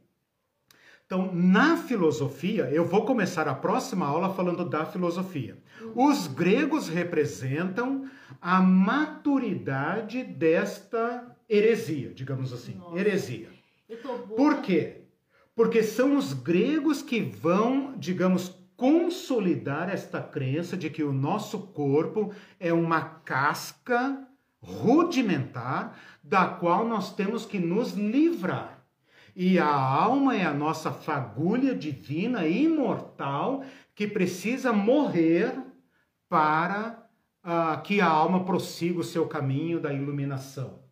[1.06, 5.58] Então, na filosofia, eu vou começar a próxima aula falando da filosofia.
[5.96, 8.08] Os gregos representam
[8.40, 12.76] a maturidade desta heresia, digamos assim.
[12.76, 12.98] Nossa.
[12.98, 13.50] Heresia.
[14.36, 15.02] Por quê?
[15.56, 22.34] Porque são os gregos que vão, digamos, consolidar esta crença de que o nosso corpo
[22.60, 24.26] é uma casca
[24.62, 28.86] rudimentar da qual nós temos que nos livrar.
[29.36, 33.64] E a alma é a nossa fagulha divina imortal
[33.96, 35.58] que precisa morrer
[36.28, 37.06] para
[37.44, 40.89] uh, que a alma prossiga o seu caminho da iluminação.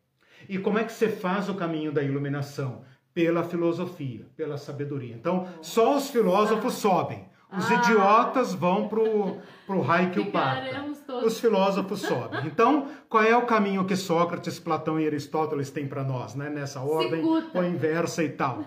[0.50, 2.82] E como é que você faz o caminho da iluminação?
[3.14, 5.16] Pela filosofia, pela sabedoria.
[5.16, 7.28] Então, só os filósofos sobem.
[7.52, 7.76] Os ah.
[7.76, 10.86] idiotas vão pro, pro raio que o parta.
[11.26, 12.46] Os filósofos sobem.
[12.46, 16.50] Então, qual é o caminho que Sócrates, Platão e Aristóteles têm para nós, né?
[16.50, 18.66] Nessa ordem ou inversa e tal.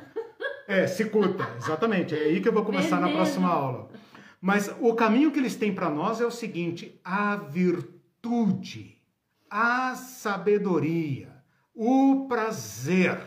[0.66, 2.15] É, cicuta, exatamente.
[2.15, 3.09] É aí que eu vou começar Beleza.
[3.09, 3.89] na próxima aula.
[4.40, 8.97] Mas o caminho que eles têm para nós é o seguinte: a virtude,
[9.51, 11.40] a sabedoria,
[11.75, 13.19] o prazer.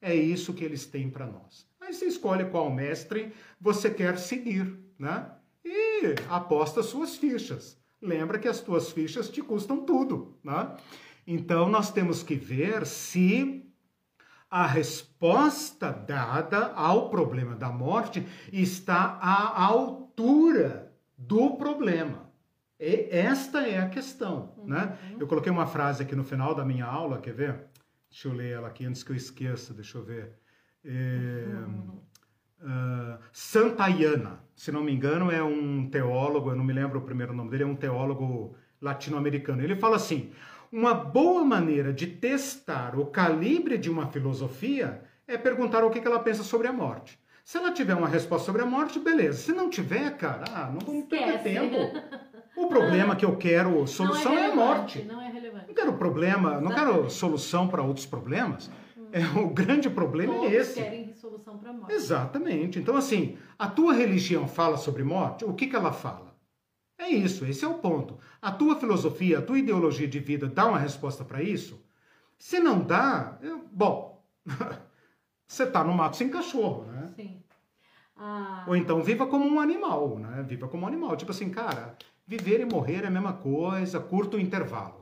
[0.00, 1.68] É isso que eles têm para nós.
[1.80, 5.30] Aí você escolhe qual mestre você quer seguir, né?
[5.64, 7.78] E aposta suas fichas.
[8.00, 10.74] Lembra que as tuas fichas te custam tudo, né?
[11.26, 13.70] Então nós temos que ver se
[14.50, 22.30] a resposta dada ao problema da morte está à altura do problema.
[22.78, 24.96] E esta é a questão, né?
[25.04, 25.10] uhum.
[25.10, 25.16] né?
[25.20, 27.69] Eu coloquei uma frase aqui no final da minha aula, quer ver?
[28.10, 30.32] Deixa eu ler ela aqui antes que eu esqueça, deixa eu ver.
[30.84, 31.44] É,
[32.62, 37.32] uh, Santayana, se não me engano, é um teólogo, eu não me lembro o primeiro
[37.32, 39.62] nome dele, é um teólogo latino-americano.
[39.62, 40.32] Ele fala assim:
[40.72, 46.18] uma boa maneira de testar o calibre de uma filosofia é perguntar o que ela
[46.18, 47.18] pensa sobre a morte.
[47.44, 49.38] Se ela tiver uma resposta sobre a morte, beleza.
[49.38, 51.76] Se não tiver, cara, ah, não vamos perder tempo.
[52.56, 55.02] O problema que eu quero solução é, é, a morte.
[55.02, 55.29] Não é.
[55.70, 58.68] Não quero problema, não quero solução para outros problemas.
[59.12, 60.74] É, o grande problema é Todos é esse.
[60.74, 61.92] querem solução para morte.
[61.92, 62.78] Exatamente.
[62.78, 66.34] Então, assim, a tua religião fala sobre morte, o que, que ela fala?
[66.98, 68.18] É isso, esse é o ponto.
[68.42, 71.80] A tua filosofia, a tua ideologia de vida dá uma resposta para isso?
[72.36, 74.22] Se não dá, eu, bom,
[75.46, 77.12] você está no mato sem cachorro, né?
[77.14, 77.42] Sim.
[78.16, 78.64] Ah...
[78.66, 80.44] Ou então viva como um animal, né?
[80.46, 81.16] Viva como um animal.
[81.16, 84.99] Tipo assim, cara, viver e morrer é a mesma coisa, curto intervalo.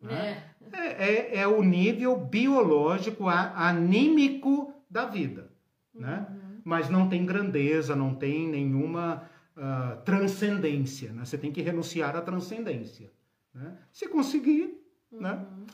[0.00, 0.42] Né?
[0.46, 0.50] É.
[0.72, 5.50] É, é, é o nível biológico, anímico da vida,
[5.94, 6.26] né?
[6.28, 6.60] Uhum.
[6.64, 11.24] Mas não tem grandeza, não tem nenhuma uh, transcendência, né?
[11.24, 13.10] Você tem que renunciar à transcendência,
[13.54, 13.76] né?
[13.92, 15.32] Se conseguir, né?
[15.32, 15.60] uhum.
[15.60, 15.66] né?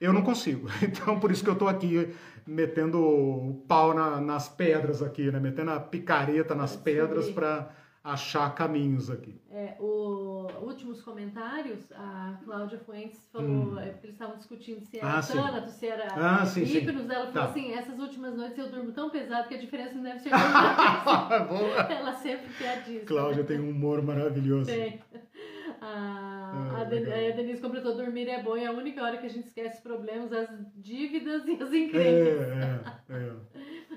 [0.00, 0.66] Eu não consigo.
[0.82, 2.12] Então, por isso que eu estou aqui
[2.44, 5.38] metendo o pau na, nas pedras aqui, né?
[5.38, 7.70] Metendo a picareta nas pedras para
[8.04, 9.40] achar caminhos aqui.
[9.50, 13.78] É, o, últimos comentários, a Cláudia Fuentes falou, hum.
[13.78, 17.26] é porque eles estavam discutindo se era ah, Tânato, se era ah, sim, Hipnos, ela
[17.26, 17.44] falou tá.
[17.44, 20.38] assim, essas últimas noites eu durmo tão pesado que a diferença não deve ser tão
[21.96, 23.06] Ela sempre quer disso.
[23.06, 23.48] Cláudia né?
[23.48, 24.66] tem um humor maravilhoso.
[24.66, 25.00] Tem.
[25.80, 29.28] A, ah, a, Denise completou, dormir é bom e é a única hora que a
[29.28, 32.40] gente esquece os problemas, as dívidas e as encrencas.
[32.48, 32.80] É,
[33.10, 33.32] é, é.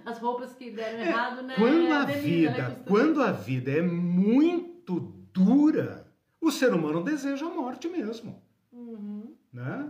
[0.05, 1.55] As roupas que deram é, errado, né?
[1.57, 4.99] Quando a, a Denise, vida, quando a vida é muito
[5.33, 6.05] dura,
[6.39, 8.41] o ser humano deseja a morte mesmo.
[8.71, 9.35] Uhum.
[9.51, 9.89] Né?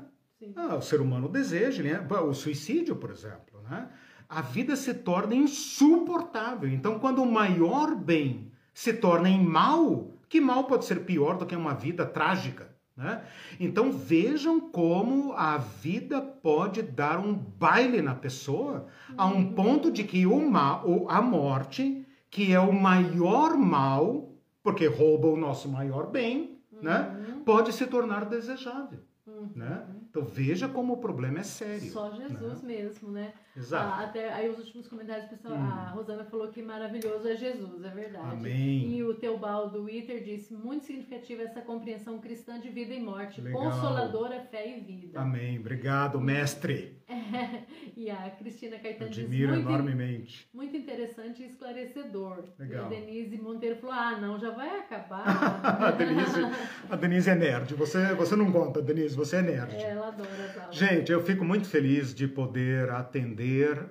[0.55, 2.07] Ah, o ser humano deseja, né?
[2.21, 3.61] o suicídio, por exemplo.
[3.69, 3.89] Né?
[4.29, 6.69] A vida se torna insuportável.
[6.69, 11.45] Então, quando o maior bem se torna em mal, que mal pode ser pior do
[11.45, 12.74] que uma vida trágica?
[12.95, 13.23] Né?
[13.59, 20.03] Então vejam como a vida pode dar um baile na pessoa a um ponto de
[20.05, 24.29] que o mal, a morte, que é o maior mal,
[24.63, 27.13] porque rouba o nosso maior bem, né?
[27.29, 27.43] uhum.
[27.43, 28.99] pode se tornar desejável.
[29.27, 29.49] Uhum.
[29.55, 29.87] Né?
[30.07, 31.89] Então veja como o problema é sério.
[31.91, 32.75] Só Jesus né?
[32.75, 33.33] mesmo, né?
[33.57, 33.93] Exato.
[33.93, 35.63] Ah, até aí os últimos comentários, pessoal, hum.
[35.63, 38.35] a Rosana falou que maravilhoso é Jesus, é verdade.
[38.35, 38.95] Amém.
[38.95, 43.63] E o Teobaldo Witter disse, muito significativa essa compreensão cristã de vida e morte, Legal.
[43.63, 45.19] consoladora, fé e vida.
[45.19, 45.57] Amém.
[45.57, 46.94] Obrigado, mestre.
[47.97, 50.49] E a Cristina Caetano Admiro disse, muito, enormemente.
[50.53, 52.43] Muito interessante e esclarecedor.
[52.59, 52.91] Legal.
[52.91, 55.23] E a Denise Monteiro falou, ah, não, já vai acabar.
[55.81, 56.41] a, Denise,
[56.89, 57.73] a Denise é nerd.
[57.75, 59.75] Você, você não conta, Denise, você é nerd.
[59.75, 60.75] É, ela adora as aulas.
[60.75, 63.89] Gente, eu fico muito feliz de poder atender atender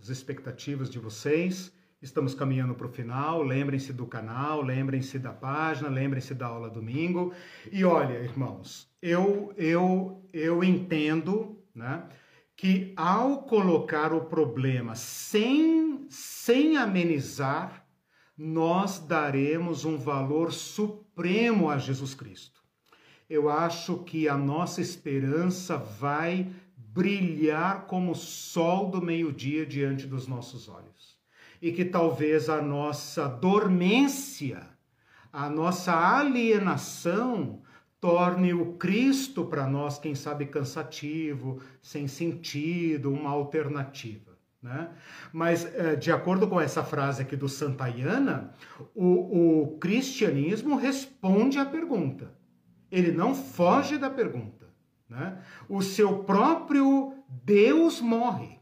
[0.00, 1.72] as expectativas de vocês.
[2.04, 3.42] Estamos caminhando para o final.
[3.42, 7.32] Lembrem-se do canal, lembrem-se da página, lembrem-se da aula domingo.
[7.72, 12.06] E olha, irmãos, eu eu eu entendo, né,
[12.54, 17.86] que ao colocar o problema sem sem amenizar,
[18.36, 22.60] nós daremos um valor supremo a Jesus Cristo.
[23.30, 30.26] Eu acho que a nossa esperança vai brilhar como o sol do meio-dia diante dos
[30.26, 31.13] nossos olhos.
[31.60, 34.66] E que talvez a nossa dormência,
[35.32, 37.62] a nossa alienação,
[38.00, 44.34] torne o Cristo para nós, quem sabe, cansativo, sem sentido, uma alternativa.
[44.62, 44.90] Né?
[45.32, 48.52] Mas, eh, de acordo com essa frase aqui do Santayana,
[48.94, 52.32] o, o cristianismo responde à pergunta.
[52.90, 54.66] Ele não foge da pergunta.
[55.08, 55.38] Né?
[55.68, 58.58] O seu próprio Deus morre.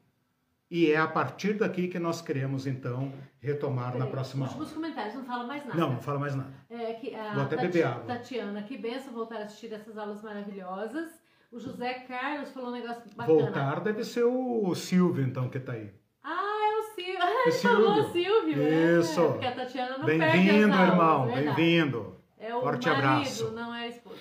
[0.74, 4.62] E é a partir daqui que nós queremos, então, retomar na próxima aula.
[4.62, 5.78] Os comentários, não fala mais nada.
[5.78, 6.50] Não, não fala mais nada.
[6.70, 8.04] É, que, a Vou até Tati, beber água.
[8.06, 11.10] Tatiana, que benção voltar a assistir essas aulas maravilhosas.
[11.52, 13.38] O José Carlos falou um negócio bacana.
[13.38, 15.92] Voltar deve ser o Silvio, então, que está aí.
[16.24, 17.18] Ah, é o Silvio.
[17.20, 18.62] Ah, ele falou o Silvio.
[18.62, 19.20] É, Isso.
[19.20, 21.26] É, porque a Tatiana não Bem-vindo, irmão.
[21.26, 22.16] Bem-vindo.
[22.38, 23.50] É o Forte marido, abraço.
[23.50, 24.16] não é a esposa.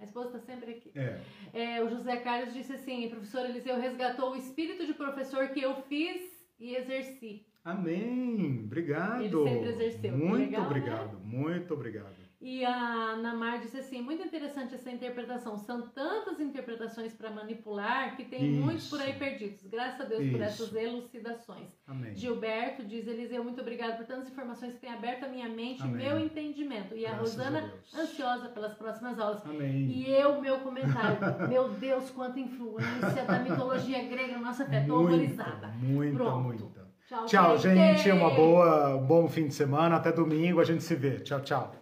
[0.00, 0.90] A esposa está sempre aqui.
[0.96, 1.20] É.
[1.52, 5.74] É, o José Carlos disse assim: professor Eliseu resgatou o espírito de professor que eu
[5.82, 6.22] fiz
[6.58, 7.46] e exerci.
[7.64, 8.62] Amém.
[8.64, 9.22] Obrigado.
[9.22, 10.16] Ele sempre exerceu.
[10.16, 11.18] Muito Legal, obrigado.
[11.18, 11.24] Né?
[11.24, 12.21] Muito obrigado.
[12.44, 15.56] E a Namar disse assim: muito interessante essa interpretação.
[15.56, 18.60] São tantas interpretações para manipular que tem Isso.
[18.60, 19.64] muitos por aí perdidos.
[19.68, 20.32] Graças a Deus Isso.
[20.32, 21.68] por essas elucidações.
[21.86, 22.16] Amém.
[22.16, 25.86] Gilberto diz: Eliseu, muito obrigado por tantas informações que têm aberto a minha mente e
[25.86, 26.96] meu entendimento.
[26.96, 27.94] E a Graças a Rosana, Deus.
[27.94, 29.46] ansiosa pelas próximas aulas.
[29.46, 29.86] Amém.
[29.86, 31.18] E eu, meu comentário.
[31.48, 34.84] meu Deus, quanta influência da mitologia grega na nossa fé.
[34.84, 35.68] Tô horrorizada.
[35.78, 36.40] Muita, Pronto.
[36.40, 36.82] muita.
[37.06, 38.10] Tchau, Tchau, gente.
[38.10, 39.94] Uma boa, um bom fim de semana.
[39.94, 41.20] Até domingo a gente se vê.
[41.20, 41.81] Tchau, tchau.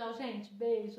[0.00, 0.54] Tchau, gente.
[0.54, 0.98] Beijo.